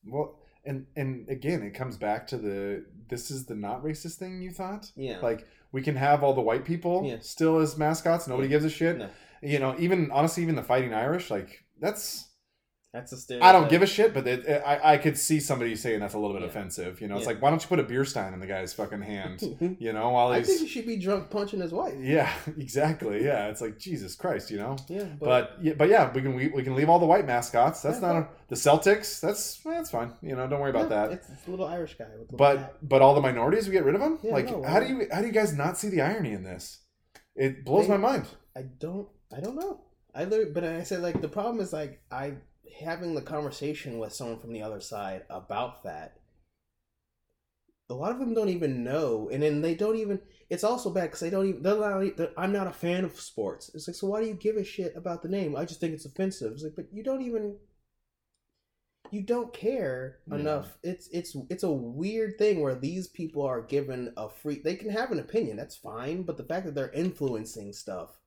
[0.06, 4.42] well, and and again, it comes back to the this is the not racist thing
[4.42, 4.90] you thought.
[4.96, 7.18] Yeah, Like we can have all the white people Yeah.
[7.20, 8.28] still as mascots.
[8.28, 8.54] Nobody Yeah.
[8.54, 8.98] gives a shit.
[8.98, 9.10] No.
[9.42, 12.30] You know, even honestly, even the Fighting Irish, like that's
[12.94, 13.50] that's a stereotype.
[13.50, 16.14] I don't give a shit, but it, it- I I could see somebody saying that's
[16.14, 16.48] a little bit Yeah.
[16.48, 17.02] offensive.
[17.02, 19.02] You know, it's like why don't you put a beer stein in the guy's fucking
[19.02, 19.42] hand?
[19.80, 21.94] You know, while I he's think he should be drunk punching his wife.
[22.00, 23.24] yeah, exactly.
[23.26, 24.78] Yeah, it's like Jesus Christ, you know.
[24.88, 27.28] Yeah, but, But yeah, but yeah, we can we, we can leave all the white
[27.28, 27.82] mascots.
[27.82, 29.20] That's Yeah, not a, the Celtics.
[29.20, 30.14] That's eh, that's fine.
[30.22, 31.12] You know, don't worry about yeah, that.
[31.12, 32.76] It's, it's a little Irish guy with the But hat.
[32.82, 34.20] but all the minorities, we get rid of them.
[34.24, 36.44] Yeah, like, no, how do you how do you guys not see the irony in
[36.44, 36.80] this?
[37.36, 38.26] It blows They- my mind.
[38.56, 39.82] I don't I don't know.
[40.14, 42.36] I literally, but I said like the problem is like I
[42.80, 46.20] having the conversation with someone from the other side about that.
[47.90, 50.20] A lot of them don't even know, and then they don't even.
[50.50, 51.62] It's also bad because they don't even.
[51.62, 53.70] They're not, they're, I'm not a fan of sports.
[53.76, 54.08] It's like so.
[54.08, 55.56] Why do you give a shit about the name?
[55.56, 56.54] I just think it's offensive.
[56.54, 57.58] It's like, but you don't even.
[59.12, 60.36] You don't care Yeah.
[60.40, 60.78] enough.
[60.84, 64.60] It's it's it's a weird thing where these people are given a free.
[64.64, 65.58] They can have an opinion.
[65.58, 66.24] That's fine.
[66.24, 68.20] But the fact that they're influencing stuff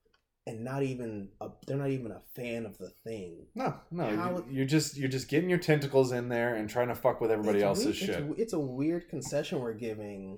[0.49, 3.47] and not even a, they're not even a fan of the thing.
[3.55, 6.89] No, no, How- you, you're just you're just getting your tentacles in there and trying
[6.89, 8.11] to fuck with everybody else's weird- shit.
[8.31, 10.37] It's, it's a weird concession we're giving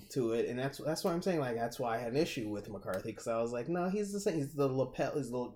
[0.00, 2.16] hmm to it, and that's that's why I'm saying like that's why I had an
[2.18, 4.36] issue with McCarthy because I was like, no, he's the same.
[4.36, 5.52] He's the lapel, he's the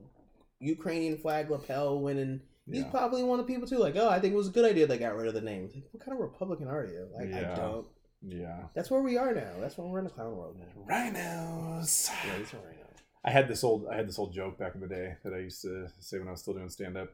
[0.61, 2.41] Ukrainian flag lapel winning.
[2.71, 2.91] He's Yeah.
[2.91, 3.79] probably one of the people too.
[3.79, 5.69] Like, oh, I think it was a good idea they got rid of the name.
[5.75, 7.09] Like, what kind of Republican are you?
[7.15, 7.53] Like, Yeah.
[7.53, 7.87] I don't.
[8.27, 8.63] Yeah.
[8.75, 9.51] That's where we are now.
[9.61, 10.83] That's where we're in the clown world now.
[10.89, 12.09] RINOs.
[12.27, 12.84] Yeah, he's all right now.
[13.25, 15.39] I had this old I had this old joke back in the day that I
[15.39, 17.11] used to say when I was still doing stand up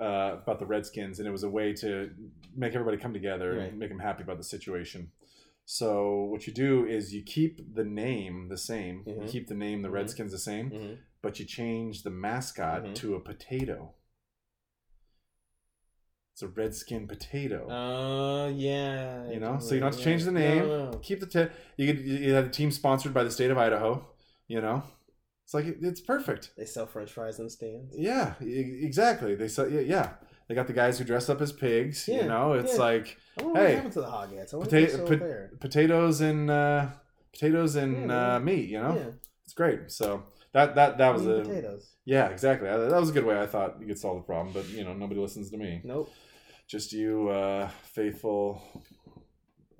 [0.00, 2.10] uh, about the Redskins, and it was a way to
[2.54, 3.68] make everybody come together Right.
[3.70, 5.10] and make them happy about the situation.
[5.64, 9.28] So what you do is you keep the name the same, you Mhm.
[9.28, 9.92] keep the name the Mhm.
[9.94, 10.94] Redskins the same, Mm-hmm.
[11.20, 12.94] but you change the mascot Mhm.
[12.94, 13.92] to a potato.
[16.32, 17.68] It's a redskin potato.
[17.68, 19.28] Uh, yeah.
[19.28, 20.58] you know, so you don't have to change the name.
[20.68, 20.98] No, no.
[20.98, 24.06] Keep the te- you could you have a team sponsored by the state of Idaho.
[24.46, 24.84] You know,
[25.48, 26.50] it's like it, it's perfect.
[26.58, 27.94] They sell French fries in the stands.
[27.96, 29.34] Yeah, e- exactly.
[29.34, 30.10] They sell yeah, yeah.
[30.46, 32.06] They got the guys who dress up as pigs.
[32.06, 32.82] Yeah, You know, it's yeah.
[32.82, 35.50] like Hey, what happened to the wonder pota- if they're still pot- there.
[35.60, 36.86] potatoes and uh,
[37.32, 38.68] potatoes and Yeah, uh, meat.
[38.68, 39.10] You know, Yeah,
[39.44, 39.90] it's great.
[39.90, 41.92] So that that that was a potatoes.
[42.04, 42.68] yeah, exactly.
[42.68, 44.52] That that was a good way I thought you could solve the problem.
[44.52, 45.80] But you know, nobody listens to me.
[45.82, 46.10] Nope.
[46.66, 48.62] Just you, uh, faithful.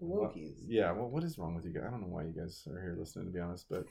[0.02, 0.54] Wokies.
[0.66, 0.92] Yeah.
[0.92, 1.84] Well, what is wrong with you guys?
[1.86, 3.26] I don't know why you guys are here listening.
[3.26, 3.84] To be honest, but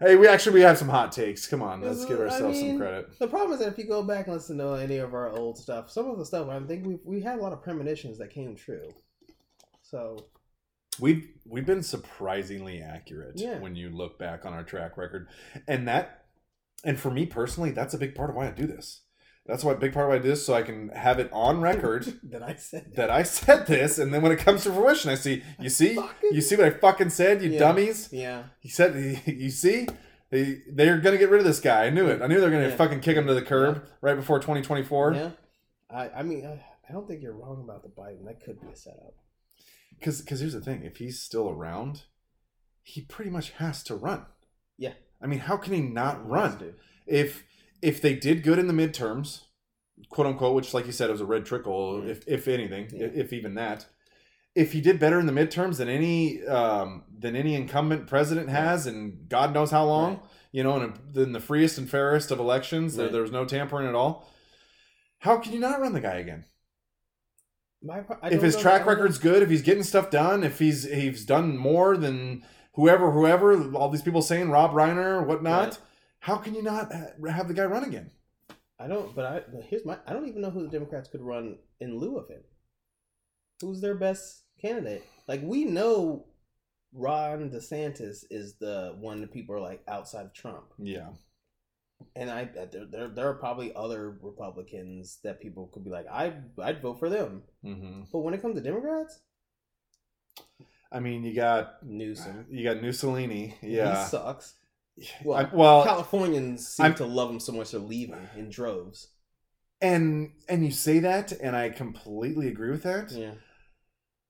[0.00, 1.46] hey, we actually we have some hot takes.
[1.46, 3.18] Come on, let's give I ourselves some credit.
[3.18, 5.58] The problem is that if you go back and listen to any of our old
[5.58, 8.30] stuff, some of the stuff I think we we had a lot of premonitions that
[8.30, 8.88] came true.
[9.82, 10.16] So
[10.98, 13.58] We've we've been surprisingly accurate Yeah.
[13.58, 15.28] when you look back on our track record,
[15.68, 16.24] and that,
[16.84, 19.02] and for me personally, that's a big part of why I do this.
[19.46, 21.30] That's why a big part of why I do this, so I can have it
[21.32, 24.72] on record that I said that I said this, and then when it comes to
[24.72, 27.58] fruition, I see, you see, Fucking- you see what I fucking said, you Yeah.
[27.60, 28.08] dummies.
[28.12, 28.44] Yeah.
[28.60, 28.94] He said,
[29.26, 29.86] you see,
[30.30, 31.86] they they're gonna get rid of this guy.
[31.86, 32.20] I knew it.
[32.22, 32.76] I knew they're gonna Yeah.
[32.76, 33.90] fucking kick him to the curb Yeah.
[34.00, 35.12] right before 2024.
[35.14, 35.30] Yeah.
[35.90, 38.24] I I mean I, don't think you're wrong about the Biden.
[38.26, 39.14] That could be a setup.
[39.96, 42.02] Because because here's the thing, if he's still around,
[42.82, 44.26] he pretty much has to run.
[44.76, 44.94] Yeah.
[45.22, 46.74] I mean, how can he not Let's run?
[47.06, 47.44] If
[47.82, 49.42] if they did good in the midterms,
[50.10, 52.08] quote unquote, which like you said, it was a red trickle, Mhm.
[52.08, 53.08] if if anything, Yeah.
[53.14, 53.86] if even that,
[54.54, 58.86] if he did better in the midterms than any um, than any incumbent president has,
[58.86, 60.22] and God knows how long, Right.
[60.52, 63.12] you know, in, a, in the freest and fairest of elections, there, Right.
[63.12, 64.28] there was no tampering at all.
[65.20, 66.44] How can you not run the guy again?
[67.82, 71.56] My, if his track record's good, if he's getting stuff done, if he's he's done
[71.56, 72.42] more than
[72.74, 75.78] whoever, whoever, all these people saying Rob Reiner, whatnot.
[76.26, 78.10] How can you not ha- have the guy run again?
[78.80, 79.14] I don't.
[79.14, 79.96] But I here's my.
[80.06, 82.42] I don't even know who the Democrats could run in lieu of him.
[83.60, 85.04] Who's their best candidate?
[85.28, 86.26] Like we know,
[86.92, 91.10] Ron DeSantis is the one that people are like outside of Trump, Yeah,
[92.16, 96.34] and I there there, there are probably other Republicans that people could be like I
[96.60, 97.44] I'd vote for them.
[97.62, 99.20] hmm But when it comes to Democrats,
[100.90, 104.02] I mean, you got Newsom, you got Mussolini, yeah.
[104.04, 104.54] he sucks.
[104.98, 109.08] I- Well, well, Californians seem I'm- to love them so much they're leaving in droves.
[109.82, 113.10] and and you say that, and I completely agree with that.
[113.12, 113.34] Yeah,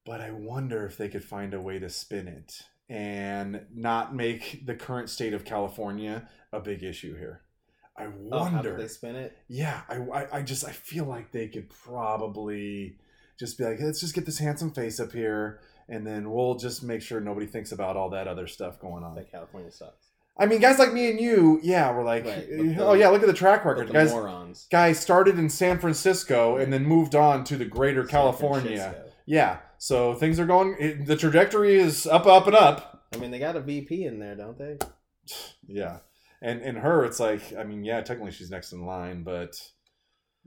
[0.05, 4.67] But I wonder if they could find a way to spin it and not make
[4.67, 7.43] the current state of California a big issue here.
[7.97, 8.73] I oh, how wonder.
[8.73, 9.37] could they spin it?
[9.49, 12.99] yeah, I, I, I just I feel like they could probably
[13.39, 16.83] just be like, let's just get this handsome face up here, and then we'll just
[16.83, 19.15] make sure nobody thinks about all that other stuff going on.
[19.15, 20.09] That California sucks.
[20.39, 23.09] I mean, guys like me and you, yeah, we're like, Right, eh, the- oh yeah,
[23.09, 24.13] look at the track record, the guys.
[24.13, 24.67] morons.
[24.71, 28.77] Guys started in San Francisco and then moved on to the greater San California.
[28.77, 29.03] Francisco.
[29.25, 31.05] Yeah, so things are going.
[31.05, 33.07] The trajectory is up, up, and up.
[33.15, 34.79] I mean, they got a VP in there, don't they?
[35.67, 35.99] Yeah,
[36.43, 39.61] and and her, it's like, I mean, yeah, technically she's next in line, but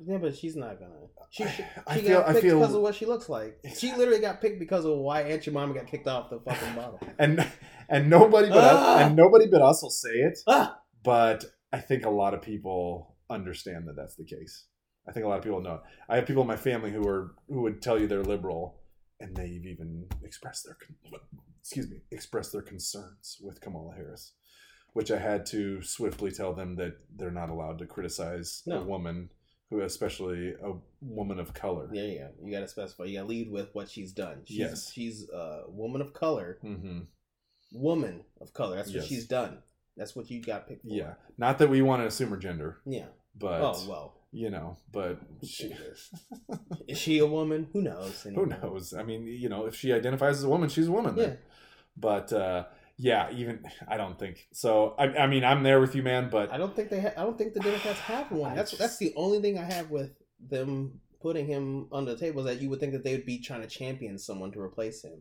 [0.05, 0.93] Yeah, but she's not gonna.
[1.30, 3.59] She, she, I she feel- got picked feel- because of what she looks like.
[3.77, 6.99] She literally got picked because of why Aunt Jemima got kicked off the fucking bottle.
[7.19, 7.45] and
[7.89, 8.99] and nobody but us, Ah!
[9.05, 10.39] and nobody but us will say it.
[10.47, 10.80] Ah!
[11.03, 14.65] But I think a lot of people understand that that's the case.
[15.07, 15.76] I think a lot of people know.
[15.76, 15.81] it.
[16.07, 18.80] I have people in my family who are who would tell you they're liberal,
[19.19, 20.77] and they've even expressed their
[21.61, 24.34] excuse me expressed their concerns with Kamala Harris,
[24.93, 29.30] which I had to swiftly tell them that they're not allowed to criticize a woman
[29.70, 31.90] who, especially a woman of color.
[31.94, 32.28] Yeah, yeah.
[32.44, 33.04] You got to specify.
[33.06, 34.41] You got to lead with what she's done.
[34.46, 34.91] She's, Yes.
[34.91, 36.58] she's a woman of color.
[36.62, 37.02] hmm
[37.72, 38.78] Woman of color.
[38.78, 39.06] That's what Yes.
[39.08, 39.60] she's done.
[39.96, 40.94] That's what you got picked for.
[40.94, 43.08] Yeah, not that we want to assume her gender, Yeah.
[43.38, 44.16] but oh well.
[44.32, 45.76] you know, but she,
[46.88, 47.68] Is she a woman?
[47.74, 48.22] Who knows?
[48.24, 48.94] who knows?
[48.94, 51.16] I mean, you know, if she identifies as a woman, she's a woman.
[51.18, 51.26] Yeah.
[51.26, 51.38] Then.
[51.98, 52.64] But uh,
[53.01, 54.93] yeah, even I don't think so.
[54.99, 56.30] I, I mean, I'm there with you, man.
[56.30, 56.99] But I don't think they.
[56.99, 58.55] Ha- I don't think the Democrats have one.
[58.55, 62.45] That's that's the only thing I have with them putting him on the table is
[62.47, 65.19] that you would think that they would be trying to champion someone to replace him.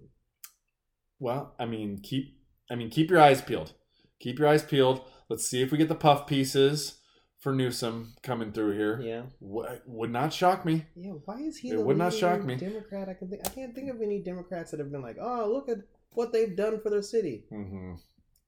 [1.21, 2.37] well, I mean, keep
[2.71, 3.73] I mean, keep your eyes peeled.
[4.21, 5.03] Keep your eyes peeled.
[5.29, 6.99] Let's see if we get the puff pieces
[7.39, 9.01] for Newsom coming through here.
[9.01, 9.23] Yeah.
[9.39, 10.87] Would, would not shock me.
[10.97, 11.13] Yeah.
[11.25, 11.71] Why is he?
[11.71, 12.57] It would not shock me.
[12.57, 13.09] Democrat.
[13.09, 13.43] I can think.
[13.47, 15.79] I can't think of any Democrats that have been like, oh, look at
[16.13, 17.45] what they've done for their city.
[17.51, 17.95] hmm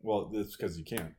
[0.00, 1.14] Well, it's because you can't.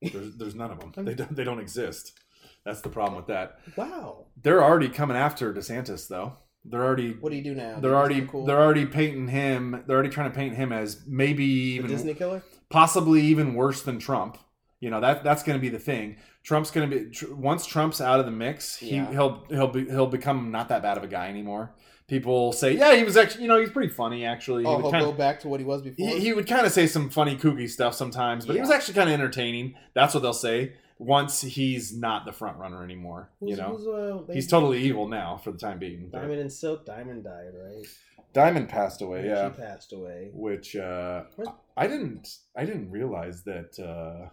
[0.00, 0.92] There's, there's none of them.
[1.04, 1.34] They don't.
[1.36, 2.18] They don't exist.
[2.64, 3.58] That's the problem with that.
[3.76, 4.26] Wow.
[4.40, 6.34] They're already coming after DeSantis, though.
[6.64, 7.12] They're already.
[7.12, 7.78] What do you do now?
[7.80, 8.22] They're already.
[8.26, 8.44] cool?
[8.46, 9.82] They're already painting him.
[9.86, 12.42] They're already trying to paint him as maybe the even Disney killer.
[12.70, 14.38] possibly even worse than Trump.
[14.80, 16.16] You know that that's going to be the thing.
[16.44, 19.10] Trump's going to be tr- once Trump's out of the mix, he Yeah.
[19.12, 21.74] he'll he'll be, he'll become not that bad of a guy anymore.
[22.12, 24.64] People say, yeah, he was actually, you know, he's pretty funny actually.
[24.64, 26.06] He Oh, would he'll kinda- go back to what he was before.
[26.06, 28.92] he, he would kind of say some funny kooky stuff sometimes, but he was actually
[28.92, 29.76] kind of entertaining.
[29.94, 33.30] That's what they'll say once he's not the front runner anymore.
[33.40, 33.86] Who's- you know, who's,
[34.28, 36.10] uh, he's totally evil now for the time being.
[36.10, 36.84] but- Diamond and Silk.
[36.84, 37.86] Diamond died, right?
[38.34, 39.50] Diamond passed away, yeah.
[39.50, 40.32] She passed away.
[40.34, 41.56] Which uh, What?
[41.78, 43.78] I didn't I didn't realize that.
[43.78, 44.28] Uh,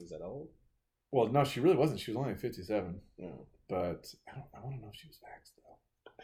[0.00, 0.48] Was that old?
[1.12, 2.00] well, no, she really wasn't.
[2.00, 3.00] She was only fifty seven.
[3.18, 3.46] No.
[3.68, 5.52] But I, don't, I want to know if she was vaxxed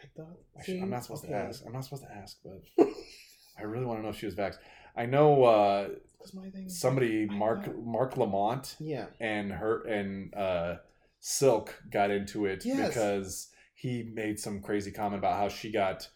[0.03, 0.37] I thought.
[0.59, 1.63] I should, I'm not supposed to ask.
[1.65, 2.85] I'm not supposed to ask, but
[3.59, 4.57] I really want to know if she was vaxxed.
[4.95, 5.89] I know uh,
[6.19, 6.67] 'Cause my thing.
[6.69, 9.05] somebody Mark thought- Marc Lamont Yeah.
[9.19, 10.75] and her and uh,
[11.19, 12.87] Silk got into it Yes.
[12.89, 16.09] because he made some crazy comment about how she got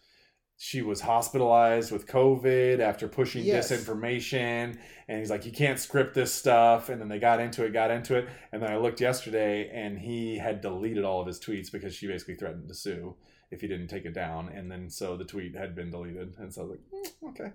[0.56, 3.72] she was hospitalized with COVID after pushing Yes.
[3.72, 4.78] disinformation,
[5.08, 7.90] and he's like, "You can't script this stuff." And then they got into it, got
[7.90, 11.72] into it, and then I looked yesterday, and he had deleted all of his tweets
[11.72, 13.16] because she basically threatened to sue
[13.54, 16.52] if he didn't take it down, and then so the tweet had been deleted, and
[16.52, 17.52] so I was like, "Mm, "Okay."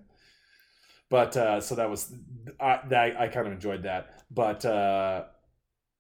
[1.10, 2.12] But uh, so that was
[2.60, 4.66] I, that, I kind of enjoyed that, but.
[4.66, 5.26] Uh,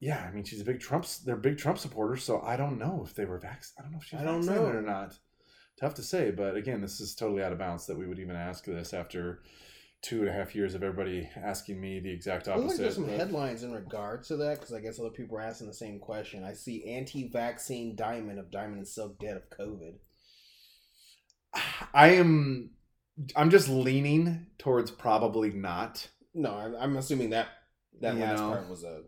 [0.01, 1.05] yeah, I mean, she's a big Trump.
[1.25, 3.75] They're big Trump supporters, so I don't know if they were vaccinated.
[3.77, 4.79] I don't know if she's I don't vaccinated know.
[4.79, 5.19] or not.
[5.77, 8.37] Tough to say, but again, this is totally out of bounds that we would even
[8.37, 9.41] ask this after
[10.01, 12.81] two and a half years of everybody asking me the exact Looks like opposite.
[12.81, 15.67] there's some but- headlines in regards to that because I guess other people are asking
[15.67, 16.43] the same question.
[16.43, 19.95] I see anti-vaccine Diamond of Diamond and Silk dead of COVID.
[21.93, 22.71] I am
[23.35, 26.07] I'm just leaning towards probably not.
[26.33, 27.47] No, I'm, assuming that
[28.01, 28.49] that You last know.
[28.51, 29.01] part was a.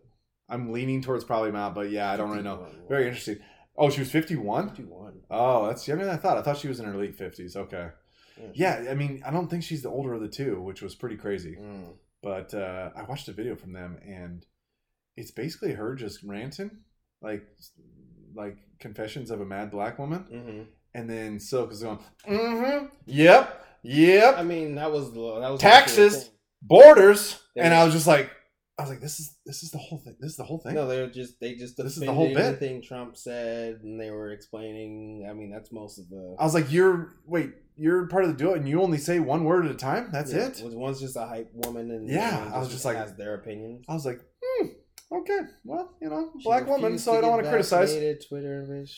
[0.48, 2.56] I'm leaning towards probably not, but yeah, I don't really know.
[2.58, 2.88] 51.
[2.88, 3.38] Very interesting.
[3.78, 4.68] Oh, she was 51.
[4.70, 5.20] 51.
[5.30, 6.36] Oh, that's younger than I thought.
[6.36, 7.56] I thought she was in her late 50s.
[7.56, 7.88] Okay.
[8.54, 11.16] Yeah, I mean, I don't think she's the older of the two, which was pretty
[11.16, 11.56] crazy.
[11.60, 11.92] Mm.
[12.22, 14.44] But uh, I watched a video from them, and
[15.16, 16.70] it's basically her just ranting,
[17.20, 17.44] like
[18.34, 20.62] like confessions of a mad black woman, hmm
[20.94, 21.98] and then Silk is going,
[22.28, 26.30] mm-hmm, yep, yep, I mean, that was the- that was Taxes.
[26.60, 28.30] borders, and I was just like,
[28.78, 30.16] I was like, this is this is the whole thing.
[30.18, 30.74] This is the whole thing.
[30.74, 32.38] No, they're just they just This is the whole bit.
[32.38, 35.26] everything Trump said, and they were explaining.
[35.28, 36.36] I mean, that's most of the.
[36.38, 39.44] I was like, you're wait, you're part of the duo, and you only say one
[39.44, 40.08] word at a time.
[40.10, 40.62] That's Yeah, it.
[40.64, 43.84] was- One's just a hype woman, and Yeah, I was just like- has their opinions.
[43.88, 44.66] I was like, hmm,
[45.12, 47.92] okay, well, you know, She black woman, so I don't want to criticize.
[48.26, 48.94] Twitter, bitch.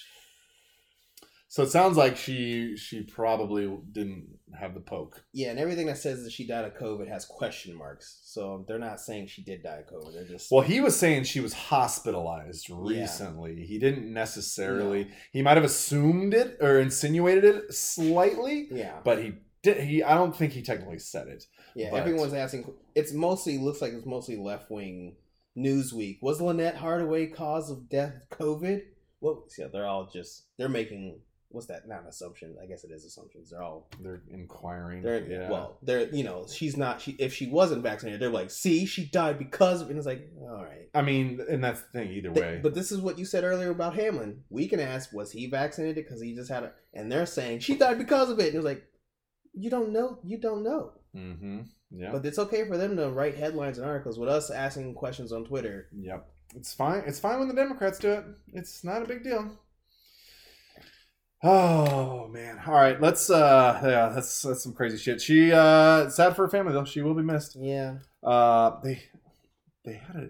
[1.49, 4.27] So it sounds like she she probably didn't
[4.59, 5.25] have the poke.
[5.33, 8.21] Yeah, and everything that says that she died of COVID has question marks.
[8.25, 10.13] So they're not saying she did die of COVID.
[10.15, 13.65] They're just Well, he was saying she was hospitalized recently.
[13.65, 15.09] He didn't necessarily.
[15.33, 19.79] He might have assumed it or insinuated it slightly, yeah, but he did.
[19.83, 21.45] He I don't think he technically said it.
[21.75, 21.91] yeah.
[21.91, 22.73] but- Everyone's asking.
[22.95, 25.17] It's mostly looks like it's mostly left wing.
[25.57, 28.83] Newsweek was Lynette Hardaway cause of death COVID?
[29.21, 31.21] Well, yeah, they're all just they're making
[31.55, 31.89] what's that?
[31.89, 32.57] Not an assumption.
[32.63, 33.51] I guess it is assumptions.
[33.51, 35.03] They're all They're inquiring.
[35.03, 35.51] They're yeah.
[35.51, 39.07] well, they're you know she's not she if she wasn't vaccinated they're like see she
[39.07, 40.91] died because of and it's like all right.
[40.95, 42.11] I mean, and that's the thing.
[42.13, 44.43] Either way, But this is what you said earlier about Hamlin.
[44.51, 47.77] We can ask was he vaccinated because he just had a and they're saying she
[47.77, 48.85] died because of it and it's like
[49.53, 50.93] you don't know you don't know.
[51.17, 51.61] mm-hmm.
[51.97, 52.11] Yeah.
[52.11, 55.45] But it's okay for them to write headlines and articles with us asking questions on
[55.45, 55.89] Twitter.
[55.97, 56.27] Yep.
[56.57, 57.03] It's fine.
[57.07, 58.25] It's fine when the Democrats do it.
[58.53, 59.59] It's not a big deal.
[61.47, 62.59] Oh man.
[62.67, 65.21] All right, let's uh yeah, that's that's some crazy shit.
[65.21, 66.85] She uh sad for her family though.
[66.85, 67.55] She will be missed.
[67.61, 67.99] Yeah.
[68.23, 69.03] Uh they
[69.85, 70.29] they had a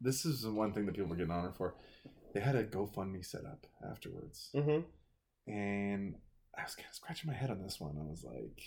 [0.00, 1.74] this is the one thing that people were getting on her for.
[2.34, 4.50] They had a GoFundMe set up afterwards.
[4.54, 5.50] Mm-hmm.
[5.50, 6.16] And
[6.58, 7.96] I was kind of scratching my head on this one.
[7.98, 8.60] I was like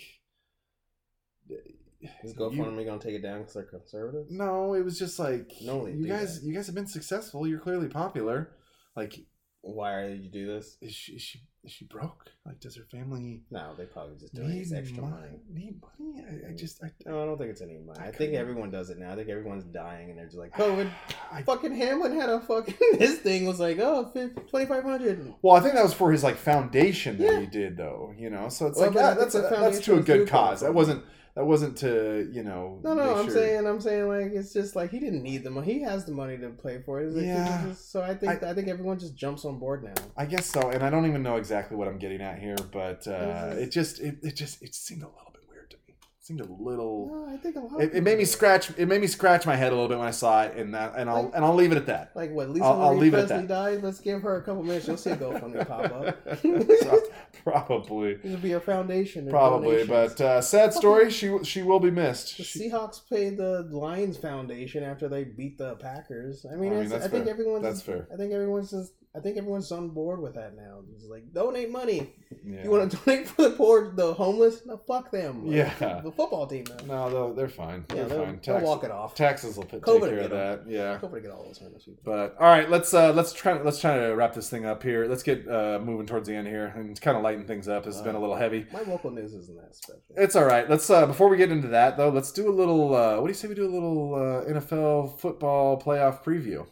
[2.23, 4.31] Is GoFundMe gonna take it down because they're conservatives?
[4.31, 6.41] No, it was just like No, you guys.
[6.41, 6.47] that.
[6.47, 7.47] You guys have been successful.
[7.47, 8.51] You're clearly popular.
[8.95, 9.19] Like,
[9.61, 10.77] Why did you do this?
[10.81, 12.31] is she is she is she broke?
[12.45, 15.39] Like, does her family No, they probably just doing need this extra mon- money.
[15.51, 16.23] Need money?
[16.25, 16.57] I, I mm.
[16.57, 17.99] just I, No, I don't think it's any money.
[17.99, 19.11] I I think everyone does it now.
[19.11, 20.89] I think everyone's dying and they're just like, COVID.
[20.89, 22.75] Oh, I, fucking Hamlin had a fucking.
[22.99, 27.17] His thing was like, oh, 2500 well, I think that was for his like foundation
[27.17, 27.39] that Yeah.
[27.41, 28.13] he did, though.
[28.17, 30.61] You know, so it's Well, like that, that's a, that's to a good cause.
[30.61, 31.03] That wasn't
[31.37, 32.79] that wasn't to you know.
[32.83, 35.51] No, no, I'm sure- saying, I'm saying, like, it's just like he didn't need the
[35.51, 35.71] money.
[35.71, 37.11] He has the money to play for it.
[37.13, 37.65] Like, Yeah.
[37.67, 39.93] just- so I think I, think everyone just jumps on board now.
[40.17, 43.07] I guess so, and I don't even know exactly what I'm getting at here, but
[43.07, 45.93] uh, it just it, it just it seemed a little bit weird to me.
[46.16, 47.09] It seemed a little.
[47.27, 47.81] No, I think a lot.
[47.81, 48.69] It, it made me scratch.
[48.77, 50.93] It made me scratch my head a little bit when I saw it, and that,
[50.97, 52.11] and I'll Like- and I'll leave it at that.
[52.15, 52.49] Like what?
[52.49, 53.47] Lisa I'll- I'll leave it at that.
[53.47, 53.81] died.
[53.83, 54.87] Let's give her a couple minutes.
[54.87, 56.43] You'll see a GoFundMe pop up.
[57.43, 59.29] Probably, It'll be your foundation.
[59.29, 60.15] probably, donations.
[60.15, 61.09] but uh, sad story.
[61.09, 62.37] She she will be missed.
[62.37, 66.45] The She- Seahawks paid the Lions Foundation after they beat the Packers.
[66.51, 67.29] I mean, I mean, I think fair.
[67.29, 67.63] everyone's.
[67.63, 68.07] That's fair.
[68.13, 68.93] I think everyone's just.
[69.17, 70.81] I think everyone's on board with that now.
[70.93, 72.13] It's like donate money.
[72.45, 72.63] yeah.
[72.63, 74.63] You want to donate for the poor, the homeless?
[74.65, 75.47] No, fuck them.
[75.47, 76.01] Like, Yeah.
[76.03, 76.65] the football team.
[76.65, 76.85] Though.
[76.85, 77.83] No, they're, they're fine.
[77.89, 78.39] Yeah, They're they'll, fine.
[78.45, 79.15] they'll walk it off.
[79.15, 80.63] taxes will take COVID care of that.
[80.67, 80.97] Yeah.
[80.99, 82.01] Hopefully, get all those homeless people.
[82.05, 85.07] But all right, let's uh, let's try let's try to wrap this thing up here.
[85.07, 87.85] Let's get uh, moving towards the end here and kind of lighten things up.
[87.85, 88.67] This has been a little heavy.
[88.71, 90.01] My local news isn't that special.
[90.15, 90.69] It's all right.
[90.69, 92.93] Let's uh, before we get into that though, let's do a little.
[92.95, 96.67] Uh, what do you say we do a little uh, NFL football playoff preview?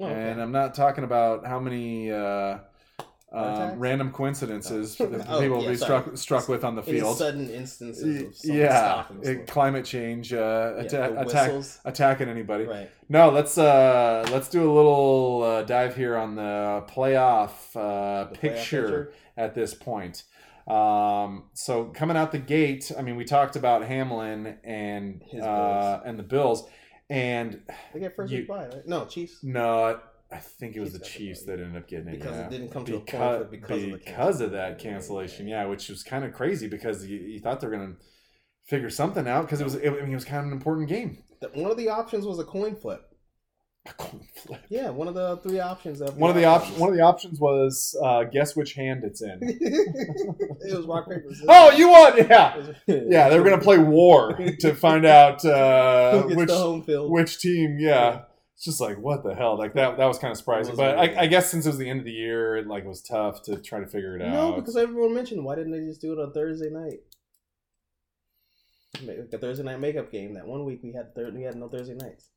[0.00, 0.30] Oh, okay.
[0.30, 2.58] And I'm not talking about how many uh,
[3.32, 5.06] um, random coincidences Oh.
[5.06, 6.02] that Oh, people will yeah, be sorry.
[6.02, 7.16] struck struck with on the Any field.
[7.18, 10.36] sudden instances of yeah, it- climate change, uh,
[10.76, 11.52] Yeah, atta- attack,
[11.84, 12.64] attacking anybody.
[12.64, 12.90] Right.
[13.08, 18.34] No, let's uh let's do a little uh, dive here on the playoff uh, The
[18.36, 20.24] playoff picture, at this point.
[20.68, 26.00] Um, so coming out the gate, I mean, we talked about Hamlin and His uh,
[26.04, 26.68] and the Bills,
[27.10, 27.62] and
[27.94, 28.86] They get first You- week bye, right?
[28.86, 29.42] No, Chiefs.
[29.42, 30.00] no,
[30.30, 32.18] I think it was the Chiefs the Chiefs that ended up getting it.
[32.18, 32.46] Because yeah.
[32.46, 35.46] it didn't come to a point because, because of the because of that cancellation.
[35.46, 37.96] yeah, which was kind of crazy because you, you thought they were gonna
[38.64, 40.88] figure something out because it was it, I mean, it was kind of an important
[40.88, 41.22] game.
[41.40, 43.02] The- One of the options was a coin flip.
[43.86, 44.60] A coin flip.
[44.68, 46.00] Yeah, one of the three options.
[46.00, 46.78] Of One of the options.
[46.78, 49.38] One of the options was uh, guess which hand it's in.
[49.42, 51.22] it was rock paper.
[51.30, 51.46] scissors.
[51.48, 52.16] oh, you won!
[52.16, 53.28] Yeah, yeah.
[53.28, 57.10] They were gonna play war to find out uh, which home field?
[57.10, 57.78] which team.
[57.78, 58.22] Yeah.
[58.54, 59.58] It's just like what the hell?
[59.58, 59.98] Like that.
[59.98, 60.76] That was kind of surprising.
[60.76, 60.98] But.
[60.98, 63.42] I, I guess since it was the end of the year, it like was tough
[63.42, 64.32] to try to figure it out.
[64.32, 67.00] no, because everyone mentioned why didn't they just do it on Thursday night?
[69.04, 70.32] Make a Thursday night makeup game.
[70.34, 72.30] That one week we had thir- we had no Thursday nights.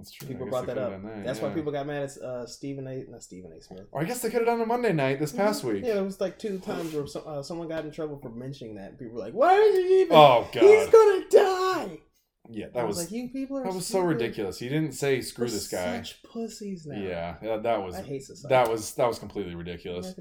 [0.00, 0.28] That's true.
[0.28, 1.02] People brought that up.
[1.02, 3.04] that, That's why people got mad at uh, Stephen A.
[3.10, 3.60] Not Stephen A.
[3.60, 3.86] Smith.
[3.92, 5.76] Or I guess they could have done a Monday night this past week.
[5.76, 5.86] Mm-hmm.
[5.86, 8.76] Yeah, it was like two times where some, uh, someone got in trouble for mentioning
[8.76, 8.98] that.
[8.98, 10.16] People were like, "Why did you even?
[10.16, 10.62] Oh god.
[10.62, 11.98] He's gonna die."
[12.52, 14.58] Yeah, I that was, was like, "You people are that was so ridiculous.
[14.58, 15.96] He didn't say screw this guy.
[16.02, 17.00] Such pussies now.
[17.00, 18.54] Yeah, yeah, that was I hate society.
[18.54, 20.14] that was that was completely ridiculous.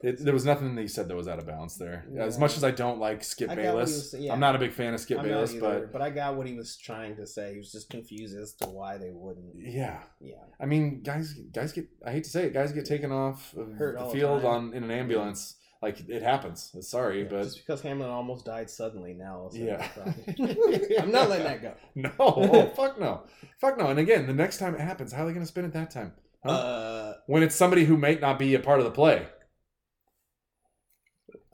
[0.00, 2.06] It, there was nothing that he said that was out of balance there.
[2.18, 4.32] As much as I don't like Skip I got what he Bayless, was- yeah.
[4.32, 6.46] I'm not a big fan of Skip I'm Bayless, either, but but I got what
[6.46, 7.52] he was trying to say.
[7.52, 9.54] He was just confused as to why they wouldn't.
[9.56, 13.12] yeah, Yeah, I mean, guys, guys get I hate to say it, guys get taken
[13.12, 15.56] off of Hurt the all the field on in an ambulance.
[15.82, 16.74] Like it happens.
[16.80, 20.24] Sorry, Yeah, but just because Hamlin almost died suddenly, now all of a sudden
[20.90, 21.02] Yeah.
[21.02, 21.74] I'm not letting that go.
[21.94, 23.22] no, oh, fuck no,
[23.58, 23.86] fuck no.
[23.86, 25.90] And again, the next time it happens, how are they going to spin it that
[25.90, 26.12] time?
[26.44, 26.50] Huh?
[26.50, 29.26] Uh, when it's somebody who might not be a part of the play.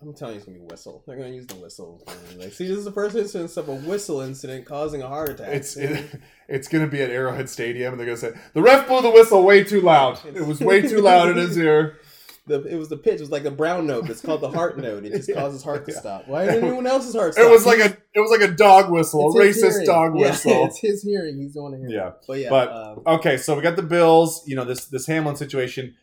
[0.02, 1.02] I'm telling you, it's gonna be whistle.
[1.06, 2.06] They're gonna use the whistle.
[2.36, 5.48] Like, see, this is the first instance of a whistle incident causing a heart attack.
[5.48, 8.62] It's it, it's going to be at Arrowhead Stadium, and they're going to say the
[8.62, 10.20] ref blew the whistle way too loud.
[10.26, 11.98] It was way too loud in his ear.
[12.46, 13.14] The, it was the pitch.
[13.14, 14.08] It was like a brown note.
[14.08, 15.04] It's called the heart note.
[15.04, 15.36] It just Yeah.
[15.36, 15.98] causes heart to Yeah.
[16.00, 16.28] stop.
[16.28, 17.44] Why didn't anyone else's heart stop?
[17.44, 19.86] It was like a it was like a dog whistle, a racist hearing.
[19.86, 20.66] dog Yeah, whistle.
[20.66, 21.38] it's his hearing.
[21.38, 21.88] He's the one to hear.
[21.88, 22.10] Yeah.
[22.26, 22.50] but yeah.
[22.50, 24.42] But- um, Okay, so we got the Bills.
[24.46, 25.94] You know this this Hamlin situation.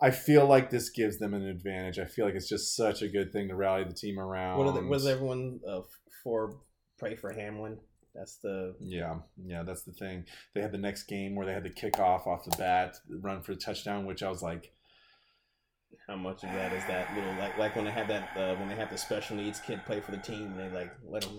[0.00, 1.98] I feel like this gives them an advantage.
[1.98, 4.58] I feel like it's just such a good thing to rally the team around.
[4.58, 5.80] what, the, what is everyone uh,
[6.22, 6.56] for?
[6.98, 7.78] Pray for Hamlin.
[8.14, 10.24] That's the Yeah, yeah, that's the thing.
[10.54, 13.54] They had the next game where they had the kickoff off the bat, run for
[13.54, 14.72] the touchdown, which I was like,
[16.08, 18.68] how much of that is that little like like when they have that uh, when
[18.68, 21.38] they have the special needs kid play for the team and they like let him.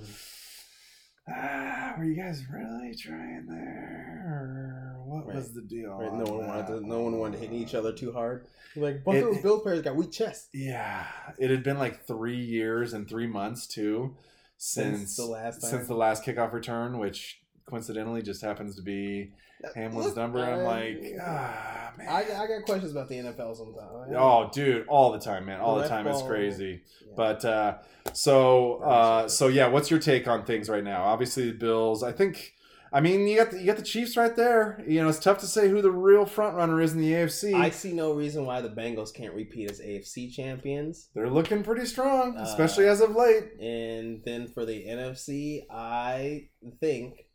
[1.28, 4.24] ah, were you guys really trying there?
[4.28, 5.36] Or what Right.
[5.38, 5.92] was the deal?
[5.98, 6.88] Right, on no one wanted to.
[6.88, 8.46] No one wanted to hit each other too hard.
[8.76, 10.50] Like both It- of those Bills players got weak chests.
[10.54, 11.06] Yeah,
[11.40, 14.16] it had been like three years and three months too
[14.58, 15.70] since, Since the last time.
[15.72, 19.32] since the last kickoff return, which coincidentally just happens to be
[19.76, 20.40] Hamlin's number.
[20.40, 22.08] I'm uh, like, ah, man.
[22.08, 24.14] I, I got questions about the NFL sometimes.
[24.16, 26.08] Oh, dude, all the time, man, all the Ref time.
[26.08, 26.82] It's crazy.
[27.06, 27.14] Yeah.
[27.16, 27.78] But uh,
[28.14, 31.04] so uh, so yeah, what's your take on things right now?
[31.04, 32.04] Obviously, the Bills.
[32.04, 32.54] I think.
[32.92, 34.84] I mean, you got the, you got the Chiefs right there.
[34.88, 37.54] You know, it's tough to say who the real front runner is in the AFC.
[37.54, 41.10] I see no reason why the Bengals can't repeat as AFC champions.
[41.14, 43.60] They're looking pretty strong, Uh, especially as of late.
[43.62, 46.48] And then for the NFC, I
[46.80, 47.29] think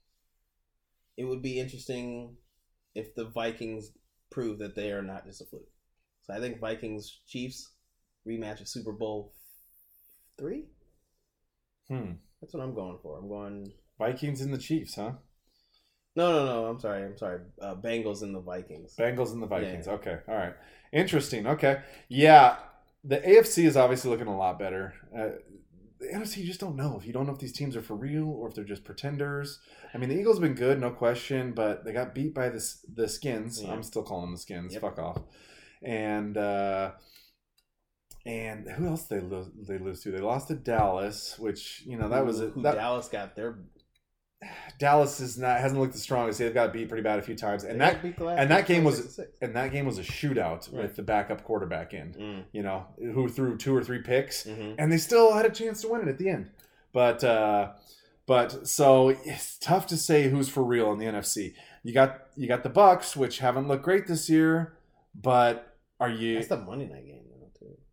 [1.17, 2.37] it would be interesting
[2.95, 3.93] if the Vikings
[4.31, 5.69] prove that they are not just a fluke.
[6.23, 7.71] So I think Vikings Chiefs
[8.27, 9.33] rematch of Super Bowl
[10.39, 10.65] three.
[11.89, 12.13] Hmm.
[12.41, 13.19] That's what I'm going for.
[13.19, 13.73] I'm going.
[13.99, 15.13] Vikings and the Chiefs, huh?
[16.17, 16.67] No, no, no.
[16.67, 17.05] I'm sorry.
[17.05, 17.41] I'm sorry.
[17.61, 18.95] Uh, Bengals and the Vikings.
[18.99, 19.87] Bengals and the Vikings.
[19.87, 19.95] Yeah.
[19.95, 20.19] Okay.
[20.29, 20.55] All right.
[20.93, 21.47] Interesting.
[21.47, 21.81] Okay.
[22.09, 22.57] Yeah.
[23.05, 24.95] The AFC is obviously looking a lot better.
[25.17, 25.29] Uh,
[26.05, 26.97] the NFC, you just don't know.
[26.99, 29.61] If you don't know if these teams are for real or if they're just pretenders.
[29.93, 32.75] I mean, the Eagles have been good, no question, but they got beat by the,
[32.93, 33.63] the Skins.
[33.63, 33.73] Yeah.
[33.73, 34.73] I'm still calling them the Skins.
[34.73, 34.83] Yep.
[34.83, 35.23] Fuck off.
[35.83, 36.93] And uh,
[38.27, 40.11] and who else they lo- they lose to?
[40.11, 43.59] They lost to Dallas, which you know that was a, that, Dallas got their
[44.79, 46.39] Dallas is not hasn't looked the strongest.
[46.39, 48.67] They've got beat pretty bad a few times, and that beat the last and that
[48.67, 49.39] game was- 26 to six.
[49.43, 50.83] and that game was a shootout Right.
[50.83, 52.13] with the backup quarterback in.
[52.15, 54.75] Mm, You know, who threw two or three picks, mhm.
[54.79, 56.51] and they still had a chance to win it at the end.
[56.93, 57.73] But uh,
[58.27, 61.55] but so it's tough to say who's for real in the NFC.
[61.83, 64.75] You got you got the Bucks, which haven't looked great this year,
[65.15, 66.35] but are you?
[66.37, 67.24] That's the Monday night game,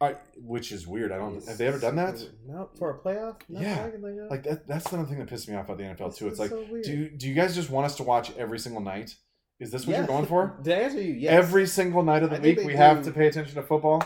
[0.02, 1.12] Are, which is weird.
[1.12, 1.46] I don't.
[1.48, 2.22] Have they ever done that?
[2.48, 3.38] No, for a playoff.
[3.48, 3.76] Not Yeah.
[3.76, 4.30] that I can think of.
[4.32, 4.68] Like that.
[4.68, 6.28] That's another thing that pisses me off about the NFL too.
[6.28, 9.16] It's like, so do do you guys just want us to watch every single night?
[9.60, 10.58] Is this what you're going for?
[10.64, 11.32] To answer you, yes.
[11.32, 14.04] Every single night of the I week, we have to pay attention to football.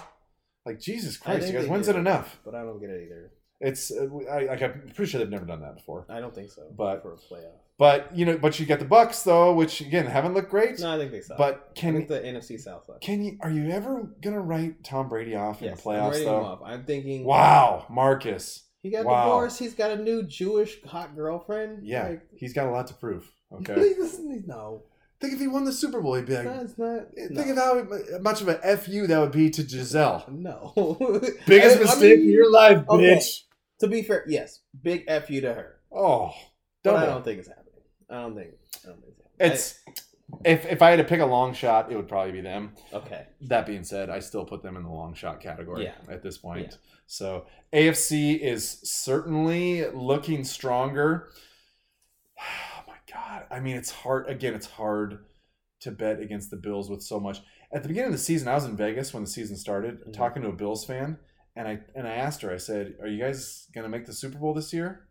[0.66, 2.40] Like Jesus Christ, you guys, when's do, it enough?
[2.44, 3.32] But I don't get it either.
[3.62, 6.06] It's uh, I, like I'm pretty sure they've never done that before.
[6.10, 6.64] I don't think so.
[6.76, 10.06] But- for a playoff, But you know, but you get the Bucks though, which again
[10.06, 10.80] haven't looked great.
[10.80, 11.38] no, I think they suck.
[11.38, 13.00] but I can think the NFC South sucks.
[13.06, 16.16] can you are you ever gonna write Tom Brady off in Yes, the I'm playoffs
[16.20, 16.62] him though?
[16.66, 17.26] I'm thinking.
[17.26, 18.64] Wow, Marcus.
[18.82, 19.26] He got Wow.
[19.26, 19.60] divorced.
[19.60, 21.86] He's got a new Jewish hot girlfriend.
[21.86, 23.30] Yeah, Like, he's got a lot to prove.
[23.52, 23.94] Okay,
[24.48, 24.84] no,
[25.22, 27.08] think if he won the Super Bowl, he'd be like, that's not.
[27.14, 27.88] think of how
[28.22, 30.26] much of an fu that would be to Gisele.
[30.32, 30.74] No.
[31.48, 33.16] Biggest I- I mistake mean, of your life, okay.
[33.16, 33.42] bitch.
[33.80, 35.76] To be fair, yes, big fu to her.
[35.92, 36.32] Oh,
[36.84, 37.65] But I don't think it's happening.
[38.10, 38.52] I don't think.
[38.84, 39.52] I don't think it's happening.
[39.54, 39.80] It's
[40.44, 42.74] if if I had to pick a long shot, it would probably be them.
[42.94, 43.28] Okay.
[43.42, 45.94] That being said, I still put them in the long shot category Yeah.
[46.10, 46.68] at this point.
[46.72, 46.78] Yeah.
[47.08, 51.30] So AFC is certainly looking stronger.
[52.38, 53.46] Oh my god!
[53.50, 54.28] I mean, it's hard.
[54.30, 55.20] Again, it's hard
[55.82, 57.40] to bet against the Bills with so much.
[57.74, 60.14] At the beginning of the season, I was in Vegas when the season started, Mhm.
[60.14, 61.18] talking to a Bills fan,
[61.56, 62.52] and I and I asked her.
[62.52, 65.05] I said, "Are you guys gonna make the Super Bowl this year?"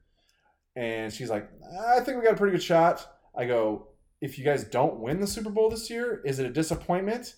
[0.76, 1.48] And she's like,
[1.88, 3.06] I think we got a pretty good shot.
[3.36, 3.88] I go,
[4.20, 7.36] if you guys don't win the Super Bowl this year, is it a disappointment?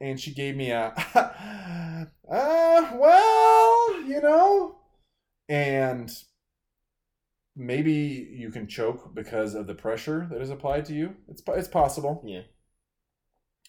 [0.00, 0.94] And she gave me a,
[2.30, 4.78] uh, well, you know,
[5.48, 6.10] and
[7.56, 11.16] maybe you can choke because of the pressure that is applied to you.
[11.28, 12.22] It's it's possible.
[12.24, 12.42] Yeah.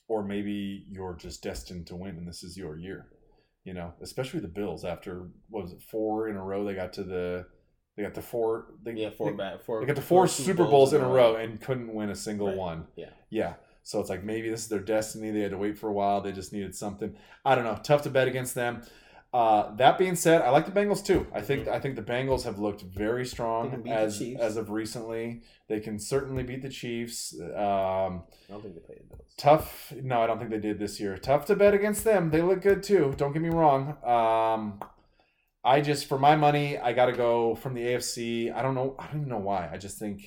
[0.07, 3.07] Or maybe you're just destined to win, and this is your year.
[3.63, 6.63] You know, especially the Bills after what was it four in a row?
[6.63, 7.47] They got to the
[7.95, 8.67] they got the four.
[8.83, 9.79] They, Yeah, four they, back four.
[9.81, 12.57] they got the four Super Bowls in a row and couldn't win a single Right.
[12.57, 12.87] one.
[12.95, 13.09] Yeah.
[13.29, 13.53] Yeah.
[13.83, 15.31] So it's like maybe this is their destiny.
[15.31, 16.21] They had to wait for a while.
[16.21, 17.15] They just needed something.
[17.43, 17.77] I don't know.
[17.81, 18.83] Tough to bet against them.
[19.31, 21.27] Uh, that being said, I like the Bengals too.
[21.33, 24.57] I think I think the Bengals have looked very strong can beat the as as
[24.57, 25.41] of recently.
[25.67, 27.35] They can certainly beat the Chiefs.
[27.39, 29.33] Um, I don't think they played the Bills.
[29.37, 29.93] tough.
[30.01, 31.15] No, I don't think they did this year.
[31.17, 32.31] Tough to bet against them.
[32.31, 33.13] They look good too.
[33.17, 33.97] Don't get me wrong.
[34.03, 34.79] Um,
[35.63, 38.53] I just for my money, I got to go from the AFC.
[38.55, 38.95] I don't know.
[38.97, 39.69] I don't even know why.
[39.71, 40.21] I just think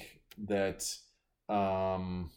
[0.46, 0.84] that.
[1.48, 2.30] Um,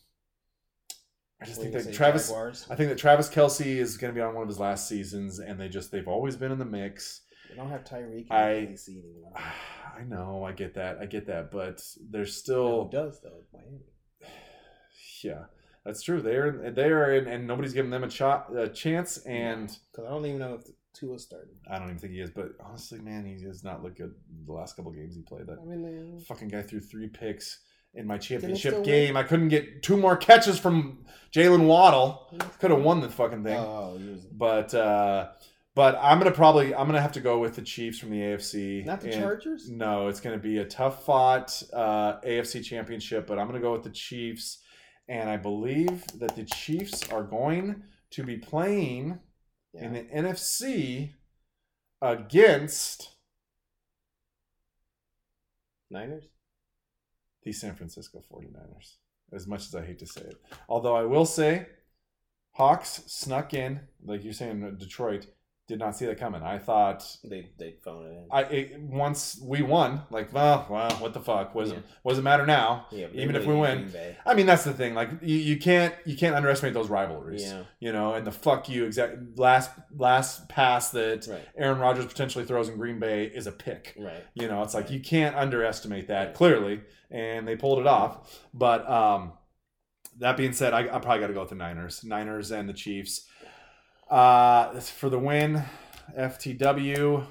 [1.41, 2.27] I just What think that Travis.
[2.27, 2.65] Jaguars?
[2.69, 5.39] I think that Travis Kelce is going to be on one of his last seasons,
[5.39, 7.21] and they just they've always been in the mix.
[7.49, 8.27] They don't have Tyreek.
[8.31, 9.33] I- in the AC anymore.
[9.97, 13.43] I know, I get that, I get that, but there's Who still, does though?
[13.53, 13.79] Miami.
[15.23, 15.45] yeah,
[15.85, 16.21] that's true.
[16.21, 20.09] They're they are, in, and nobody's giving them a, shot, a chance, and Because I
[20.09, 20.63] don't even know if
[20.95, 21.55] Tua started.
[21.69, 22.29] I don't even think he is.
[22.31, 24.13] But honestly, man, he does not look good
[24.45, 25.47] the last couple games he played.
[25.47, 27.59] That I mean, they, fucking guy threw three picks
[27.93, 28.83] in my championship win?
[28.83, 29.17] game.
[29.17, 32.27] I couldn't get two more catches from Jaylen Waddle.
[32.59, 33.57] Could have won the fucking thing.
[33.57, 33.99] Oh,
[34.31, 35.29] But uh
[35.75, 38.85] but I'm gonna probably I'm gonna have to go with the Chiefs from the AFC.
[38.85, 39.69] not the And- Chargers.
[39.69, 43.83] No, it's gonna be a tough fought uh, AFC championship, but I'm gonna go with
[43.83, 44.59] the Chiefs,
[45.09, 49.19] and I believe that the Chiefs are going to be playing
[49.75, 51.11] in the NFC
[52.01, 53.09] against
[55.89, 56.25] Niners.
[57.43, 58.95] the San Francisco 49ers.
[59.33, 61.67] As much as I hate to say it, although I will say,
[62.53, 65.27] Hawks snuck in, like you're saying, Detroit
[65.67, 66.43] did not see that coming.
[66.43, 68.27] I thought They they phone it in.
[68.31, 71.55] I it, once we won, like, well, well, what the fuck?
[71.55, 71.77] Does, Yeah.
[71.77, 72.85] it, what it matter now?
[72.91, 73.91] yeah, even if we win.
[74.27, 74.93] I mean, that's the thing.
[74.93, 77.41] Like, you, you can't you can't underestimate those rivalries.
[77.43, 77.63] Yeah.
[77.79, 81.41] You know, and the fuck you exact last last pass that Right.
[81.57, 83.95] Aaron Rodgers potentially throws in Green Bay is a pick.
[83.99, 84.23] Right.
[84.35, 84.93] You know, it's like Right.
[84.93, 86.35] you can't underestimate that Right.
[86.35, 88.39] clearly, and they pulled it off.
[88.53, 89.33] But um,
[90.19, 92.73] that being said, I, I probably got to go with the Niners, Niners and the
[92.73, 93.27] Chiefs.
[94.09, 95.63] Uh, for the win,
[96.17, 97.25] FTW.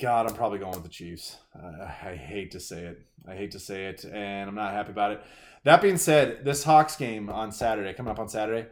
[0.00, 1.38] God, I'm probably going with the Chiefs.
[1.54, 3.00] Uh, I hate to say it.
[3.26, 5.22] I hate to say it, and I'm not happy about it.
[5.64, 8.68] That being said, this Hawks game on Saturday, coming up on Saturday,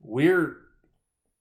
[0.00, 0.56] we're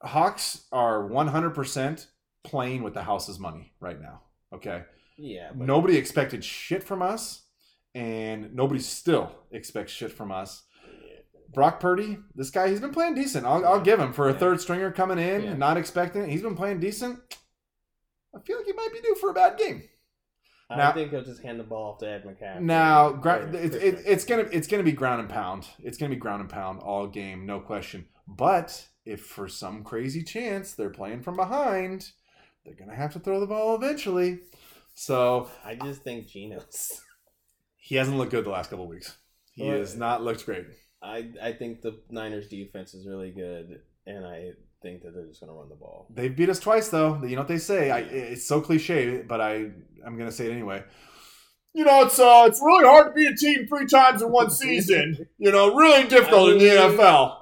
[0.02, 2.08] Hawks are 100%
[2.44, 4.22] playing with the house's money right now.
[4.54, 4.84] Okay.
[5.18, 5.52] Yeah.
[5.56, 7.44] But Nobody expected shit from us,
[7.96, 10.64] and nobody still expects shit from us.
[11.54, 13.46] Brock Purdy, this guy, he's been playing decent.
[13.46, 14.40] I'll, I'll give him for a Yeah.
[14.40, 15.50] third stringer coming in Yeah.
[15.52, 16.30] and not expecting it.
[16.30, 17.20] He's been playing decent.
[18.36, 19.84] I feel like he might be due for a bad game.
[20.70, 22.62] I Now- think he'll just hand the ball off to Ed McCaffrey.
[22.62, 25.68] Now, gra- it's, it, it's gonna it's gonna be ground and pound.
[25.80, 28.08] It's gonna be ground and pound all game, no question.
[28.28, 32.12] But if for some crazy chance they're playing from behind,
[32.66, 34.40] they're gonna have to throw the ball eventually.
[34.96, 37.02] So I just think Geno's.
[37.76, 39.16] he hasn't looked good the last couple weeks.
[39.52, 40.66] He Well, has not looked great.
[41.04, 44.52] I I think the Niners defense is really good, and I
[44.82, 46.08] think that they're just going to run the ball.
[46.10, 47.22] They've beat us twice, though.
[47.24, 47.92] You know what they say?
[47.92, 49.72] I, it's so cliche, but I
[50.06, 50.84] I'm gonna say it anyway.
[51.74, 54.50] You know, it's uh, it's really hard to beat a team three times in one
[54.52, 55.28] season.
[55.38, 57.38] You know, really difficult in the NFL.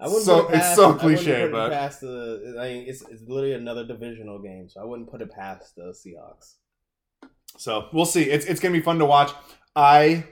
[0.00, 2.56] I wouldn't So- put it it's past, so I cliche, put it but- past the.
[2.58, 5.92] I mean, it's it's literally another divisional game, so I wouldn't put it past the
[5.94, 6.54] Seahawks.
[7.58, 8.22] So we'll see.
[8.24, 9.30] It's it's gonna be fun to watch.
[9.76, 10.24] I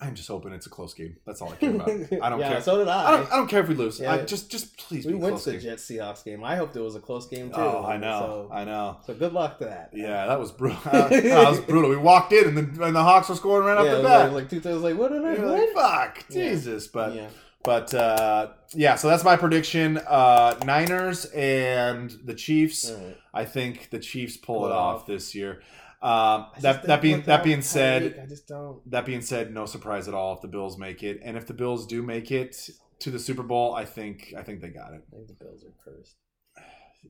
[0.00, 1.16] I'm just hoping it's a close game.
[1.24, 1.88] That's all I care about.
[1.88, 2.60] I don't yeah, care.
[2.60, 3.06] So did I.
[3.06, 4.00] I don't, I don't care if we lose.
[4.00, 4.12] Yeah.
[4.12, 5.58] I just just please we went close to the.
[5.58, 6.42] Jets Seahawks game.
[6.42, 7.56] I hoped it was a close game too.
[7.60, 8.48] Oh, I know.
[8.50, 8.98] So, I know.
[9.06, 9.90] so good luck to that.
[9.92, 10.78] Yeah, that was brutal.
[10.92, 11.90] that was brutal.
[11.90, 14.24] We walked in and the and the Hawks were scoring right yeah, off the bat.
[14.24, 14.82] like, like two things.
[14.82, 15.34] Like what did I?
[15.34, 16.24] Like, fuck.
[16.28, 16.88] Jesus.
[16.88, 17.28] But yeah.
[17.62, 19.98] but uh, yeah, so that's my prediction.
[19.98, 22.90] Uh, Niners and the Chiefs.
[22.90, 23.16] Right.
[23.32, 25.06] I think the Chiefs pull, Pull it it off off.
[25.06, 25.62] this year.
[26.04, 28.78] Um, that that being that being said, I just don't.
[28.90, 31.54] that being said, no surprise at all if the Bills make it, and if the
[31.54, 32.68] Bills do make it
[32.98, 35.02] to the Super Bowl, I think I think they got it.
[35.10, 36.16] I think the Bills are cursed.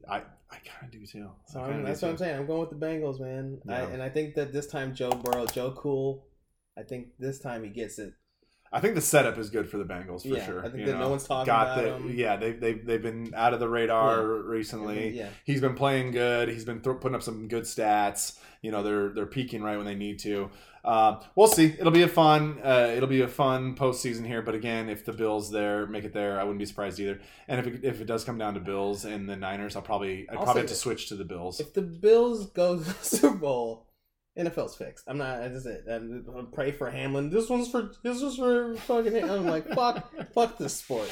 [0.09, 1.29] I I kind of do too.
[1.49, 2.39] So I that's what I'm saying.
[2.39, 3.59] I'm going with the Bengals, man.
[3.69, 6.25] I, and I think that this time Joe Burrow, Joe Cool,
[6.79, 8.15] I think this time he gets it.
[8.75, 10.59] I think the setup is good for the Bengals for yeah, sure.
[10.59, 11.03] I think that know.
[11.03, 12.19] no one's talking got about the them.
[12.19, 15.11] yeah they they they've been out of the radar recently.
[15.11, 16.49] Yeah, He's been playing good.
[16.49, 18.37] He's been th- putting up some good stats.
[18.63, 20.51] You know they're they're peaking right when they need to.
[20.85, 21.67] Um, we'll see.
[21.67, 22.59] It'll be a fun.
[22.63, 24.43] Uh, it'll be a fun postseason here.
[24.43, 27.21] But again, if the Bills there make it there, I wouldn't be surprised either.
[27.47, 30.29] And if it, if it does come down to Bills and the Niners, I'll probably
[30.29, 31.61] I'd I'll probably have to switch to the Bills.
[31.61, 33.87] if the Bills go to the Super Bowl,
[34.39, 35.05] NFL's fixed.
[35.07, 35.39] I'm not.
[35.53, 35.85] That's it.
[35.91, 37.31] I'm, I'm pray for Hamlin.
[37.31, 37.93] This one's for.
[38.03, 39.15] This was for fucking.
[39.15, 39.25] It.
[39.25, 40.11] I'm like fuck.
[40.33, 41.09] fuck this sport.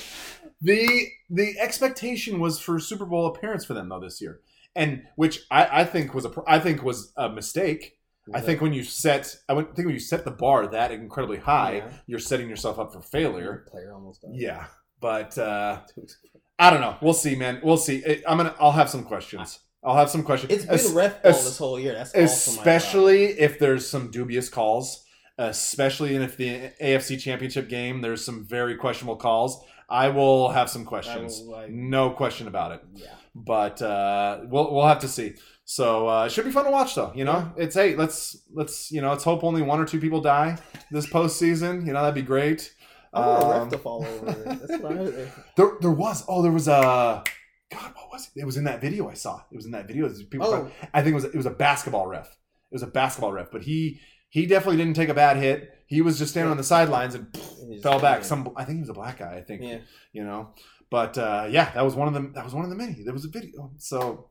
[0.61, 4.40] The the expectation was for Super Bowl appearance for them though this year,
[4.74, 7.99] and which I, I think was a I think was a mistake.
[8.32, 11.77] I think when you set I think when you set the bar that incredibly high,
[11.78, 11.90] Yeah.
[12.07, 13.66] you're setting yourself up for failure.
[13.69, 14.23] player almost.
[14.23, 14.31] Died.
[14.35, 14.66] Yeah,
[15.01, 15.81] but uh,
[16.59, 16.97] I don't know.
[17.03, 17.61] We'll see, man.
[17.65, 18.23] We'll see.
[18.27, 18.55] I'm gonna.
[18.61, 19.59] I'll have some questions.
[19.84, 20.52] I'll have some questions.
[20.52, 21.94] It's been Es- ref ball es- this whole year.
[21.94, 25.04] That's especially if there's some dubious calls.
[25.38, 29.64] Especially in if the AFC Championship game, there's some very questionable calls.
[29.88, 31.40] I will have some questions.
[31.40, 32.82] will, like, No question about it.
[32.94, 33.06] yeah.
[33.34, 35.34] But uh, we'll we'll have to see.
[35.64, 37.12] So uh, it should be fun to watch, though.
[37.14, 40.20] You know, it's hey, let's let's you know, let's hope only one or two people
[40.20, 40.59] die
[40.90, 41.86] this postseason.
[41.86, 42.72] You know, that'd be great.
[43.14, 44.26] I want a Um, ref to fall over.
[44.66, 45.28] That's what I.
[45.56, 46.24] There, there was.
[46.28, 47.24] Oh, there was a.
[47.73, 48.40] God, what was it?
[48.40, 49.43] It was in that video I saw.
[49.51, 50.09] It was in that video.
[50.09, 52.27] People, Oh, I think it was it was a basketball ref.
[52.27, 55.70] It was a basketball ref, but he he definitely didn't take a bad hit.
[55.86, 58.24] He was just standing on the sidelines and just- fell back.
[58.24, 59.36] Some I think he was a black guy.
[59.36, 59.78] I think Yeah.
[60.12, 60.55] you know.
[60.90, 62.32] But uh, yeah, that was one of them.
[62.35, 63.03] That was one of the many.
[63.03, 63.70] There was a video.
[63.78, 64.28] So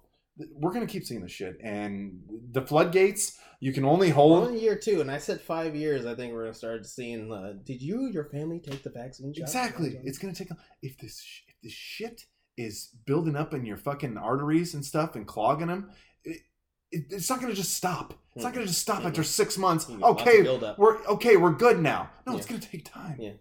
[0.54, 3.38] we're gonna keep seeing this shit, and the floodgates.
[3.60, 4.48] You can only hold.
[4.48, 6.06] on year two, and I said five years.
[6.06, 7.32] I think we're gonna start seeing.
[7.32, 9.34] Uh, did you, your family, take the vaccine?
[9.34, 9.42] shot?
[9.44, 10.00] Exactly.
[10.04, 10.50] It's gonna take.
[10.82, 12.26] If this if this shit
[12.64, 15.90] is building up in your fucking arteries and stuff and clogging them,
[16.24, 16.42] it,
[16.92, 18.14] it, it's not gonna just stop.
[18.36, 19.08] It's not gonna just stop Mhm.
[19.08, 19.86] after six months.
[19.86, 20.42] Mm, of Okay,
[20.78, 21.38] we're okay.
[21.38, 22.10] We're good now.
[22.26, 23.18] No, it's gonna take time.
[23.20, 23.32] Yeah.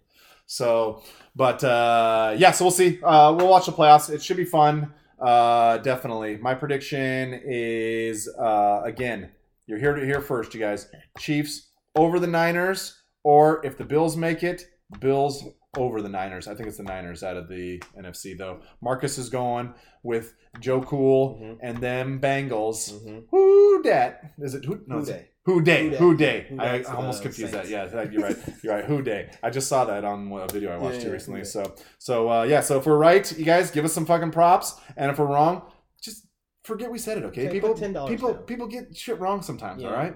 [0.46, 1.02] So,
[1.36, 3.00] but uh, yeah, so we'll see.
[3.02, 4.10] Uh, we'll watch the playoffs.
[4.10, 4.92] It should be fun.
[5.20, 6.38] Uh, definitely.
[6.38, 9.30] My prediction is uh, again.
[9.66, 10.88] You're here to hear first, you guys.
[11.18, 14.66] Chiefs over the Niners, or if the Bills make it,
[14.98, 15.44] Bills
[15.76, 16.48] over the Niners.
[16.48, 18.60] I think it's the Niners out of the NFC though.
[18.80, 19.72] Marcus is going
[20.02, 21.58] with Joe Cool Mhm.
[21.62, 22.92] and them Bengals.
[22.92, 23.24] Mhm.
[23.30, 24.32] Who dat?
[24.38, 24.80] Is it who?
[24.86, 25.28] No, Who day?
[25.44, 25.96] who day?
[25.96, 26.46] Who day?
[26.58, 27.68] I I almost confused that.
[27.68, 28.36] Yeah, you're right.
[28.64, 28.84] You're right.
[28.84, 29.30] Who day?
[29.42, 31.44] I just saw that on a video I watched Yeah, too yeah, recently.
[31.44, 32.60] So, so uh, yeah.
[32.62, 35.62] So if we're right, you guys give us some fucking props, and if we're wrong,
[36.02, 36.26] just
[36.64, 37.24] forget we said it.
[37.26, 38.42] Okay, Okay, people, put $10 people, down.
[38.42, 39.84] people get shit wrong sometimes.
[39.84, 39.96] All Yeah.
[39.96, 40.14] right.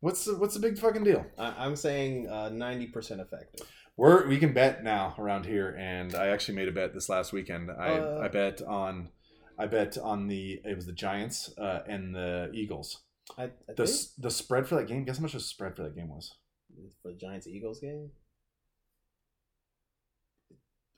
[0.00, 1.24] What's the, what's the big fucking deal?
[1.38, 3.68] I, I'm saying uh, ninety percent effective.
[3.96, 7.32] We're we can bet now around here, and I actually made a bet this last
[7.32, 7.70] weekend.
[7.70, 9.10] I Uh, I bet on.
[9.58, 13.02] I bet on the it was the Giants uh, and the Eagles.
[13.38, 15.04] I, I The think the spread for that game.
[15.04, 16.34] Guess how much the spread for that game was?
[17.02, 18.10] for the Giants Eagles game,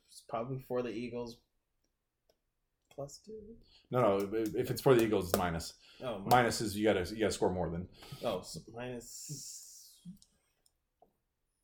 [0.08, 1.36] it's probably for the Eagles
[2.94, 3.32] plus two.
[3.90, 4.28] No, no.
[4.54, 5.74] If it's for the Eagles, it's minus.
[6.00, 6.30] Oh, minus.
[6.30, 7.88] Minus is you gotta you gotta score more than
[8.22, 9.90] Oh, so minus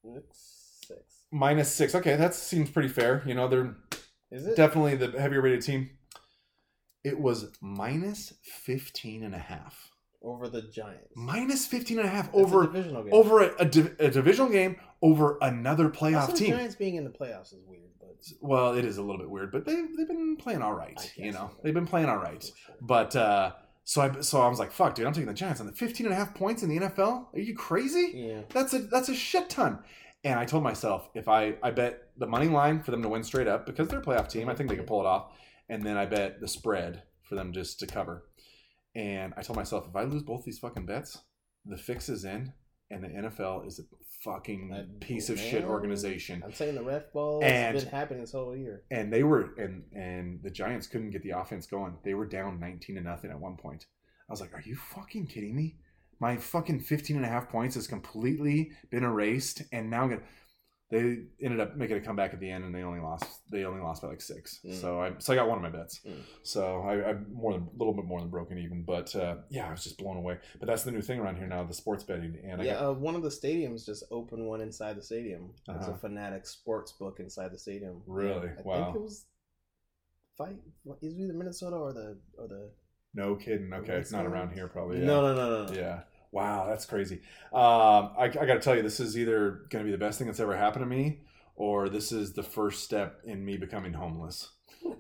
[0.03, 0.77] six.
[0.89, 1.20] six.
[1.31, 1.95] Minus six.
[1.95, 3.23] Okay, that seems pretty fair.
[3.27, 3.77] You know, they're
[4.31, 4.57] Is it?
[4.57, 5.91] definitely the heavier rated team.
[7.05, 9.91] It was minus 15 and a half.
[10.23, 11.09] over the Giants.
[11.17, 13.13] Minus 15 and a half That's a over divisional game.
[13.15, 16.51] over a, a, div- a divisional game over another playoff Also, the team.
[16.57, 19.51] Giants being in the playoffs is weird, but Well, it is a little bit weird,
[19.51, 21.13] but they they've been playing all right.
[21.17, 22.43] You know, they've been playing all right.
[22.43, 22.75] Sure.
[22.83, 23.53] But uh,
[23.85, 26.05] so I so I was like, fuck, dude, I'm taking the Giants on the 15
[26.05, 27.33] and a half points in the NFL.
[27.33, 28.13] Are you crazy?
[28.15, 29.79] yeah, That's a that's a shit ton.
[30.23, 33.25] And I told myself if I I bet the money line for them to win
[33.25, 35.33] straight up because they're a playoff team, I think they can pull it off.
[35.69, 38.27] And then I bet the spread for them just to cover.
[38.95, 41.19] And I told myself if I lose both these fucking bets,
[41.65, 42.53] the fix is in,
[42.91, 43.83] and the NFL is a
[44.25, 46.43] fucking I- piece of shit organization.
[46.45, 48.83] I'm saying the ref ball has been happening this whole year.
[48.91, 51.95] And they were and and the Giants couldn't get the offense going.
[52.05, 53.87] They were down 19 to nothing at one point.
[54.29, 55.77] I was like, "Are you fucking kidding me?
[56.21, 60.21] My fucking 15 and a half points has completely been erased and now I'm to
[60.91, 63.81] they ended up making a comeback at the end and they only lost they only
[63.81, 64.61] lost by like 6.
[64.67, 64.75] Mm.
[64.81, 66.01] So I so I got one of my bets.
[66.05, 66.17] Mm.
[66.43, 69.69] So I I'm more than a little bit more than broken even, but uh, yeah,
[69.69, 70.39] I was just blown away.
[70.59, 72.85] But that's the new thing around here now, the sports betting and I yeah, got
[72.89, 75.51] uh, one of the stadiums just opened one inside the stadium.
[75.69, 75.93] It's Uh-huh.
[75.93, 78.03] a Fanatic sports book inside the stadium.
[78.09, 78.49] Really?
[78.49, 78.85] I Wow.
[78.87, 79.27] think it was
[80.37, 80.57] fight.
[81.03, 82.71] Is it either Minnesota or the or the?
[83.15, 83.73] no kidding.
[83.73, 84.99] Okay, it's not around here probably.
[84.99, 85.07] yeah.
[85.07, 85.79] No, no, no, no, no.
[85.81, 86.01] Yeah.
[86.33, 87.21] Wow, that's crazy.
[87.53, 90.19] Um, I, I got to tell you, this is either going to be the best
[90.19, 91.23] thing that's ever happened to me,
[91.57, 94.51] or this is the first step in me becoming homeless.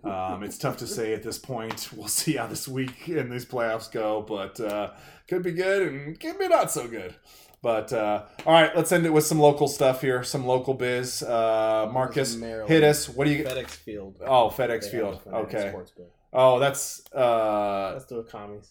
[0.04, 1.90] Um, it's tough to say at this point.
[1.96, 4.90] We'll see how this week and these playoffs go, but uh,
[5.28, 7.14] could be good and could be not so good.
[7.62, 11.22] But uh, all right, let's end it with some local stuff here, some local biz.
[11.22, 13.08] Uh, Marcus, hit us.
[13.08, 13.44] What do you?
[13.44, 14.16] FedEx Field.
[14.26, 15.14] Oh, FedEx They Field.
[15.16, 16.08] have a Fanatics Okay.
[16.32, 18.70] Oh, that's uh, That's the commies.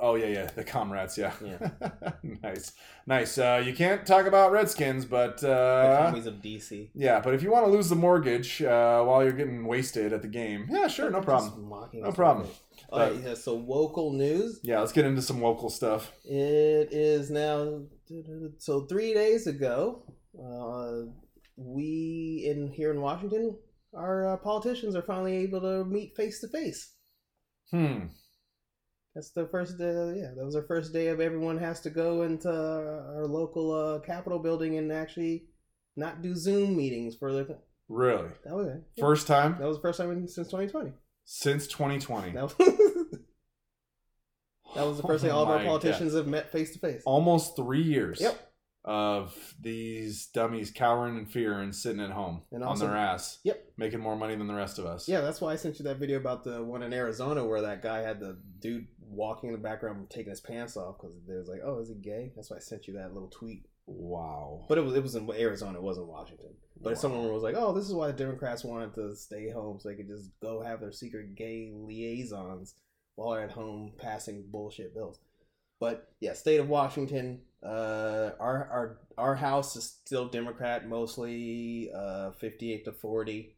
[0.00, 1.16] Oh yeah, yeah, the comrades.
[1.18, 1.68] Yeah, Yeah.
[2.42, 2.72] nice,
[3.06, 3.38] nice.
[3.38, 6.90] Uh, you can't talk about Redskins, but The uh, commies of DC.
[6.94, 10.22] yeah, but if you want to lose the mortgage uh, while you're getting wasted at
[10.22, 11.68] the game, yeah, sure, no problem.
[11.92, 12.48] No problem.
[12.90, 14.60] All right, yeah, so local news.
[14.62, 16.12] Yeah, let's get into some local stuff.
[16.24, 17.82] It is now
[18.58, 20.02] so three days ago.
[20.38, 21.10] Uh,
[21.56, 23.56] we in here in Washington,
[23.94, 26.92] our uh, politicians are finally able to meet face to face.
[27.70, 28.06] Hmm.
[29.14, 30.14] That's the first day.
[30.16, 33.98] Yeah, that was our first day of everyone has to go into our local uh,
[34.00, 35.44] Capitol building and actually
[35.96, 37.58] not do Zoom meetings for the.
[37.88, 38.28] Really?
[38.44, 38.82] That was it.
[38.96, 39.04] Yeah.
[39.04, 40.92] First time That was the first time in, since 2020.
[41.24, 42.30] since 2020.
[42.32, 42.54] That was,
[44.74, 46.78] that was the first day all of Oh our my politicians have met face to
[46.78, 47.02] face.
[47.04, 48.20] Almost three years.
[48.20, 48.48] Yep.
[48.84, 53.38] Of these dummies cowering in fear and sitting at home And on their ass.
[53.44, 53.62] Yep.
[53.76, 55.06] Making more money than the rest of us.
[55.08, 57.80] Yeah, that's why I sent you that video about the one in Arizona where that
[57.82, 61.60] guy had the dude walking in the background taking his pants off because there's like,
[61.64, 63.66] "Oh, is he gay?" That's why I sent you that little tweet.
[63.86, 64.64] Wow.
[64.68, 66.54] But it was it was in Arizona, it wasn't Washington.
[66.80, 66.98] But Wow.
[66.98, 69.94] someone was like, "Oh, this is why the Democrats wanted to stay home so they
[69.96, 72.74] could just go have their secret gay liaisons
[73.16, 75.20] while they're at home passing bullshit bills."
[75.80, 82.30] But yeah, state of Washington, uh, our our our house is still Democrat, mostly uh,
[82.32, 83.56] fifty-eight to forty,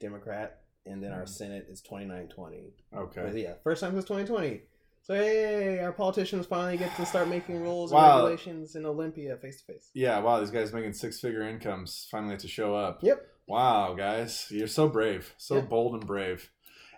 [0.00, 1.28] Democrat, and then our Mhm.
[1.28, 2.72] Senate is twenty-nine twenty.
[2.94, 3.22] Okay.
[3.22, 4.62] But yeah, first time since 2020.
[5.04, 8.00] So hey, our politicians finally get to start making rules Wow.
[8.18, 9.90] and regulations in Olympia face to face.
[9.94, 13.02] Yeah, wow, these guys making six figure incomes finally have to show up.
[13.02, 13.26] Yep.
[13.48, 15.60] Wow, guys, you're so brave, so Yeah.
[15.62, 16.50] bold and brave.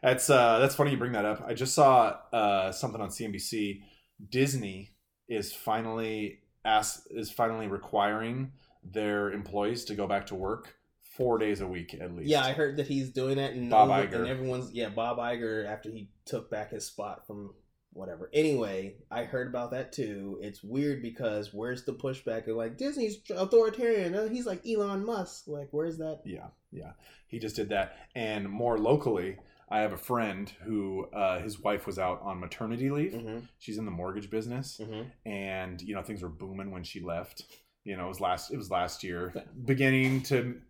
[0.03, 1.43] That's uh, that's funny you bring that up.
[1.47, 3.83] I just saw uh, something on CNBC.
[4.31, 4.91] Disney
[5.29, 8.53] is finally ask is finally requiring
[8.83, 10.77] their employees to go back to work
[11.17, 12.29] four days a week at least.
[12.29, 14.15] Yeah, I heard that he's doing that, and Bob Iger.
[14.15, 17.55] and everyone's yeah, Bob Iger after he took back his spot from
[17.93, 18.29] whatever.
[18.33, 20.39] Anyway, I heard about that too.
[20.43, 22.49] It's weird because where's the pushback?
[22.49, 24.15] Of like Disney's authoritarian.
[24.15, 25.45] Uh, He's like Elon Musk.
[25.47, 26.21] Like where's that?
[26.25, 26.93] Yeah, yeah.
[27.29, 27.97] He just did that.
[28.15, 29.37] And more locally,
[29.69, 33.13] I have a friend who uh, his wife was out on maternity leave.
[33.13, 34.81] Mm-hmm, She's in the mortgage business.
[34.83, 35.09] mm-hmm.
[35.29, 37.45] and you know things were booming when she left.
[37.85, 39.33] You know, it was last it was last year,
[39.65, 40.61] beginning to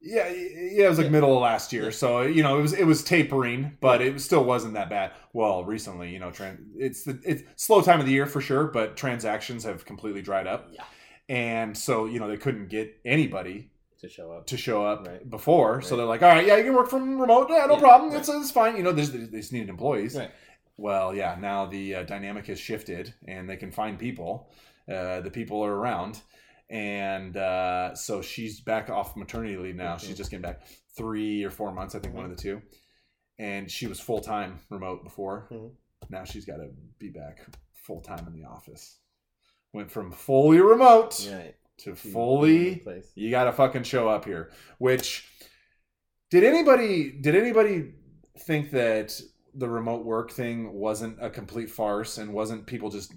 [0.00, 1.10] yeah, yeah, it was like Yeah.
[1.12, 1.84] middle of last year.
[1.84, 1.90] Yeah.
[1.90, 5.12] So you know, it was it was tapering, but it still wasn't that bad.
[5.32, 8.64] Well, recently, you know, tran- it's the it's slow time of the year for sure,
[8.68, 10.84] but transactions have completely dried up, Yeah,
[11.28, 13.70] and so you know they couldn't get anybody
[14.00, 14.46] to show up.
[14.46, 15.28] to show up Right.
[15.28, 15.80] before.
[15.80, 17.48] So they're like, all right, yeah, you can work from remote.
[17.50, 18.10] Yeah, no problem.
[18.10, 18.18] right.
[18.20, 18.76] It's, it's fine.
[18.76, 20.14] You know, there's, they just needed employees.
[20.16, 20.30] Right.
[20.76, 24.50] Well, yeah, now the uh, dynamic has shifted and they can find people.
[24.86, 26.20] Uh, the people are around.
[26.68, 29.94] And uh, so she's back off maternity leave now.
[29.94, 30.00] Mhm.
[30.00, 30.66] She's just getting back
[30.96, 32.60] three or four months, I think, one of the two.
[33.38, 35.48] And she was full time remote before.
[35.52, 35.72] Mhm.
[36.10, 38.98] Now she's got to be back full time in the office.
[39.72, 41.24] Went from fully remote
[41.78, 42.82] To fully
[43.14, 44.50] you got to fucking show up here.
[44.78, 45.30] Which
[46.30, 47.92] did anybody did anybody
[48.40, 49.20] think that
[49.56, 53.14] the remote work thing wasn't a complete farce and wasn't people just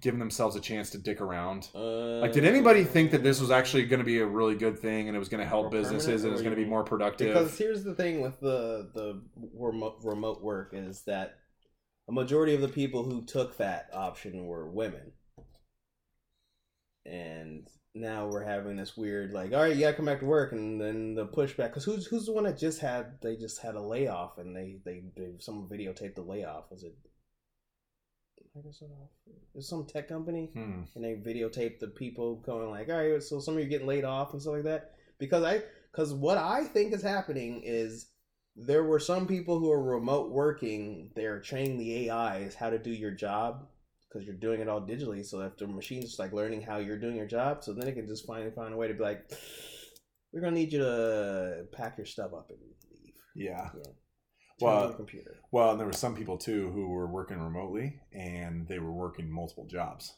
[0.00, 1.68] giving themselves a chance to dick around?
[1.74, 4.78] Uh, Like, did anybody think that this was actually going to be a really good
[4.78, 6.84] thing and it was going to help businesses and it was going to be more
[6.84, 7.34] productive?
[7.34, 9.22] Because here's the thing with the the
[9.58, 11.36] remote remote work is that
[12.08, 15.12] a majority of the people who took that option were women,
[17.06, 20.52] and now we're having this weird like, all right, you gotta come back to work,
[20.52, 21.68] and then the pushback.
[21.68, 24.78] Because who's who's the one that just had they just had a layoff and they
[24.84, 26.70] they, they some videotaped the layoff?
[26.70, 26.94] Was it
[28.56, 29.10] Microsoft?
[29.26, 30.82] It was some tech company Hmm.
[30.94, 34.04] and they videotape the people going like, all right, so some of you getting laid
[34.04, 34.92] off and stuff like that.
[35.18, 35.62] Because I,
[35.92, 38.08] because what I think is happening is
[38.56, 41.10] there were some people who are remote working.
[41.14, 43.66] They're training the AIs how to do your job
[44.14, 45.26] because you're doing it all digitally.
[45.26, 47.94] So if the machine's just like learning how you're doing your job, so then it
[47.94, 49.28] can just finally find a way to be like,
[50.32, 53.14] we're gonna need you to pack your stuff up and leave.
[53.34, 53.70] Yeah.
[53.72, 53.82] Turn
[54.60, 55.36] Well, computer.
[55.50, 59.30] Well, and there were some people too who were working remotely and they were working
[59.30, 60.12] multiple jobs.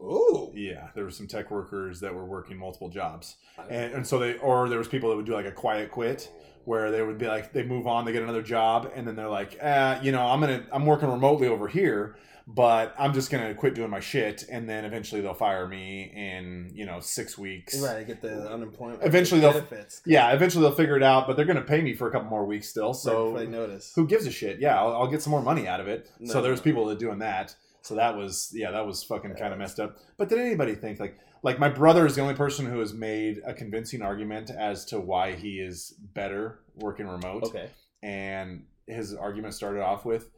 [0.00, 3.36] Oh, Yeah, there were some tech workers that were working multiple jobs.
[3.68, 6.30] and, and so they or there was people that would do like a quiet quit
[6.64, 9.28] where they would be like they move on they get another job and then they're
[9.28, 12.16] like uh, you know i'm gonna i'm working remotely over here
[12.50, 16.70] but i'm just gonna quit doing my shit and then eventually they'll fire me in
[16.74, 19.02] you know six weeks Right, get the unemployment.
[19.04, 20.00] Eventually they'll- benefits.
[20.06, 22.46] yeah eventually they'll figure it out but they're gonna pay me for a couple more
[22.46, 23.92] weeks still So so notice.
[23.94, 26.34] who gives a shit yeah i'll, I'll get some more money out of it so
[26.34, 26.42] No.
[26.42, 29.58] there's people that are doing that So that was yeah, that was fucking kind of
[29.58, 29.96] messed up.
[30.18, 33.40] But did anybody think like like my brother is the only person who has made
[33.46, 37.44] a convincing argument as to why he is better working remote.
[37.44, 37.70] Okay.
[38.02, 40.28] And his argument started off with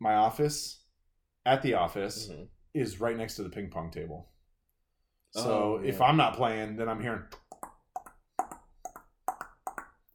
[0.00, 0.79] my office
[1.46, 2.48] at the office Mhm.
[2.74, 4.28] is right next to the ping pong table.
[5.32, 6.00] So Oh, if.
[6.00, 7.22] I'm not playing, then I'm hearing.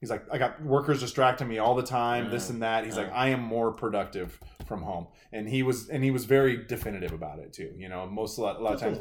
[0.02, 2.86] He's like, I got workers distracting me all the time, this and that.
[2.86, 3.12] He's like.
[3.12, 7.40] I am more productive from home, and he was, and he was very definitive about
[7.40, 7.74] it too.
[7.78, 8.98] You know, most a lot, a lot of times,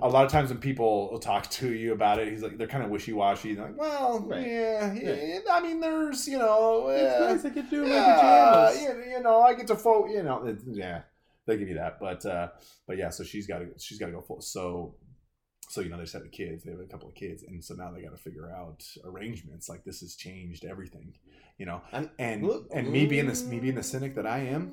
[0.00, 2.66] a lot of times when people will talk to you about it, he's like, they're
[2.68, 3.54] kind of wishy washy.
[3.54, 4.46] They're like, well, Right.
[4.46, 7.50] yeah, yeah, I mean, there's, you know, It's nice.
[7.50, 8.82] I can do my pajamas.
[8.82, 11.02] you, you know, I get to fo you know, it, yeah,
[11.46, 12.48] they give you that, but uh,
[12.86, 14.40] but yeah, so she's got to she's got to go full.
[14.40, 14.96] So
[15.68, 17.62] so you know, they just had the kids, they have a couple of kids, and
[17.64, 19.68] so now they got to figure out arrangements.
[19.68, 21.14] Like this has changed everything,
[21.58, 21.82] you know.
[21.92, 24.72] I'm- And Look- and me being this me being the cynic that I am,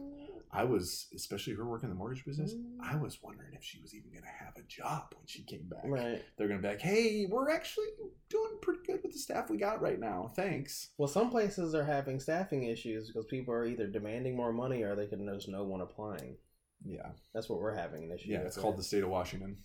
[0.51, 2.53] I was especially her working in the mortgage business.
[2.79, 5.67] I was wondering if she was even going to have a job when she came
[5.67, 5.81] back.
[5.85, 6.21] Right.
[6.37, 7.87] They're going to be like, "Hey, we're actually
[8.29, 10.31] doing pretty good with the staff we got right now.
[10.35, 14.83] Thanks." Well, some places are having staffing issues because people are either demanding more money
[14.83, 16.37] or they can there's no one applying.
[16.85, 17.09] Yeah.
[17.33, 18.29] That's what we're having an issue.
[18.29, 18.77] Yeah, with, it's called right?
[18.77, 19.57] the state of Washington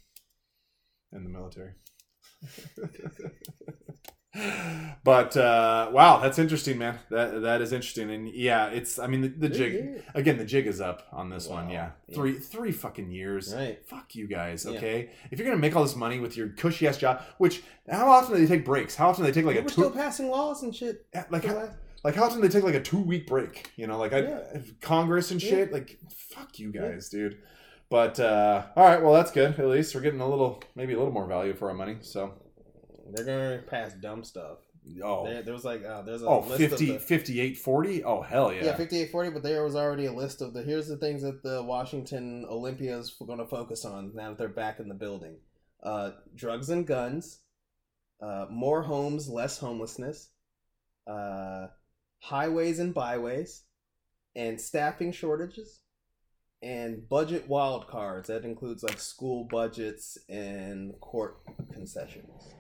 [1.13, 1.73] and the military.
[5.05, 6.99] but uh, wow, that's interesting, man.
[7.11, 8.99] That that is interesting, and yeah, it's.
[8.99, 10.39] I mean, the, the jig again.
[10.39, 11.67] The jig is up on this one.
[11.67, 11.73] Wow.
[11.73, 12.15] Yeah, Yeah.
[12.15, 13.55] three three fucking years.
[13.55, 13.85] Right.
[13.87, 14.65] Fuck you guys.
[14.65, 14.77] Yeah.
[14.77, 18.09] Okay, if you're gonna make all this money with your cushy ass job, which how
[18.11, 18.95] often do they take breaks?
[18.95, 21.07] How often do they take like a We're still passing laws and shit.
[21.31, 21.71] Like how.
[22.05, 23.73] Like how often they take like a two week break?
[23.77, 24.41] You know, like I, Yeah.
[24.81, 25.51] Congress and Yeah.
[25.51, 25.73] shit.
[25.73, 25.99] Like
[26.31, 27.39] fuck you guys, dude.
[27.91, 29.59] But uh, all right, well that's good.
[29.59, 31.97] At least we're getting a little, maybe a little more value for our money.
[32.03, 32.35] So
[33.13, 34.59] They're gonna pass dumb stuff.
[35.03, 38.05] oh, There, there was like uh, there's a oh, list 50, of the, 58, 40?
[38.05, 38.67] Oh hell yeah.
[38.67, 39.31] yeah, fifty eight forty.
[39.31, 43.17] But there was already a list of the here's the things that the Washington Olympias
[43.19, 45.39] were going to focus on now that they're back in the building:
[45.83, 47.41] uh, drugs and guns,
[48.23, 50.29] uh, more homes, less homelessness,
[51.07, 51.69] uh,
[52.21, 53.65] highways and byways,
[54.35, 55.81] and staffing shortages,
[56.63, 58.27] and budget wildcards.
[58.27, 61.39] That includes like school budgets and court
[61.73, 62.55] concessions.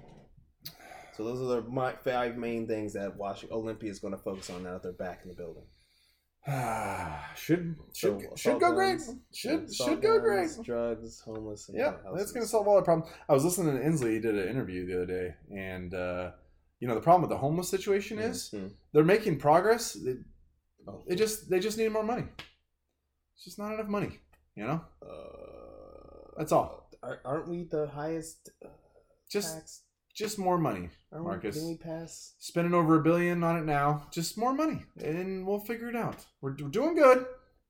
[1.18, 4.50] So those are the my five main things that Washington Olympia is going to focus
[4.50, 5.64] on now that they're back in the building.
[7.34, 9.00] should should So, should go great.
[9.34, 10.50] Should should go great.
[10.62, 11.68] Drugs, homeless.
[11.74, 13.12] Yeah, that's gonna solve all the problems.
[13.28, 14.14] I was listening to Inslee.
[14.14, 16.30] He did an interview the other day, and uh,
[16.80, 18.74] you know the problem with the homeless situation is Mhm.
[18.92, 19.92] they're making progress.
[19.94, 20.16] They,
[20.86, 21.02] Oh.
[21.06, 22.24] they just they just need more money.
[23.34, 24.18] It's just not enough money.
[24.56, 26.88] You know, Uh, That's all.
[27.02, 28.68] Are, aren't we the highest uh,
[29.30, 29.82] just tax?
[30.14, 30.88] just more money.
[31.12, 31.56] Aren't Marcus.
[31.56, 32.34] We, we pass?
[32.38, 34.06] Spending over a billion on it now.
[34.12, 36.24] Just more money, and we'll figure it out.
[36.40, 37.26] We're, we're doing good.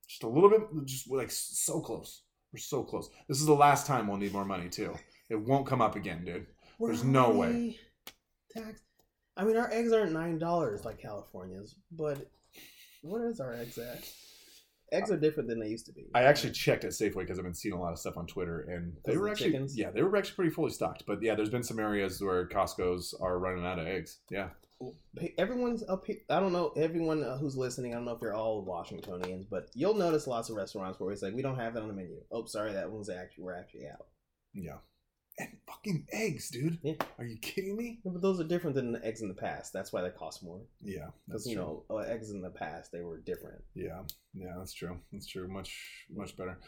[0.06, 0.62] Just a little bit.
[0.86, 2.22] Just like so close.
[2.52, 3.10] We're so close.
[3.28, 4.94] This is the last time we'll need more money too.
[5.28, 6.46] It won't come up again, dude.
[6.80, 7.78] There's We're no way.
[8.56, 8.80] Tax.
[9.38, 12.28] I mean, our eggs aren't nine dollars like California's, but
[13.02, 14.04] what is our eggs at?
[14.90, 16.06] Eggs are different than they used to be.
[16.14, 18.66] I actually checked at Safeway because I've been seeing a lot of stuff on Twitter,
[18.68, 19.76] and they were the actually chickens?
[19.76, 21.04] yeah they were actually pretty fully stocked.
[21.06, 24.18] But yeah, there's been some areas where Costco's are running out of eggs.
[24.30, 24.48] Yeah,
[25.36, 26.16] everyone's up here.
[26.30, 27.92] I don't know everyone uh, who's listening.
[27.92, 31.22] I don't know if you're all Washingtonians, but you'll notice lots of restaurants where it's
[31.22, 32.16] like we don't have that on the menu.
[32.32, 34.06] Oh, sorry, that one's actually we're actually out.
[34.54, 34.78] yeah,
[35.38, 36.78] and fucking eggs, dude.
[36.82, 36.94] Yeah.
[37.18, 38.00] Are you kidding me?
[38.04, 39.72] Yeah, but those are different than the eggs in the past.
[39.72, 40.60] That's why they cost more.
[40.82, 41.64] Yeah, Because you true.
[41.88, 43.62] know, uh, eggs in the past they were different.
[43.74, 44.00] Yeah,
[44.34, 44.98] yeah, that's true.
[45.12, 45.46] That's true.
[45.48, 46.58] Much, much better.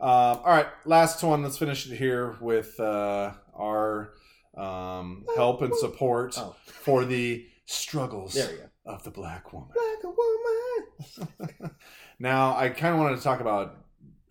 [0.00, 0.08] Um,
[0.44, 1.42] all right, last one.
[1.42, 4.12] Let's finish it here with uh, our
[4.56, 6.54] um, help and support Oh.
[6.66, 8.64] for the struggles There we go.
[8.86, 9.70] of the black woman.
[10.04, 11.70] A woman.
[12.18, 13.84] now, I kind of wanted to talk about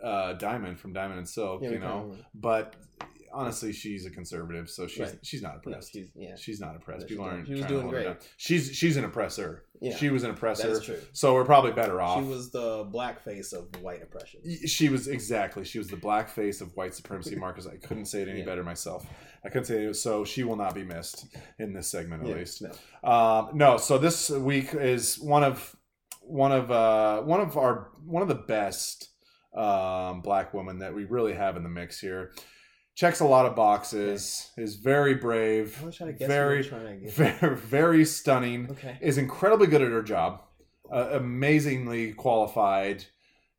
[0.04, 2.76] uh, Diamond from Diamond and Silk, Yeah, you know, but
[3.36, 5.20] honestly, she's a conservative, so she's Right.
[5.22, 5.92] she's not No, oppressed.
[5.94, 6.36] she's yeah.
[6.36, 7.02] She's not oppressed.
[7.02, 7.48] No, People aren't.
[7.48, 8.16] She was doing great.
[8.38, 9.66] She's she's an oppressor.
[9.82, 9.96] Yeah.
[9.96, 10.68] She was an oppressor.
[10.74, 11.00] That's true.
[11.14, 12.24] So we're probably better off.
[12.24, 14.40] She was the black face of white oppression.
[14.66, 15.66] She was exactly.
[15.66, 17.68] She was the black face of white supremacy, Marcus.
[17.68, 18.46] I couldn't say it any Yeah.
[18.46, 19.06] better myself.
[19.44, 19.94] I couldn't say it.
[19.96, 21.28] So she will not be missed
[21.60, 22.64] in this segment, at Yeah, least.
[23.04, 23.10] no.
[23.12, 23.78] Um, no.
[23.78, 25.76] So this week is one of
[26.22, 29.10] one of uh, one of our one of the best
[29.56, 32.32] um, black women that we really have in the mix here.
[32.96, 34.52] Checks a lot of boxes.
[34.58, 35.78] Is very brave.
[35.82, 37.14] I was trying to guess Very, what you were trying to get.
[37.42, 38.98] very, very stunning Okay.
[39.02, 40.42] is incredibly good at her job,
[40.92, 43.04] uh, amazingly qualified.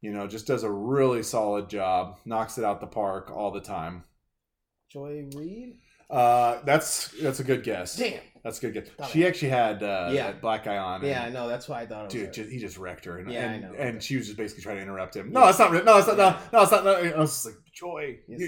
[0.01, 3.61] You know, just does a really solid job, knocks it out the park all the
[3.61, 4.05] time.
[4.91, 5.79] Joy Reid.
[6.09, 7.97] Uh, that's that's a good guess.
[7.97, 8.21] Damn.
[8.45, 8.89] That's a good guess.
[8.97, 10.29] Thought She I- actually had uh, Yeah.
[10.29, 11.05] that black guy on.
[11.05, 11.49] Yeah, I know.
[11.49, 12.13] That's why I thought it was.
[12.13, 13.75] Dude, just, he just wrecked her, and Yeah, I know.
[13.77, 15.33] and she was just basically trying to interrupt him.
[15.33, 15.51] No, Yeah.
[15.51, 15.73] it's not.
[15.85, 16.17] No, it's not.
[16.17, 16.85] No, no, it's not.
[16.85, 16.93] No.
[16.95, 18.39] I was just like, Joy, you,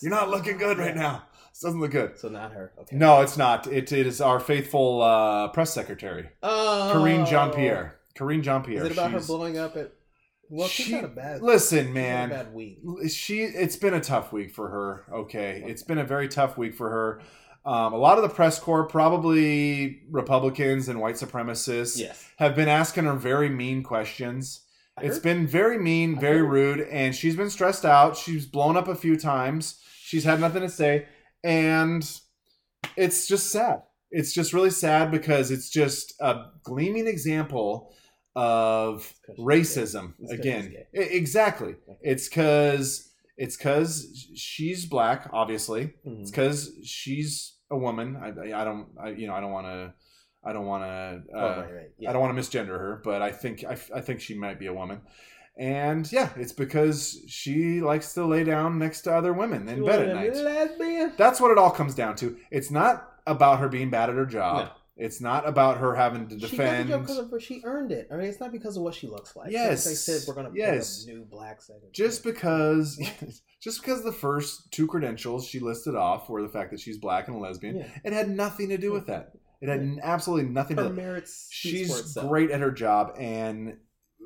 [0.00, 1.24] you're not looking good right now.
[1.50, 2.16] This doesn't look good.
[2.16, 2.72] so not her.
[2.80, 2.94] Okay.
[2.96, 3.66] No, it's not.
[3.66, 6.90] It, it is our faithful uh, press secretary, Oh.
[6.94, 7.98] Karine Jean Pierre.
[8.16, 8.84] Karine Jean Pierre.
[8.84, 9.92] Is it about her She's- blowing up at?
[10.50, 11.42] Well, she's she- had a bad.
[11.42, 12.28] Listen, she's had a man.
[12.30, 12.78] bad week.
[13.08, 16.74] she it's been a tough week for her okay it's been a very tough week
[16.74, 17.20] for her
[17.70, 22.30] um, a lot of the press corps probably republicans and white supremacists Yes.
[22.38, 24.60] have been asking her very mean questions
[25.02, 28.16] It's been very mean very rude and she's been stressed out.
[28.16, 29.80] She's blown up a few times.
[30.00, 31.06] She's had nothing to say
[31.44, 32.08] and
[32.96, 33.82] it's just sad.
[34.10, 37.92] It's just really sad because it's just a gleaming example
[38.36, 40.74] of It's 'cause she's racism again.
[40.92, 41.74] exactly.
[42.02, 45.94] It's because it's because she's black obviously.
[46.06, 46.20] Mhm.
[46.22, 48.16] it's because she's a woman.
[48.16, 49.92] I, I I don't i you know i don't want to
[50.44, 51.90] i don't want to Oh, uh, right, right.
[51.98, 52.10] Yeah.
[52.10, 54.66] i don't want to misgender her but i think I, I think she might be
[54.66, 55.00] a woman
[55.56, 59.86] and yeah it's because she likes to lay down next to other women in You
[59.86, 61.12] bed at night Lesbian.
[61.16, 64.26] that's what it all comes down to it's not about her being bad at her
[64.26, 64.70] job No.
[64.96, 67.42] it's not about her having to She got defend the job because.
[67.42, 68.08] She earned it.
[68.12, 69.50] I mean, it's not because of what she looks like.
[69.52, 69.84] Yes.
[69.84, 71.04] They said we're gonna Yes.
[71.06, 71.90] new black second.
[71.92, 72.98] just because
[73.60, 77.26] just because the first two credentials she listed off were the fact that she's black
[77.28, 77.88] and a lesbian Yeah.
[78.04, 80.00] it had nothing to do with that it had Yeah.
[80.02, 81.48] absolutely nothing to Her do merits.
[81.50, 83.76] she's great at her job and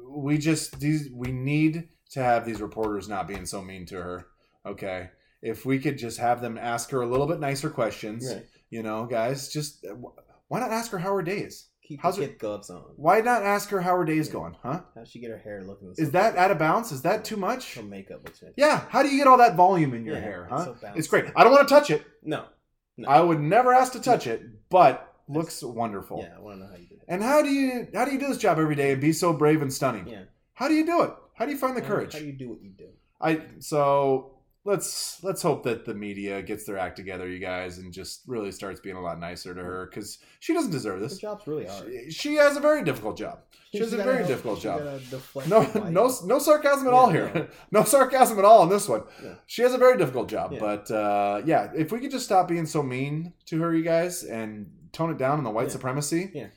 [0.09, 4.27] we just these we need to have these reporters not being so mean to her
[4.67, 5.11] okay
[5.41, 8.47] if we could just have them ask her a little bit nicer questions Right.
[8.71, 9.95] you know guys just uh,
[10.49, 12.83] why not ask her how her day is Keep How's her- gloves on.
[12.97, 14.33] why not ask her how her day is Yeah.
[14.35, 15.93] going huh How'd she get her hair looking?
[15.97, 18.55] is that out of bounds is that too much Her makeup looks fantastic.
[18.63, 20.93] yeah how do you get all that volume in your Yeah, hair it's huh so
[20.95, 22.45] it's great i don't want to touch it No.
[22.99, 23.09] No.
[23.09, 26.71] i would never ask to touch it but looks wonderful Yeah, I want to know
[26.71, 27.05] how you did it.
[27.09, 29.33] and how do you how do you do this job every day and be so
[29.33, 30.23] brave and stunning Yeah.
[30.55, 31.11] How do you do it?
[31.35, 32.13] How do you find the courage?
[32.13, 32.89] How do you do what you do?
[33.21, 34.33] I so
[34.65, 38.53] let's let's hope that the media gets their act together, you guys, and just really
[38.53, 41.19] starts being a lot nicer to her because she doesn't deserve The this.
[41.19, 41.91] job's really hard.
[42.07, 43.41] She, she has a very difficult job.
[43.73, 45.01] She has a very help- difficult she job.
[45.49, 47.31] No, no, no sarcasm at Yeah, all here.
[47.35, 47.47] no.
[47.81, 47.85] No.
[47.85, 49.03] sarcasm at all on this one.
[49.25, 49.35] Yeah.
[49.47, 52.67] She has a very difficult job, but uh, yeah, if we could just stop being
[52.67, 55.73] so mean to her, you guys, and tone it down on the white Yeah.
[55.73, 56.49] supremacy, Yeah.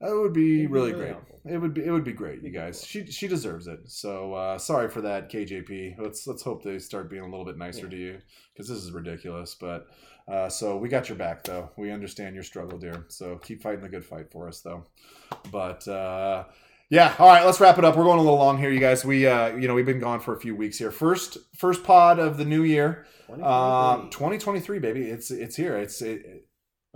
[0.00, 1.12] that would be It'd be really, really great.
[1.12, 1.40] helpful.
[1.44, 2.84] It would be it would be great, you guys.
[2.84, 3.80] She she deserves it.
[3.86, 5.96] So uh, sorry for that, KJP.
[5.98, 7.90] Let's let's hope they start being a little bit nicer Yeah.
[7.90, 8.18] to you
[8.52, 9.54] because this is ridiculous.
[9.54, 9.86] But
[10.26, 11.70] uh, so we got your back though.
[11.76, 13.04] We understand your struggle, dear.
[13.08, 14.86] So keep fighting the good fight for us though.
[15.52, 16.44] But uh,
[16.90, 17.96] yeah, all right, let's wrap it up.
[17.96, 19.04] We're going a little long here, you guys.
[19.04, 20.90] We uh, you know we've been gone for a few weeks here.
[20.90, 24.10] First first pod of the new year, um, 2023.
[24.10, 25.02] 2023, baby.
[25.10, 25.76] It's it's here.
[25.76, 26.45] It's it,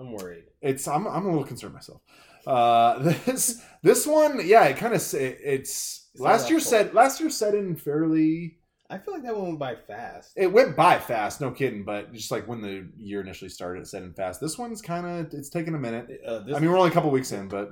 [0.00, 0.44] I'm worried.
[0.62, 2.00] it's I'm I'm a little concerned myself.
[2.46, 7.20] Uh, this this one, yeah, it kind of it, it's It's last year set last
[7.20, 8.56] year set in fairly.
[8.88, 10.32] I feel like that one went by fast.
[10.34, 11.84] It went by fast, no kidding.
[11.84, 14.40] But just like when the year initially started, it set in fast.
[14.40, 16.08] This one's kind of it's taking a minute.
[16.26, 17.70] Uh, this, I mean, we're only a couple weeks in, but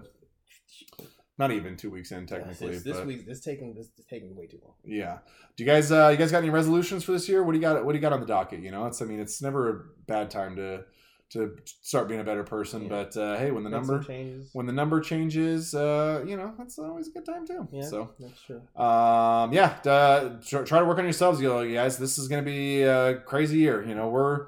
[1.38, 2.70] not even two weeks in technically.
[2.70, 4.74] this, this week, this taking this is taking way too long.
[4.84, 5.18] yeah.
[5.56, 7.42] Do you guys uh, you guys got any resolutions for this year?
[7.42, 7.84] What do you got?
[7.84, 8.60] What do you got on the docket?
[8.60, 10.84] You know, it's I mean, it's never a bad time to
[11.30, 12.82] to start being a better person.
[12.82, 12.88] Yeah.
[12.88, 14.50] But uh, hey, when the Make number changes.
[14.52, 17.68] when the number changes, uh, you know, that's always a good time too.
[17.72, 18.62] yeah, So, that's true.
[18.76, 21.98] um, yeah, uh, try, try to work on yourselves, you you guys.
[21.98, 23.84] This is going to be a crazy year.
[23.86, 24.46] You know, we're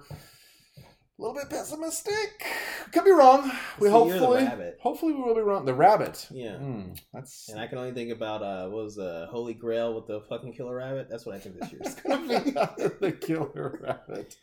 [1.20, 2.47] a little bit pessimistic.
[2.92, 3.51] Could be wrong.
[3.78, 5.64] We It's the year of the hopefully, hopefully, we will be wrong.
[5.66, 6.26] The rabbit.
[6.30, 6.56] Yeah.
[6.56, 10.06] Hmm, that's And I can only think about uh, what was the Holy Grail with
[10.06, 11.09] the fucking killer rabbit.
[11.10, 12.51] That's what I think this year is gonna be.
[13.01, 14.36] the killer rabbit.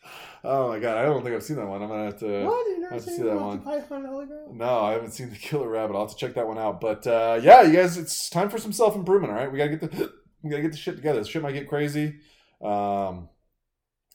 [0.43, 1.81] Oh my god, I don't think I've seen that one.
[1.81, 2.45] I'm gonna have to.
[2.45, 2.67] what?
[2.67, 3.61] You I never have to seen see that one.
[3.61, 4.53] Python Holy Grail?
[4.53, 5.95] No, I haven't seen the killer rabbit.
[5.95, 6.79] I'll have to check that one out.
[6.79, 9.33] But uh, yeah, you guys, it's time for some self improvement.
[9.33, 10.13] All right, we gotta get the
[10.43, 11.19] we gotta get the shit together.
[11.19, 12.17] This shit might get crazy.
[12.61, 13.29] Um,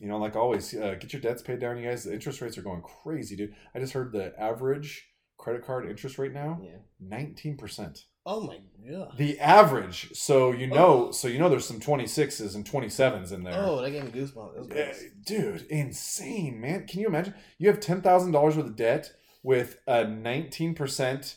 [0.03, 2.05] you know, like always, uh, get your debts paid down, you guys.
[2.05, 3.55] The interest rates are going crazy, dude.
[3.75, 5.09] I just heard the average
[5.39, 6.77] credit card interest rate now Yeah.
[7.01, 8.05] nineteen percent.
[8.25, 8.59] Oh my
[8.89, 9.15] god.
[9.19, 10.11] The average.
[10.15, 13.55] So you know, so you know, there's some twenty sixes and twenty sevens in there.
[13.57, 14.71] Oh, that gave me goosebumps.
[14.71, 14.93] Uh,
[15.25, 16.87] dude, insane, man.
[16.87, 17.35] Can you imagine?
[17.59, 19.13] You have ten thousand dollars worth of debt
[19.43, 21.37] with a nineteen percent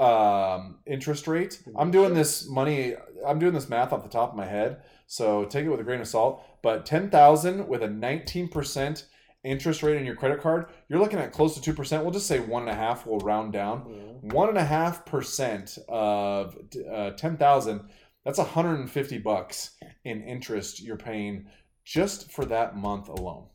[0.00, 1.62] um, interest rate.
[1.76, 2.94] I'm doing this money.
[3.26, 5.84] I'm doing this math off the top of my head, so take it with a
[5.84, 6.44] grain of salt.
[6.62, 9.06] But ten thousand with a nineteen percent
[9.42, 12.04] interest rate on your credit card, you're looking at close to two percent.
[12.04, 13.06] We'll just say one and a half.
[13.06, 13.80] We'll round down.
[14.20, 16.56] One and a half percent of
[16.92, 17.88] uh, ten thousand.
[18.24, 19.70] That's 150 bucks
[20.04, 21.46] in interest you're paying
[21.84, 23.46] just for that month alone.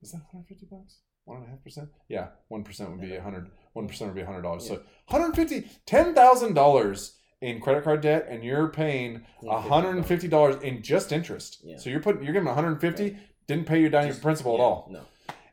[0.00, 1.00] Is that 150 bucks?
[1.28, 1.90] one and a half percent.
[2.08, 3.50] Yeah, one percent would be a hundred.
[3.74, 4.64] One percent would be a hundred dollars.
[4.64, 4.76] Yeah.
[4.76, 9.62] So, one hundred fifty, ten thousand dollars in credit card debt, and you're paying one
[9.62, 11.60] hundred and fifty dollars in just interest.
[11.64, 11.76] Yeah.
[11.78, 13.10] So you're putting you're giving one hundred and fifty.
[13.10, 13.18] Right.
[13.46, 14.88] Didn't pay your down principal at all.
[14.90, 15.02] No.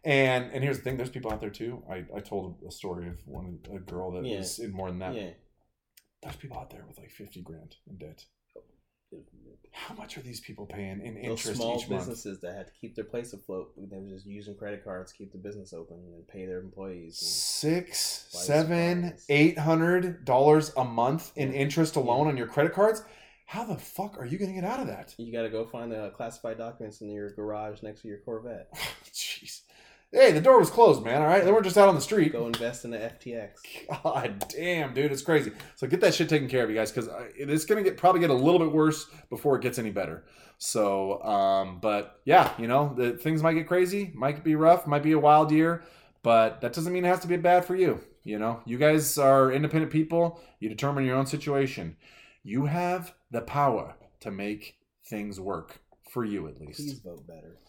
[0.03, 1.83] And and here's the thing: there's people out there too.
[1.89, 4.37] I, I told a story of one a girl that Yeah.
[4.39, 5.15] was in more than that.
[5.15, 5.29] Yeah.
[6.21, 8.25] There's people out there with like fifty grand in debt.
[9.71, 12.01] How much are these people paying in Those interest small each month?
[12.03, 15.17] businesses that had to keep their place afloat, they were just using credit cards to
[15.17, 17.17] keep the business open and pay their employees.
[17.17, 21.59] Six, seven, eight hundred dollars a month in Yeah.
[21.59, 23.03] interest alone on your credit cards.
[23.47, 25.13] How the fuck are you gonna get out of that?
[25.17, 28.69] You got to go find the classified documents in your garage next to your Corvette.
[29.13, 29.61] Jeez.
[30.11, 31.21] Hey, the door was closed, man.
[31.21, 32.31] All right, they weren't just out on the street.
[32.31, 33.51] Go invest in the FTX.
[34.03, 35.51] God damn, dude, it's crazy.
[35.75, 38.29] So get that shit taken care of, you guys, because it's gonna get probably get
[38.29, 40.23] a little bit worse before it gets any better.
[40.57, 45.03] So, um, but yeah, you know, the things might get crazy, might be rough, might
[45.03, 45.83] be a wild year,
[46.23, 47.99] but that doesn't mean it has to be bad for you.
[48.23, 50.41] You know, you guys are independent people.
[50.59, 51.97] You determine your own situation.
[52.43, 55.79] You have the power to make things work
[56.09, 56.79] for you, at least.
[56.79, 57.59] Please vote better.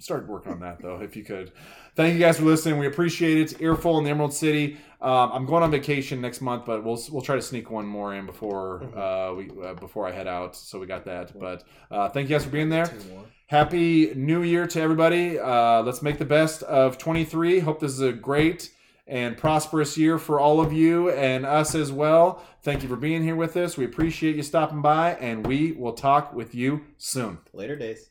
[0.00, 1.52] Start working on that though, if you could.
[1.94, 2.78] Thank you guys for listening.
[2.78, 3.62] We appreciate it.
[3.62, 4.78] Earful in the Emerald City.
[5.00, 8.14] Um, I'm going on vacation next month, but we'll we'll try to sneak one more
[8.14, 10.56] in before uh, we uh, before I head out.
[10.56, 11.38] So we got that.
[11.38, 12.92] But uh, thank you guys for being there.
[13.46, 15.38] Happy New Year to everybody.
[15.38, 17.60] Uh, let's make the best of 23.
[17.60, 18.72] Hope this is a great
[19.06, 22.42] and prosperous year for all of you and us as well.
[22.62, 23.76] Thank you for being here with us.
[23.76, 27.38] We appreciate you stopping by, and we will talk with you soon.
[27.52, 28.00] Later days.